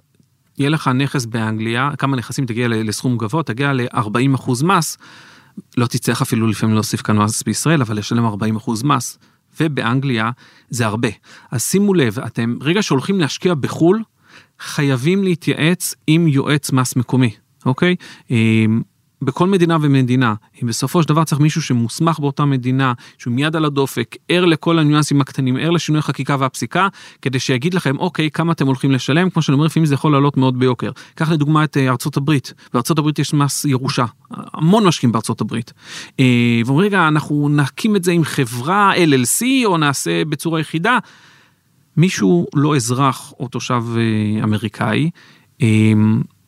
יהיה 0.57 0.69
לך 0.69 0.87
נכס 0.87 1.25
באנגליה, 1.25 1.91
כמה 1.97 2.17
נכסים 2.17 2.45
תגיע 2.45 2.67
לסכום 2.67 3.17
גבוה, 3.17 3.43
תגיע 3.43 3.73
ל-40% 3.73 4.65
מס. 4.65 4.97
לא 5.77 5.87
תצטרך 5.87 6.21
אפילו 6.21 6.47
לפעמים 6.47 6.75
להוסיף 6.75 7.01
כאן 7.01 7.17
מס 7.17 7.43
בישראל, 7.43 7.81
אבל 7.81 7.97
לשלם 7.97 8.25
40% 8.25 8.31
מס. 8.83 9.17
ובאנגליה 9.59 10.31
זה 10.69 10.85
הרבה. 10.85 11.07
אז 11.51 11.63
שימו 11.63 11.93
לב, 11.93 12.19
אתם 12.19 12.57
רגע 12.61 12.83
שהולכים 12.83 13.19
להשקיע 13.19 13.53
בחו"ל, 13.53 14.03
חייבים 14.59 15.23
להתייעץ 15.23 15.95
עם 16.07 16.27
יועץ 16.27 16.71
מס 16.71 16.95
מקומי, 16.95 17.35
אוקיי? 17.65 17.95
בכל 19.21 19.47
מדינה 19.47 19.77
ומדינה, 19.81 20.33
אם 20.63 20.67
בסופו 20.67 21.03
של 21.03 21.09
דבר 21.09 21.23
צריך 21.23 21.41
מישהו 21.41 21.61
שמוסמך 21.61 22.19
באותה 22.19 22.45
מדינה, 22.45 22.93
שהוא 23.17 23.33
מיד 23.33 23.55
על 23.55 23.65
הדופק, 23.65 24.15
ער 24.29 24.45
לכל 24.45 24.79
הניואנסים 24.79 25.21
הקטנים, 25.21 25.57
ער 25.57 25.69
לשינוי 25.69 25.99
החקיקה 25.99 26.35
והפסיקה, 26.39 26.87
כדי 27.21 27.39
שיגיד 27.39 27.73
לכם, 27.73 27.97
אוקיי, 27.99 28.31
כמה 28.31 28.51
אתם 28.51 28.67
הולכים 28.67 28.91
לשלם, 28.91 29.29
כמו 29.29 29.41
שאני 29.41 29.53
אומר, 29.53 29.65
לפעמים 29.65 29.85
זה 29.85 29.93
יכול 29.93 30.11
לעלות 30.11 30.37
מאוד 30.37 30.59
ביוקר. 30.59 30.91
קח 31.15 31.31
לדוגמה 31.31 31.63
את 31.63 31.77
אה, 31.77 31.89
ארצות 31.89 32.17
הברית, 32.17 32.53
בארצות 32.73 32.99
הברית 32.99 33.19
יש 33.19 33.33
מס 33.33 33.65
ירושה, 33.65 34.05
המון 34.31 34.87
משקיעים 34.87 35.11
בארצות 35.11 35.41
הברית. 35.41 35.73
אה, 36.19 36.61
ואומרים, 36.65 36.87
רגע, 36.87 37.07
אנחנו 37.07 37.49
נקים 37.49 37.95
את 37.95 38.03
זה 38.03 38.11
עם 38.11 38.23
חברה 38.23 38.93
LLC, 38.95 39.45
או 39.65 39.77
נעשה 39.77 40.25
בצורה 40.25 40.59
יחידה. 40.59 40.97
מישהו 41.97 42.47
לא 42.55 42.75
אזרח 42.75 43.33
או 43.39 43.47
תושב 43.47 43.83
אה, 43.97 44.43
אמריקאי, 44.43 45.09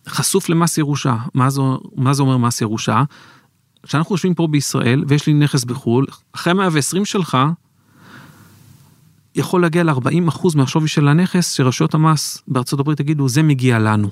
חשוף 0.09 0.49
למס 0.49 0.77
ירושה. 0.77 1.15
מה 1.33 1.49
זה, 1.49 1.61
מה 1.95 2.13
זה 2.13 2.21
אומר 2.21 2.37
מס 2.37 2.61
ירושה? 2.61 3.03
כשאנחנו 3.83 4.13
יושבים 4.13 4.33
פה 4.33 4.47
בישראל 4.47 5.03
ויש 5.07 5.27
לי 5.27 5.33
נכס 5.33 5.63
בחו"ל, 5.63 6.05
אחרי 6.31 6.53
120 6.53 7.05
שלך, 7.05 7.37
יכול 9.35 9.61
להגיע 9.61 9.83
ל-40% 9.83 10.47
מהשווי 10.55 10.87
של 10.87 11.07
הנכס 11.07 11.51
שרשויות 11.53 11.93
המס 11.93 12.43
בארצות 12.47 12.79
הברית 12.79 12.99
יגידו 12.99 13.29
זה 13.29 13.43
מגיע 13.43 13.79
לנו. 13.79 14.09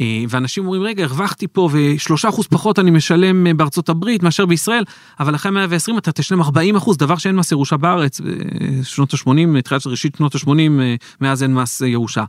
אה, 0.00 0.24
ואנשים 0.28 0.64
אומרים 0.64 0.82
רגע 0.82 1.04
הרווחתי 1.04 1.46
פה 1.46 1.68
ושלושה 1.72 2.28
אחוז 2.28 2.46
פחות 2.46 2.78
אני 2.78 2.90
משלם 2.90 3.46
אה, 3.46 3.54
בארצות 3.54 3.88
הברית 3.88 4.22
מאשר 4.22 4.46
בישראל 4.46 4.84
אבל 5.20 5.34
אחרי 5.34 5.52
120 5.52 5.98
אתה 5.98 6.12
תשלם 6.12 6.42
40 6.42 6.76
אחוז 6.76 6.96
דבר 6.96 7.16
שאין 7.16 7.36
מס 7.36 7.52
ירושה 7.52 7.76
בארץ 7.76 8.20
אה, 8.20 8.26
שנות 8.84 9.14
ה-80 9.14 9.60
תחילת 9.64 9.86
ראשית 9.86 10.14
שנות 10.16 10.34
ה-80 10.34 10.50
מאז 11.20 11.42
אין 11.42 11.54
מס 11.54 11.80
ירושה. 11.80 12.24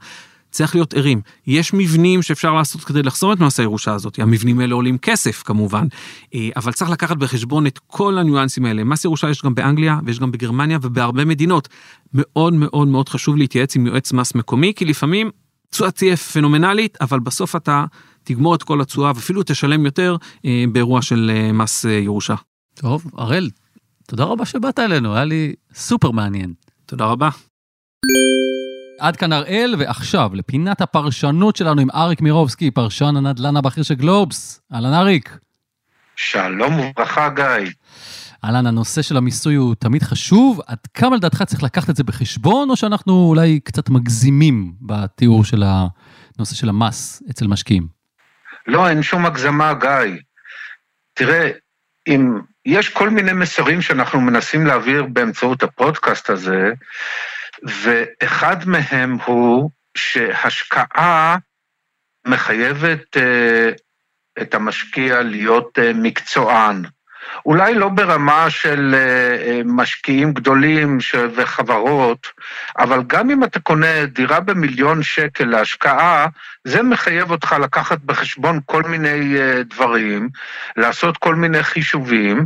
צריך 0.52 0.76
להיות 0.76 0.94
ערים. 0.94 1.22
יש 1.48 1.74
מבנים 1.74 2.22
שאפשר 2.22 2.54
לעשות 2.54 2.84
כדי 2.84 3.04
לחסום 3.04 3.34
את 3.34 3.40
מס 3.40 3.60
הירושה 3.60 3.94
הזאת, 3.94 4.20
המבנים 4.20 4.60
האלה 4.60 4.76
עולים 4.76 4.98
כסף 4.98 5.44
כמובן, 5.46 5.88
אה, 6.36 6.50
אבל 6.56 6.72
צריך 6.72 6.92
לקחת 6.92 7.18
בחשבון 7.18 7.68
את 7.68 7.80
כל 7.88 8.18
הניואנסים 8.18 8.66
האלה. 8.66 8.84
מס 8.84 9.06
ירושה 9.06 9.30
יש 9.30 9.42
גם 9.42 9.56
באנגליה 9.56 10.00
ויש 10.06 10.20
גם 10.20 10.32
בגרמניה 10.32 10.78
ובהרבה 10.82 11.26
מדינות. 11.26 11.68
מאוד 12.14 12.54
מאוד 12.54 12.88
מאוד 12.88 13.10
חשוב 13.10 13.38
להתייעץ 13.38 13.76
עם 13.76 13.88
יועץ 13.88 14.14
מס 14.14 14.36
מקומי, 14.36 14.74
כי 14.76 14.86
לפעמים 14.86 15.30
תשואה 15.70 15.92
תהיה 15.92 16.18
פנומנלית, 16.18 16.98
אבל 17.02 17.20
בסוף 17.20 17.56
אתה 17.56 17.86
תגמור 18.24 18.56
את 18.56 18.64
כל 18.64 18.82
התשואה 18.82 19.12
ואפילו 19.16 19.44
תשלם 19.46 19.86
יותר 19.86 20.16
אה, 20.46 20.64
באירוע 20.72 21.02
של 21.02 21.32
אה, 21.34 21.52
מס 21.52 21.86
ירושה. 21.86 22.36
טוב, 22.74 23.06
הראל, 23.18 23.50
תודה 24.08 24.24
רבה 24.24 24.46
שבאת 24.46 24.80
אלינו, 24.80 25.16
היה 25.16 25.26
לי 25.26 25.54
סופר 25.74 26.12
מעניין. 26.12 26.54
תודה 26.86 27.06
רבה. 27.06 27.30
עד 29.02 29.16
כאן 29.16 29.34
הראל, 29.34 29.76
ועכשיו 29.80 30.30
לפינת 30.34 30.82
הפרשנות 30.82 31.56
שלנו 31.56 31.82
עם 31.82 31.88
אריק 31.96 32.22
מירובסקי, 32.22 32.72
פרשן 32.72 33.18
הנדל"ן 33.18 33.58
הבכיר 33.58 33.84
של 33.84 33.94
גלובס. 33.94 34.62
אהלן 34.74 34.94
אריק. 34.94 35.38
שלום 36.16 36.80
וברכה 36.80 37.30
גיא. 37.30 37.72
אהלן, 38.46 38.68
הנושא 38.68 39.02
של 39.02 39.18
המיסוי 39.18 39.56
הוא 39.56 39.76
תמיד 39.76 40.04
חשוב, 40.04 40.60
עד 40.68 40.78
כמה 40.94 41.16
לדעתך 41.16 41.44
צריך 41.44 41.64
לקחת 41.64 41.90
את 41.90 41.96
זה 41.96 42.04
בחשבון, 42.04 42.70
או 42.70 42.76
שאנחנו 42.76 43.14
אולי 43.14 43.60
קצת 43.60 43.90
מגזימים 43.90 44.74
בתיאור 44.82 45.44
של 45.44 45.64
הנושא 45.66 46.56
של 46.56 46.70
המס 46.70 47.24
אצל 47.30 47.48
משקיעים? 47.48 47.88
לא, 48.68 48.90
אין 48.90 49.04
שום 49.04 49.26
הגזמה, 49.26 49.74
גיא. 49.74 50.22
תראה, 51.14 51.50
אם 52.08 52.40
יש 52.66 52.90
כל 52.90 53.10
מיני 53.10 53.34
מסרים 53.34 53.82
שאנחנו 53.82 54.22
מנסים 54.22 54.66
להעביר 54.66 55.04
באמצעות 55.04 55.64
הפודקאסט 55.64 56.30
הזה, 56.30 56.74
ואחד 57.64 58.58
מהם 58.66 59.18
הוא 59.26 59.70
שהשקעה 59.98 61.38
מחייבת 62.28 63.18
אה, 63.18 63.70
את 64.42 64.54
המשקיע 64.54 65.22
להיות 65.22 65.80
מקצוען. 65.96 66.82
אולי 67.46 67.76
לא 67.76 67.90
ברמה 67.90 68.50
של 68.50 68.96
אה, 68.98 69.48
אה, 69.48 69.62
משקיעים 69.66 70.34
גדולים 70.34 70.98
וחברות, 71.36 72.28
אבל 72.78 73.04
גם 73.08 73.30
אם 73.30 73.44
אתה 73.44 73.60
קונה 73.60 74.06
דירה 74.06 74.40
במיליון 74.40 75.04
שקל 75.04 75.46
להשקעה, 75.46 76.28
זה 76.64 76.84
מחייב 76.84 77.32
אותך 77.32 77.56
לקחת 77.62 78.00
בחשבון 78.06 78.60
כל 78.66 78.84
מיני 78.84 79.38
אה, 79.40 79.64
דברים, 79.64 80.30
לעשות 80.78 81.18
כל 81.18 81.36
מיני 81.36 81.64
חישובים, 81.64 82.46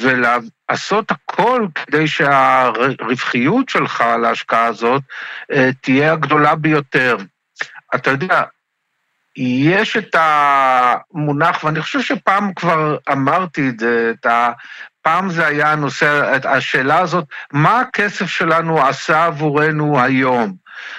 ולעשות 0.00 1.10
הכל 1.10 1.66
כדי 1.74 2.08
שהרווחיות 2.08 3.68
שלך 3.68 4.04
להשקעה 4.22 4.64
הזאת 4.64 5.02
תהיה 5.80 6.12
הגדולה 6.12 6.54
ביותר. 6.54 7.16
אתה 7.94 8.10
יודע, 8.10 8.42
יש 9.40 9.96
את 9.96 10.16
המונח, 10.18 11.64
ואני 11.64 11.82
חושב 11.82 12.00
שפעם 12.00 12.54
כבר 12.54 12.96
אמרתי 13.12 13.68
את 13.68 13.80
זה, 13.80 14.12
את 14.20 14.26
ה... 14.26 14.52
פעם 15.02 15.30
זה 15.30 15.46
היה 15.46 15.72
הנושא, 15.72 16.38
השאלה 16.44 16.98
הזאת, 16.98 17.24
מה 17.52 17.80
הכסף 17.80 18.26
שלנו 18.26 18.86
עשה 18.86 19.24
עבורנו 19.24 20.00
היום? 20.00 20.54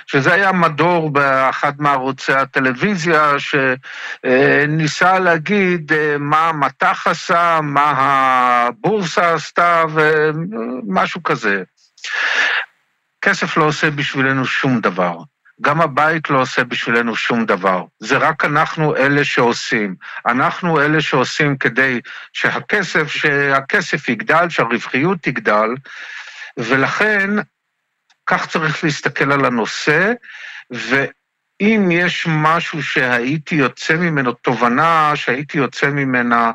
שזה 0.07 0.33
היה 0.33 0.51
מדור 0.51 1.09
באחד 1.09 1.73
מערוצי 1.79 2.33
הטלוויזיה, 2.33 3.33
שניסה 3.39 5.19
להגיד 5.19 5.93
אה, 5.93 6.15
מה 6.19 6.49
המטח 6.49 7.07
עשה, 7.07 7.59
מה 7.63 7.93
הבורסה 7.97 9.33
עשתה 9.33 9.83
ומשהו 9.93 11.23
כזה. 11.23 11.63
כסף 13.21 13.57
לא 13.57 13.63
עושה 13.63 13.91
בשבילנו 13.91 14.45
שום 14.45 14.79
דבר. 14.79 15.17
גם 15.61 15.81
הבית 15.81 16.29
לא 16.29 16.41
עושה 16.41 16.63
בשבילנו 16.63 17.15
שום 17.15 17.45
דבר. 17.45 17.83
זה 17.99 18.17
רק 18.17 18.45
אנחנו 18.45 18.95
אלה 18.95 19.23
שעושים. 19.25 19.95
אנחנו 20.25 20.81
אלה 20.81 21.01
שעושים 21.01 21.57
כדי 21.57 22.01
שהכסף, 22.33 23.07
שהכסף 23.07 24.09
יגדל, 24.09 24.49
שהרווחיות 24.49 25.17
תגדל, 25.21 25.69
ולכן 26.57 27.29
כך 28.25 28.47
צריך 28.47 28.83
להסתכל 28.83 29.31
על 29.31 29.45
הנושא, 29.45 30.13
ואם 30.71 31.89
יש 31.91 32.25
משהו 32.29 32.83
שהייתי 32.83 33.55
יוצא 33.55 33.93
ממנו, 33.93 34.31
תובנה 34.31 35.11
שהייתי 35.15 35.57
יוצא 35.57 35.87
ממנה, 35.87 36.51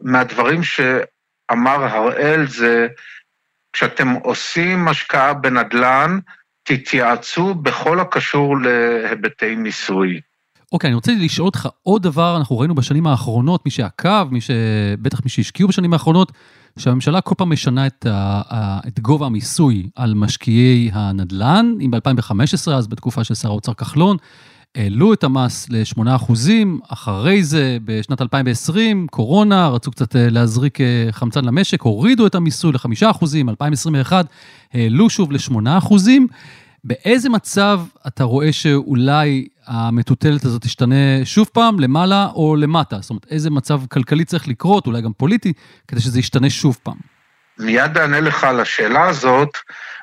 מהדברים 0.00 0.62
שאמר 0.62 1.84
הראל, 1.84 2.46
זה 2.46 2.88
כשאתם 3.72 4.08
עושים 4.08 4.88
השקעה 4.88 5.34
בנדל"ן, 5.34 6.18
תתייעצו 6.68 7.54
בכל 7.54 8.00
הקשור 8.00 8.56
להיבטי 8.60 9.54
מיסוי. 9.56 10.20
אוקיי, 10.72 10.88
okay, 10.88 10.90
אני 10.90 10.94
רוצה 10.94 11.12
לשאול 11.20 11.46
אותך 11.46 11.68
עוד 11.82 12.02
דבר, 12.02 12.36
אנחנו 12.36 12.58
ראינו 12.58 12.74
בשנים 12.74 13.06
האחרונות, 13.06 13.64
מי 13.64 13.70
שעקב, 13.70 14.24
מי 14.30 14.40
ש... 14.40 14.50
בטח 15.02 15.20
מי 15.24 15.30
שהשקיעו 15.30 15.68
בשנים 15.68 15.92
האחרונות, 15.92 16.32
שהממשלה 16.78 17.20
כל 17.20 17.34
פעם 17.38 17.52
משנה 17.52 17.86
את, 17.86 18.06
ה... 18.06 18.80
את 18.88 19.00
גובה 19.00 19.26
המיסוי 19.26 19.88
על 19.96 20.14
משקיעי 20.14 20.90
הנדל"ן. 20.92 21.74
אם 21.80 21.90
ב-2015, 21.90 22.70
אז 22.72 22.86
בתקופה 22.86 23.24
של 23.24 23.34
שר 23.34 23.48
האוצר 23.48 23.74
כחלון, 23.74 24.16
העלו 24.76 25.12
את 25.12 25.24
המס 25.24 25.66
ל-8%, 25.70 26.32
אחרי 26.88 27.42
זה, 27.42 27.78
בשנת 27.84 28.22
2020, 28.22 29.06
קורונה, 29.10 29.68
רצו 29.68 29.90
קצת 29.90 30.16
אה, 30.16 30.28
להזריק 30.30 30.80
אה, 30.80 31.08
חמצן 31.10 31.44
למשק, 31.44 31.82
הורידו 31.82 32.26
את 32.26 32.34
המיסוי 32.34 32.72
ל-5%, 32.72 33.24
2021 33.48 34.26
העלו 34.72 35.10
שוב 35.10 35.32
ל-8%. 35.32 35.94
באיזה 36.84 37.28
מצב 37.28 37.80
אתה 38.06 38.24
רואה 38.24 38.52
שאולי 38.52 39.48
המטוטלת 39.66 40.44
הזאת 40.44 40.62
תשתנה 40.62 41.24
שוב 41.24 41.48
פעם, 41.52 41.80
למעלה 41.80 42.28
או 42.34 42.56
למטה? 42.56 42.98
זאת 43.00 43.10
אומרת, 43.10 43.26
איזה 43.30 43.50
מצב 43.50 43.80
כלכלי 43.86 44.24
צריך 44.24 44.48
לקרות, 44.48 44.86
אולי 44.86 45.02
גם 45.02 45.12
פוליטי, 45.12 45.52
כדי 45.88 46.00
שזה 46.00 46.18
ישתנה 46.18 46.50
שוב 46.50 46.78
פעם? 46.82 46.96
מיד 47.58 47.98
אענה 47.98 48.20
לך 48.20 48.44
על 48.44 48.60
השאלה 48.60 49.08
הזאת, 49.08 49.48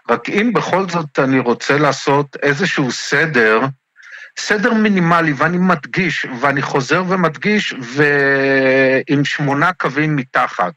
רק 0.09 0.29
אם 0.29 0.51
בכל 0.55 0.89
זאת 0.89 1.19
אני 1.19 1.39
רוצה 1.39 1.77
לעשות 1.77 2.35
איזשהו 2.43 2.91
סדר, 2.91 3.59
סדר 4.39 4.73
מינימלי, 4.73 5.33
ואני 5.33 5.57
מדגיש, 5.57 6.25
ואני 6.39 6.61
חוזר 6.61 7.03
ומדגיש, 7.07 7.75
ועם 7.79 9.25
שמונה 9.25 9.73
קווים 9.73 10.15
מתחת. 10.15 10.73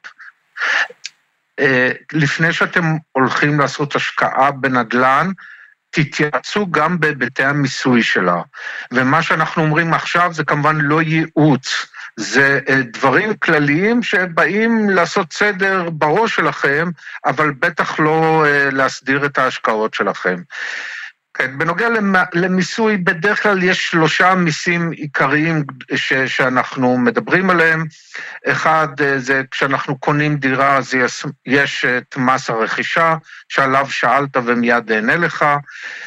אה, 1.60 1.92
לפני 2.12 2.52
שאתם 2.52 2.96
הולכים 3.12 3.60
לעשות 3.60 3.96
השקעה 3.96 4.50
בנדל"ן, 4.50 5.30
תתייעצו 5.90 6.70
גם 6.70 7.00
בהיבטי 7.00 7.44
המיסוי 7.44 8.02
שלה. 8.02 8.42
ומה 8.92 9.22
שאנחנו 9.22 9.62
אומרים 9.62 9.94
עכשיו 9.94 10.32
זה 10.32 10.44
כמובן 10.44 10.76
לא 10.76 11.02
ייעוץ, 11.02 11.86
זה 12.16 12.60
אה, 12.68 12.82
דברים 12.92 13.36
כלליים 13.36 14.02
שבאים 14.02 14.90
לעשות 14.90 15.32
סדר 15.32 15.90
בראש 15.90 16.36
שלכם, 16.36 16.90
אבל 17.26 17.50
בטח 17.50 18.00
לא 18.00 18.44
אה, 18.46 18.70
להסדיר 18.70 19.26
את 19.26 19.38
ההשקעות 19.38 19.94
שלכם. 19.94 20.36
כן, 21.38 21.58
בנוגע 21.58 21.88
למיסוי, 22.32 22.96
בדרך 22.96 23.42
כלל 23.42 23.62
יש 23.62 23.90
שלושה 23.90 24.34
מיסים 24.34 24.90
עיקריים 24.90 25.64
ש, 25.94 26.12
שאנחנו 26.12 26.98
מדברים 26.98 27.50
עליהם. 27.50 27.84
אחד, 28.46 28.88
אה, 29.00 29.18
זה 29.18 29.42
כשאנחנו 29.50 29.98
קונים 29.98 30.36
דירה, 30.36 30.76
אז 30.76 30.94
יש, 30.94 31.26
יש 31.46 31.84
את 31.84 32.16
מס 32.16 32.50
הרכישה, 32.50 33.16
שעליו 33.48 33.86
שאלת 33.90 34.36
ומיד 34.36 34.92
אענה 34.92 35.16
לך. 35.16 35.44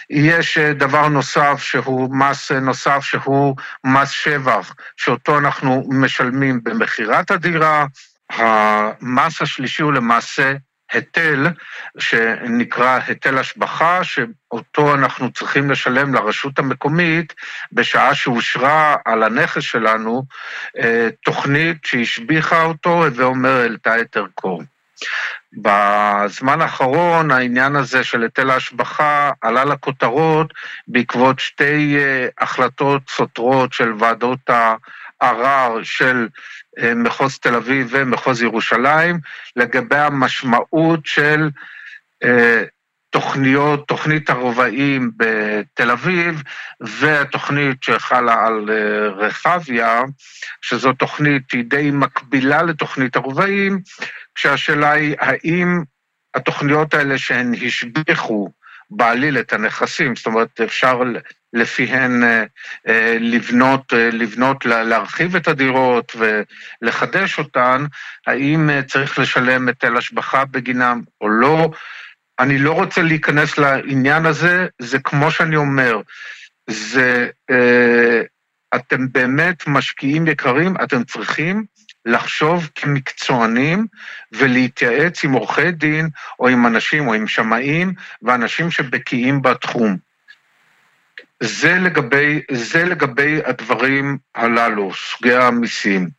יש 0.09 0.57
אה, 0.57 0.73
דבר 0.73 1.07
נוסף 1.07 1.63
שהוא 1.63 2.15
מס 2.15 2.51
נוסף, 2.51 2.99
שהוא 3.03 3.55
מס 3.84 4.09
שבח, 4.09 4.73
שאותו 4.97 5.38
אנחנו 5.38 5.84
משלמים 5.89 6.63
במכירת 6.63 7.32
הדירה. 7.32 7.86
המס 8.29 9.41
השלישי 9.41 9.84
הוא 9.84 9.93
למעשה 9.93 10.53
היטל 10.93 11.47
שנקרא 11.99 12.99
היטל 13.07 13.37
השבחה, 13.37 14.03
שאותו 14.03 14.95
אנחנו 14.95 15.31
צריכים 15.31 15.71
לשלם 15.71 16.13
לרשות 16.13 16.59
המקומית 16.59 17.33
בשעה 17.71 18.15
שאושרה 18.15 18.95
על 19.05 19.23
הנכס 19.23 19.61
שלנו 19.61 20.23
אה, 20.77 21.07
תוכנית 21.23 21.77
שהשביחה 21.85 22.63
אותו, 22.63 23.03
ואומר 23.15 23.49
העלתה 23.49 24.01
את 24.01 24.17
ערכו. 24.17 24.61
בזמן 25.53 26.61
האחרון 26.61 27.31
העניין 27.31 27.75
הזה 27.75 28.03
של 28.03 28.23
היטל 28.23 28.49
ההשבחה 28.49 29.31
עלה 29.41 29.65
לכותרות 29.65 30.53
בעקבות 30.87 31.39
שתי 31.39 31.97
אה, 31.97 32.27
החלטות 32.39 33.01
סותרות 33.09 33.73
של 33.73 33.93
ועדות 33.99 34.39
הערר 35.22 35.84
של 35.84 36.28
אה, 36.80 36.95
מחוז 36.95 37.38
תל 37.38 37.55
אביב 37.55 37.88
ומחוז 37.91 38.41
ירושלים, 38.41 39.19
לגבי 39.55 39.97
המשמעות 39.97 40.99
של 41.05 41.49
אה, 42.24 42.63
תוכניות, 43.09 43.88
תוכנית 43.88 44.30
הרובעים 44.30 45.11
בתל 45.17 45.91
אביב 45.91 46.41
והתוכנית 46.82 47.84
שחלה 47.84 48.45
על 48.47 48.69
אה, 48.69 49.07
רחביה, 49.07 50.01
שזו 50.61 50.93
תוכנית, 50.93 51.51
היא 51.51 51.63
די 51.67 51.91
מקבילה 51.93 52.63
לתוכנית 52.63 53.15
הרובעים, 53.15 53.80
כשהשאלה 54.36 54.91
היא 54.91 55.15
האם 55.19 55.84
התוכניות 56.36 56.93
האלה 56.93 57.17
שהן 57.17 57.53
השביחו 57.65 58.51
בעליל 58.89 59.38
את 59.39 59.53
הנכסים, 59.53 60.15
זאת 60.15 60.26
אומרת, 60.26 60.61
אפשר 60.61 61.01
לפיהן 61.54 62.24
אה, 62.24 62.43
אה, 62.88 63.18
לבנות, 63.20 63.93
אה, 63.93 64.10
לבנות, 64.12 64.66
להרחיב 64.66 65.36
את 65.36 65.47
הדירות 65.47 66.16
ולחדש 66.16 67.39
אותן, 67.39 67.86
האם 68.28 68.70
צריך 68.88 69.20
לשלם 69.20 69.68
היטל 69.68 69.97
השבחה 69.97 70.45
בגינם 70.45 71.02
או 71.22 71.30
לא. 71.30 71.72
אני 72.39 72.58
לא 72.58 72.72
רוצה 72.72 73.02
להיכנס 73.02 73.58
לעניין 73.58 74.26
הזה, 74.26 74.68
זה 74.80 74.99
כמו 74.99 75.32
שאני 75.32 75.56
אומר, 75.56 76.02
זה, 76.70 77.28
אתם 78.76 79.12
באמת 79.12 79.64
משקיעים 79.68 80.28
יקרים, 80.28 80.76
אתם 80.84 81.04
צריכים 81.04 81.66
לחשוב 82.06 82.70
כמקצוענים 82.76 83.88
ולהתייעץ 84.32 85.24
עם 85.24 85.32
עורכי 85.32 85.72
דין 85.72 86.10
או 86.39 86.47
עם 86.47 86.68
אנשים 86.68 87.08
או 87.08 87.14
עם 87.14 87.28
שמאים 87.28 87.93
ואנשים 88.22 88.72
שבקיאים 88.72 89.41
בתחום. 89.41 90.11
זה 91.41 91.75
לגבי, 91.75 92.41
זה 92.51 92.85
לגבי 92.85 93.39
הדברים 93.45 94.17
הללו, 94.35 94.91
סוגי 94.93 95.35
המיסים. 95.35 96.09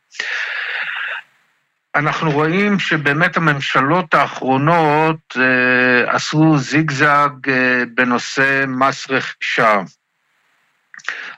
אנחנו 1.95 2.31
רואים 2.31 2.79
שבאמת 2.79 3.37
הממשלות 3.37 4.13
האחרונות 4.13 5.37
אה, 5.37 6.15
עשו 6.15 6.57
זיגזג 6.57 7.29
אה, 7.47 7.83
בנושא 7.95 8.63
מס 8.67 9.09
רכישה. 9.09 9.81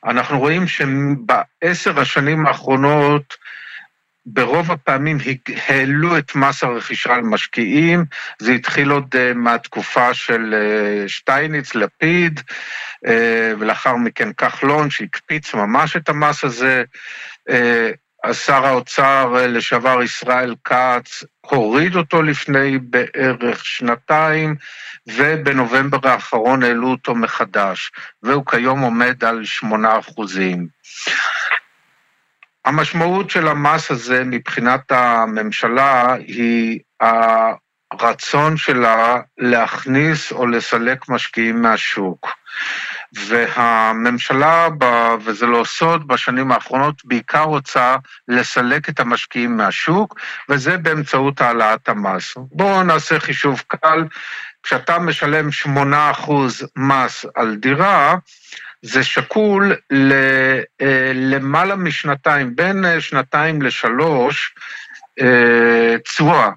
אנחנו 0.05 0.39
רואים 0.39 0.67
שבעשר 0.67 1.99
השנים 1.99 2.45
האחרונות 2.45 3.37
ברוב 4.25 4.71
הפעמים 4.71 5.17
העלו 5.67 6.17
את 6.17 6.35
מס 6.35 6.63
הרכישה 6.63 7.13
על 7.13 7.21
משקיעים, 7.21 8.05
זה 8.39 8.51
התחיל 8.51 8.89
עוד 8.89 9.15
uh, 9.15 9.37
מהתקופה 9.37 10.13
של 10.13 10.53
uh, 10.53 11.09
שטייניץ, 11.09 11.75
לפיד, 11.75 12.39
uh, 12.39 13.09
ולאחר 13.59 13.95
מכן 13.95 14.33
כחלון, 14.33 14.89
שהקפיץ 14.89 15.53
ממש 15.53 15.95
את 15.95 16.09
המס 16.09 16.43
הזה. 16.43 16.83
Uh, 17.49 17.53
שר 18.33 18.65
האוצר 18.65 19.47
לשעבר 19.47 20.03
ישראל 20.03 20.55
כץ 20.63 21.23
הוריד 21.41 21.95
אותו 21.95 22.21
לפני 22.21 22.77
בערך 22.77 23.65
שנתיים, 23.65 24.55
ובנובמבר 25.07 26.09
האחרון 26.09 26.63
העלו 26.63 26.87
אותו 26.87 27.15
מחדש, 27.15 27.91
והוא 28.23 28.45
כיום 28.45 28.79
עומד 28.79 29.23
על 29.23 29.45
שמונה 29.45 29.99
אחוזים. 29.99 30.67
המשמעות 32.65 33.29
של 33.29 33.47
המס 33.47 33.91
הזה 33.91 34.23
מבחינת 34.25 34.91
הממשלה 34.91 36.13
היא 36.13 36.79
הרצון 37.91 38.57
שלה 38.57 39.19
להכניס 39.37 40.31
או 40.31 40.47
לסלק 40.47 41.09
משקיעים 41.09 41.61
מהשוק. 41.61 42.27
והממשלה, 43.13 44.67
וזה 45.25 45.45
לא 45.45 45.63
סוד, 45.63 46.07
בשנים 46.07 46.51
האחרונות 46.51 47.05
בעיקר 47.05 47.43
רוצה 47.43 47.95
לסלק 48.27 48.89
את 48.89 48.99
המשקיעים 48.99 49.57
מהשוק, 49.57 50.19
וזה 50.49 50.77
באמצעות 50.77 51.41
העלאת 51.41 51.89
המס. 51.89 52.33
בואו 52.37 52.83
נעשה 52.83 53.19
חישוב 53.19 53.63
קל, 53.67 54.03
כשאתה 54.63 54.99
משלם 54.99 55.49
8% 55.65 56.31
מס 56.75 57.25
על 57.35 57.55
דירה, 57.55 58.15
זה 58.85 59.03
שקול 59.03 59.75
ללמעלה 60.81 61.75
משנתיים, 61.75 62.55
בין 62.55 62.99
שנתיים 62.99 63.61
לשלוש, 63.61 64.55
אה, 65.21 65.95
תשואה. 66.03 66.49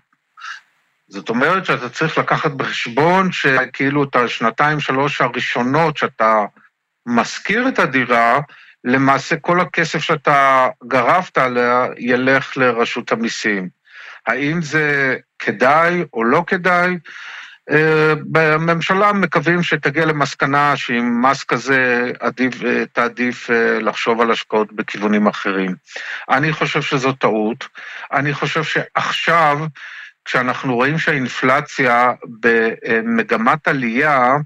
זאת 1.09 1.29
אומרת 1.29 1.65
שאתה 1.65 1.89
צריך 1.89 2.19
לקחת 2.19 2.51
בחשבון 2.51 3.33
שכאילו 3.33 4.05
את 4.05 4.17
השנתיים, 4.17 4.81
שלוש 4.81 5.21
הראשונות 5.21 5.97
שאתה 5.97 6.45
משכיר 7.07 7.69
את 7.69 7.79
הדירה, 7.79 8.41
למעשה 8.85 9.37
כל 9.37 9.61
הכסף 9.61 9.99
שאתה 9.99 10.69
גרפת 10.87 11.39
עליה 11.39 11.87
ילך 11.99 12.57
לרשות 12.57 13.13
המיסים. 13.13 13.69
האם 14.27 14.63
זה 14.63 15.17
כדאי 15.39 16.05
או 16.13 16.25
לא 16.25 16.45
כדאי? 16.47 16.99
אה, 17.71 18.15
בממשלה 18.31 19.13
מקווים 19.13 19.63
שתגיע 19.63 20.07
למסקנה 20.07 20.77
שעם 20.77 21.27
מס 21.27 21.45
כזה 21.45 22.13
עדיף, 22.21 22.55
תעדיף 22.93 23.51
אה, 23.51 23.79
לחשוב 23.81 24.21
על 24.21 24.31
השקעות 24.31 24.73
בכיוונים 24.73 25.27
אחרים. 25.27 25.75
אני 26.31 26.53
חושב 26.53 26.83
שזו 26.83 27.13
טעות. 27.13 27.65
אני 28.13 28.35
חושב 28.35 28.63
שעכשיו, 28.63 29.59
כשאנחנו 30.25 30.75
רואים 30.75 30.99
שהאינפלציה 30.99 32.13
במגמת 32.41 33.69
עלייה, 33.69 34.37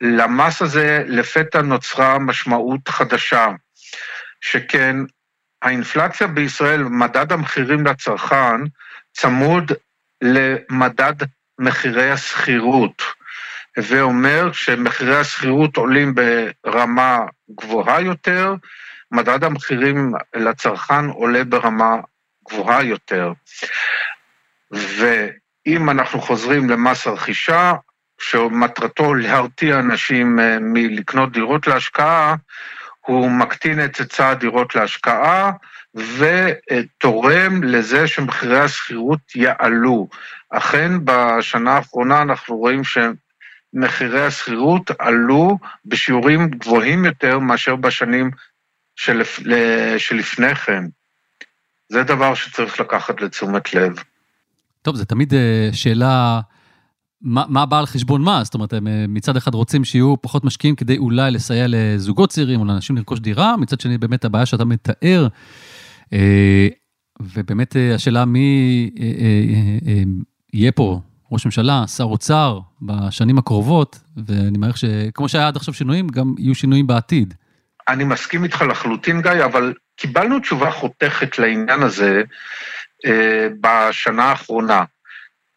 למס 0.00 0.62
הזה 0.62 1.04
לפתע 1.06 1.62
נוצרה 1.62 2.18
משמעות 2.18 2.88
חדשה, 2.88 3.48
שכן 4.40 4.96
האינפלציה 5.62 6.26
בישראל, 6.26 6.82
מדד 6.82 7.32
המחירים 7.32 7.86
לצרכן, 7.86 8.60
צמוד 9.12 9.72
למדד 10.22 11.14
מחירי 11.58 12.10
השכירות. 12.10 13.02
הווה 13.76 14.00
אומר 14.00 14.52
שמחירי 14.52 15.16
השכירות 15.16 15.76
עולים 15.76 16.14
ברמה 16.64 17.18
גבוהה 17.50 18.00
יותר, 18.00 18.54
מדד 19.12 19.44
המחירים 19.44 20.12
לצרכן 20.34 21.06
עולה 21.06 21.44
ברמה 21.44 21.96
גבוהה 22.48 22.82
יותר. 22.82 23.32
ואם 24.70 25.90
אנחנו 25.90 26.20
חוזרים 26.20 26.70
למס 26.70 27.06
הרכישה, 27.06 27.72
שמטרתו 28.20 29.14
להרתיע 29.14 29.78
אנשים 29.78 30.38
אה, 30.40 30.58
מלקנות 30.60 31.32
דירות 31.32 31.66
להשקעה, 31.66 32.34
הוא 33.06 33.30
מקטין 33.30 33.84
את 33.84 33.96
היצע 33.96 34.28
הדירות 34.28 34.74
להשקעה 34.74 35.50
ותורם 35.94 37.62
לזה 37.62 38.08
שמחירי 38.08 38.60
השכירות 38.60 39.20
יעלו. 39.34 40.08
אכן, 40.50 40.92
בשנה 41.04 41.72
האחרונה 41.72 42.22
אנחנו 42.22 42.56
רואים 42.56 42.82
שמחירי 42.84 44.26
השכירות 44.26 44.90
עלו 44.98 45.58
בשיעורים 45.84 46.50
גבוהים 46.50 47.04
יותר 47.04 47.38
מאשר 47.38 47.76
בשנים 47.76 48.30
שלפ... 48.96 49.40
שלפני 49.98 50.54
כן. 50.54 50.84
זה 51.88 52.02
דבר 52.02 52.34
שצריך 52.34 52.80
לקחת 52.80 53.20
לתשומת 53.20 53.74
לב. 53.74 53.92
טוב, 54.82 54.96
זה 54.96 55.04
תמיד 55.04 55.34
אה, 55.34 55.68
שאלה, 55.72 56.40
מה, 57.22 57.44
מה 57.48 57.66
בא 57.66 57.78
על 57.78 57.86
חשבון 57.86 58.22
מה? 58.22 58.44
זאת 58.44 58.54
אומרת, 58.54 58.72
הם 58.72 58.86
אה, 58.86 59.04
מצד 59.08 59.36
אחד 59.36 59.54
רוצים 59.54 59.84
שיהיו 59.84 60.14
פחות 60.22 60.44
משקיעים 60.44 60.76
כדי 60.76 60.98
אולי 60.98 61.30
לסייע 61.30 61.66
לזוגות 61.68 62.30
צעירים 62.30 62.60
או 62.60 62.64
לאנשים 62.64 62.96
לרכוש 62.96 63.20
דירה, 63.20 63.56
מצד 63.56 63.80
שני, 63.80 63.98
באמת 63.98 64.24
הבעיה 64.24 64.46
שאתה 64.46 64.64
מתאר, 64.64 65.28
אה, 66.12 66.68
ובאמת 67.20 67.76
השאלה 67.94 68.24
מי 68.24 68.90
יהיה 70.52 70.72
פה 70.72 71.00
ראש 71.32 71.44
ממשלה, 71.44 71.86
שר 71.86 72.04
אוצר, 72.04 72.58
בשנים 72.82 73.38
הקרובות, 73.38 73.98
ואני 74.26 74.58
מעריך 74.58 74.76
שכמו 74.76 75.28
שהיה 75.28 75.46
עד 75.46 75.56
עכשיו 75.56 75.74
שינויים, 75.74 76.08
גם 76.08 76.34
יהיו 76.38 76.54
שינויים 76.54 76.86
בעתיד. 76.86 77.34
אני 77.88 78.04
מסכים 78.04 78.44
איתך 78.44 78.62
לחלוטין, 78.62 79.22
גיא, 79.22 79.44
אבל 79.44 79.74
קיבלנו 79.96 80.40
תשובה 80.40 80.70
חותכת 80.70 81.38
לעניין 81.38 81.82
הזה 81.82 82.22
אה, 83.06 83.48
בשנה 83.60 84.24
האחרונה. 84.24 84.84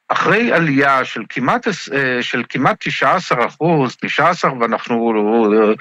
אחרי 0.09 0.51
עלייה 0.51 1.05
של 1.05 1.23
כמעט, 1.29 1.67
אה, 1.67 1.73
של 2.21 2.43
כמעט 2.49 2.77
19 2.79 3.47
אחוז, 3.47 3.95
19 3.95 4.51
ואנחנו 4.59 5.13
אה, 5.53 5.73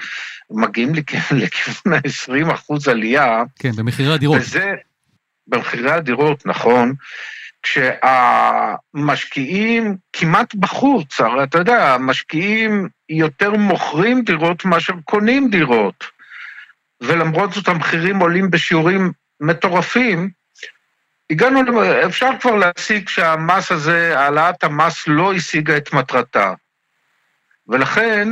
מגיעים 0.51 0.91
לכיוון 1.41 1.93
ה-20 1.93 2.53
אחוז 2.53 2.87
עלייה. 2.87 3.43
כן, 3.59 3.71
במחירי 3.71 4.13
הדירות. 4.13 4.37
וזה, 4.41 4.73
במחירי 5.47 5.91
הדירות, 5.91 6.45
נכון. 6.45 6.93
כשהמשקיעים 8.93 9.97
כמעט 10.13 10.55
בחוץ, 10.55 11.19
הרי 11.21 11.43
אתה 11.43 11.57
יודע, 11.57 11.93
המשקיעים 11.93 12.87
יותר 13.09 13.51
מוכרים 13.51 14.21
דירות 14.23 14.65
מאשר 14.65 14.93
קונים 15.05 15.49
דירות. 15.49 16.03
ולמרות 17.01 17.53
זאת 17.53 17.67
המחירים 17.67 18.19
עולים 18.19 18.51
בשיעורים 18.51 19.11
מטורפים, 19.41 20.29
הגענו, 21.29 21.83
אפשר 22.05 22.29
כבר 22.41 22.55
להסיק 22.55 23.09
שהמס 23.09 23.71
הזה, 23.71 24.19
העלאת 24.19 24.63
המס 24.63 25.07
לא 25.07 25.33
השיגה 25.33 25.77
את 25.77 25.93
מטרתה. 25.93 26.53
ולכן, 27.67 28.27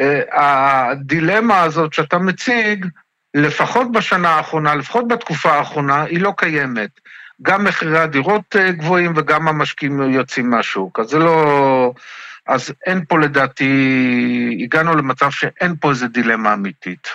אה, 0.00 0.20
הדילמה 0.32 1.62
הזאת 1.62 1.92
שאתה 1.92 2.18
מציג, 2.18 2.86
לפחות 3.34 3.92
בשנה 3.92 4.28
האחרונה, 4.28 4.74
לפחות 4.74 5.08
בתקופה 5.08 5.52
האחרונה, 5.52 6.02
היא 6.02 6.20
לא 6.20 6.32
קיימת. 6.36 6.90
גם 7.42 7.64
מחירי 7.64 7.98
הדירות 7.98 8.56
אה, 8.56 8.72
גבוהים 8.72 9.12
וגם 9.16 9.48
המשקיעים 9.48 10.00
יוצאים 10.00 10.50
מהשוק. 10.50 11.00
אז 11.00 11.06
זה 11.08 11.18
לא... 11.18 11.92
אז 12.46 12.72
אין 12.86 13.04
פה 13.08 13.18
לדעתי, 13.18 14.58
הגענו 14.62 14.96
למצב 14.96 15.30
שאין 15.30 15.76
פה 15.80 15.90
איזה 15.90 16.08
דילמה 16.08 16.54
אמיתית. 16.54 17.08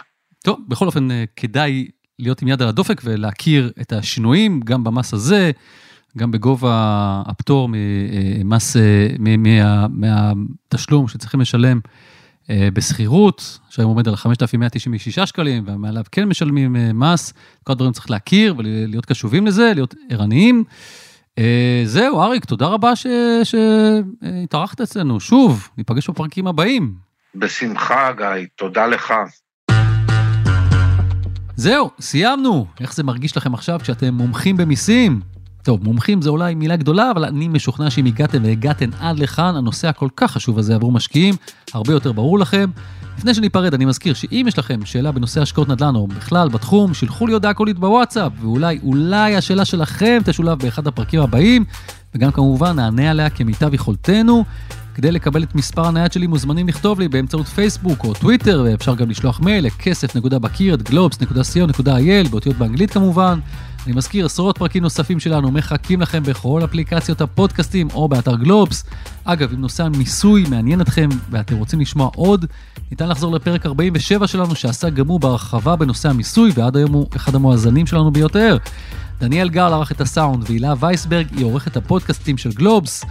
טוב, 0.43 0.59
בכל 0.67 0.85
אופן, 0.85 1.11
אה, 1.11 1.23
כדאי 1.35 1.87
להיות 2.21 2.41
עם 2.41 2.47
יד 2.47 2.61
על 2.61 2.67
הדופק 2.67 3.01
ולהכיר 3.03 3.71
את 3.81 3.93
השינויים, 3.93 4.59
גם 4.59 4.83
במס 4.83 5.13
הזה, 5.13 5.51
גם 6.17 6.31
בגובה 6.31 7.23
הפטור 7.25 7.69
ממס, 7.71 8.77
אה, 8.77 9.87
מהתשלום 9.89 11.07
שצריכים 11.07 11.41
לשלם 11.41 11.79
אה, 12.49 12.69
בשכירות, 12.73 13.59
שהיום 13.69 13.89
עומד 13.89 14.07
על 14.07 14.15
5,196 14.15 15.19
שקלים, 15.19 15.63
ומעליו 15.67 16.03
כן 16.11 16.23
משלמים 16.23 16.75
אה, 16.75 16.93
מס. 16.93 17.33
כל 17.63 17.71
הדברים 17.71 17.91
צריך 17.91 18.09
להכיר 18.09 18.55
ולהיות 18.57 19.05
קשובים 19.05 19.47
לזה, 19.47 19.71
להיות 19.75 19.95
ערניים. 20.09 20.63
זהו, 21.85 22.21
אריק, 22.21 22.45
תודה 22.45 22.67
רבה 22.67 22.91
שהתארחת 23.43 24.81
אצלנו. 24.81 25.19
שוב, 25.19 25.69
ניפגש 25.77 26.09
בפרקים 26.09 26.47
הבאים. 26.47 26.93
בשמחה, 27.35 28.11
גיא, 28.17 28.45
תודה 28.55 28.87
לך. 28.87 29.13
זהו, 31.61 31.89
סיימנו. 31.99 32.65
איך 32.79 32.93
זה 32.93 33.03
מרגיש 33.03 33.37
לכם 33.37 33.53
עכשיו 33.53 33.79
כשאתם 33.83 34.13
מומחים 34.13 34.57
במיסים? 34.57 35.21
טוב, 35.63 35.83
מומחים 35.83 36.21
זה 36.21 36.29
אולי 36.29 36.55
מילה 36.55 36.75
גדולה, 36.75 37.11
אבל 37.11 37.25
אני 37.25 37.47
משוכנע 37.47 37.89
שאם 37.89 38.05
הגעתם 38.05 38.43
והגעתם 38.43 38.89
עד 38.99 39.19
לכאן, 39.19 39.55
הנושא 39.55 39.87
הכל 39.87 40.07
כך 40.15 40.31
חשוב 40.31 40.59
הזה 40.59 40.75
עבור 40.75 40.91
משקיעים, 40.91 41.35
הרבה 41.73 41.93
יותר 41.93 42.11
ברור 42.11 42.39
לכם. 42.39 42.69
לפני 43.17 43.33
שניפרד, 43.33 43.73
אני 43.73 43.85
מזכיר 43.85 44.13
שאם 44.13 44.45
יש 44.47 44.59
לכם 44.59 44.85
שאלה 44.85 45.11
בנושא 45.11 45.41
השקעות 45.41 45.69
נדל"ן 45.69 45.95
או 45.95 46.07
בכלל 46.07 46.49
בתחום, 46.49 46.93
שילחו 46.93 47.27
לי 47.27 47.33
הודעה 47.33 47.53
קולית 47.53 47.79
בוואטסאפ, 47.79 48.31
ואולי, 48.41 48.79
אולי 48.83 49.35
השאלה 49.35 49.65
שלכם 49.65 50.19
תשולב 50.25 50.59
באחד 50.59 50.87
הפרקים 50.87 51.21
הבאים, 51.21 51.65
וגם 52.15 52.31
כמובן 52.31 52.75
נענה 52.75 53.11
עליה 53.11 53.29
כמיטב 53.29 53.73
יכולתנו. 53.73 54.43
כדי 55.01 55.11
לקבל 55.11 55.43
את 55.43 55.55
מספר 55.55 55.85
הנייד 55.85 56.11
שלי 56.11 56.27
מוזמנים 56.27 56.67
לכתוב 56.67 56.99
לי 56.99 57.07
באמצעות 57.07 57.47
פייסבוק 57.47 58.03
או 58.03 58.13
טוויטר, 58.13 58.63
ואפשר 58.65 58.95
גם 58.95 59.09
לשלוח 59.09 59.39
מייל 59.39 59.65
לכסף.בקיר 59.65 60.73
at 60.73 60.81
גלובס.co.il, 60.81 62.29
באותיות 62.29 62.55
באנגלית 62.55 62.91
כמובן. 62.91 63.39
אני 63.85 63.95
מזכיר, 63.95 64.25
עשרות 64.25 64.57
פרקים 64.57 64.83
נוספים 64.83 65.19
שלנו 65.19 65.51
מחכים 65.51 66.01
לכם 66.01 66.23
בכל 66.23 66.61
אפליקציות 66.63 67.21
הפודקאסטים 67.21 67.87
או 67.93 68.07
באתר 68.07 68.35
גלובס. 68.35 68.83
אגב, 69.23 69.53
אם 69.53 69.61
נושא 69.61 69.83
המיסוי 69.83 70.43
מעניין 70.49 70.81
אתכם 70.81 71.09
ואתם 71.29 71.57
רוצים 71.57 71.79
לשמוע 71.79 72.09
עוד, 72.15 72.45
ניתן 72.91 73.09
לחזור 73.09 73.35
לפרק 73.35 73.65
47 73.65 74.27
שלנו 74.27 74.55
שעסק 74.55 74.93
גם 74.93 75.07
הוא 75.07 75.19
בהרחבה 75.19 75.75
בנושא 75.75 76.09
המיסוי, 76.09 76.51
ועד 76.55 76.77
היום 76.77 76.93
הוא 76.93 77.07
אחד 77.15 77.35
המואזנים 77.35 77.87
שלנו 77.87 78.11
ביותר. 78.11 78.57
דניאל 79.19 79.49
גל 79.49 79.73
ערך 79.73 79.91
את 79.91 80.01
הסאונד 80.01 80.43
והילה 80.49 80.73
וייסברג 80.79 81.27
היא 81.37 81.45
עורכת 81.45 81.77
הפודקאסטים 81.77 82.37
של 82.37 82.51
גלובס. 82.51 83.05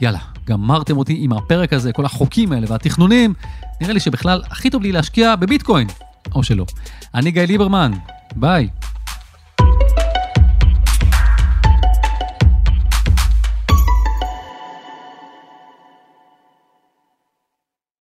יאללה, 0.00 0.31
גמרתם 0.46 0.96
אותי 0.96 1.16
עם 1.20 1.32
הפרק 1.32 1.72
הזה, 1.72 1.92
כל 1.92 2.04
החוקים 2.04 2.52
האלה 2.52 2.66
והתכנונים. 2.70 3.34
נראה 3.80 3.92
לי 3.92 4.00
שבכלל 4.00 4.42
הכי 4.50 4.70
טוב 4.70 4.82
לי 4.82 4.92
להשקיע 4.92 5.36
בביטקוין, 5.36 5.86
או 6.34 6.42
שלא. 6.42 6.64
אני 7.14 7.30
גיא 7.30 7.42
ליברמן, 7.42 7.92
ביי. 8.36 8.68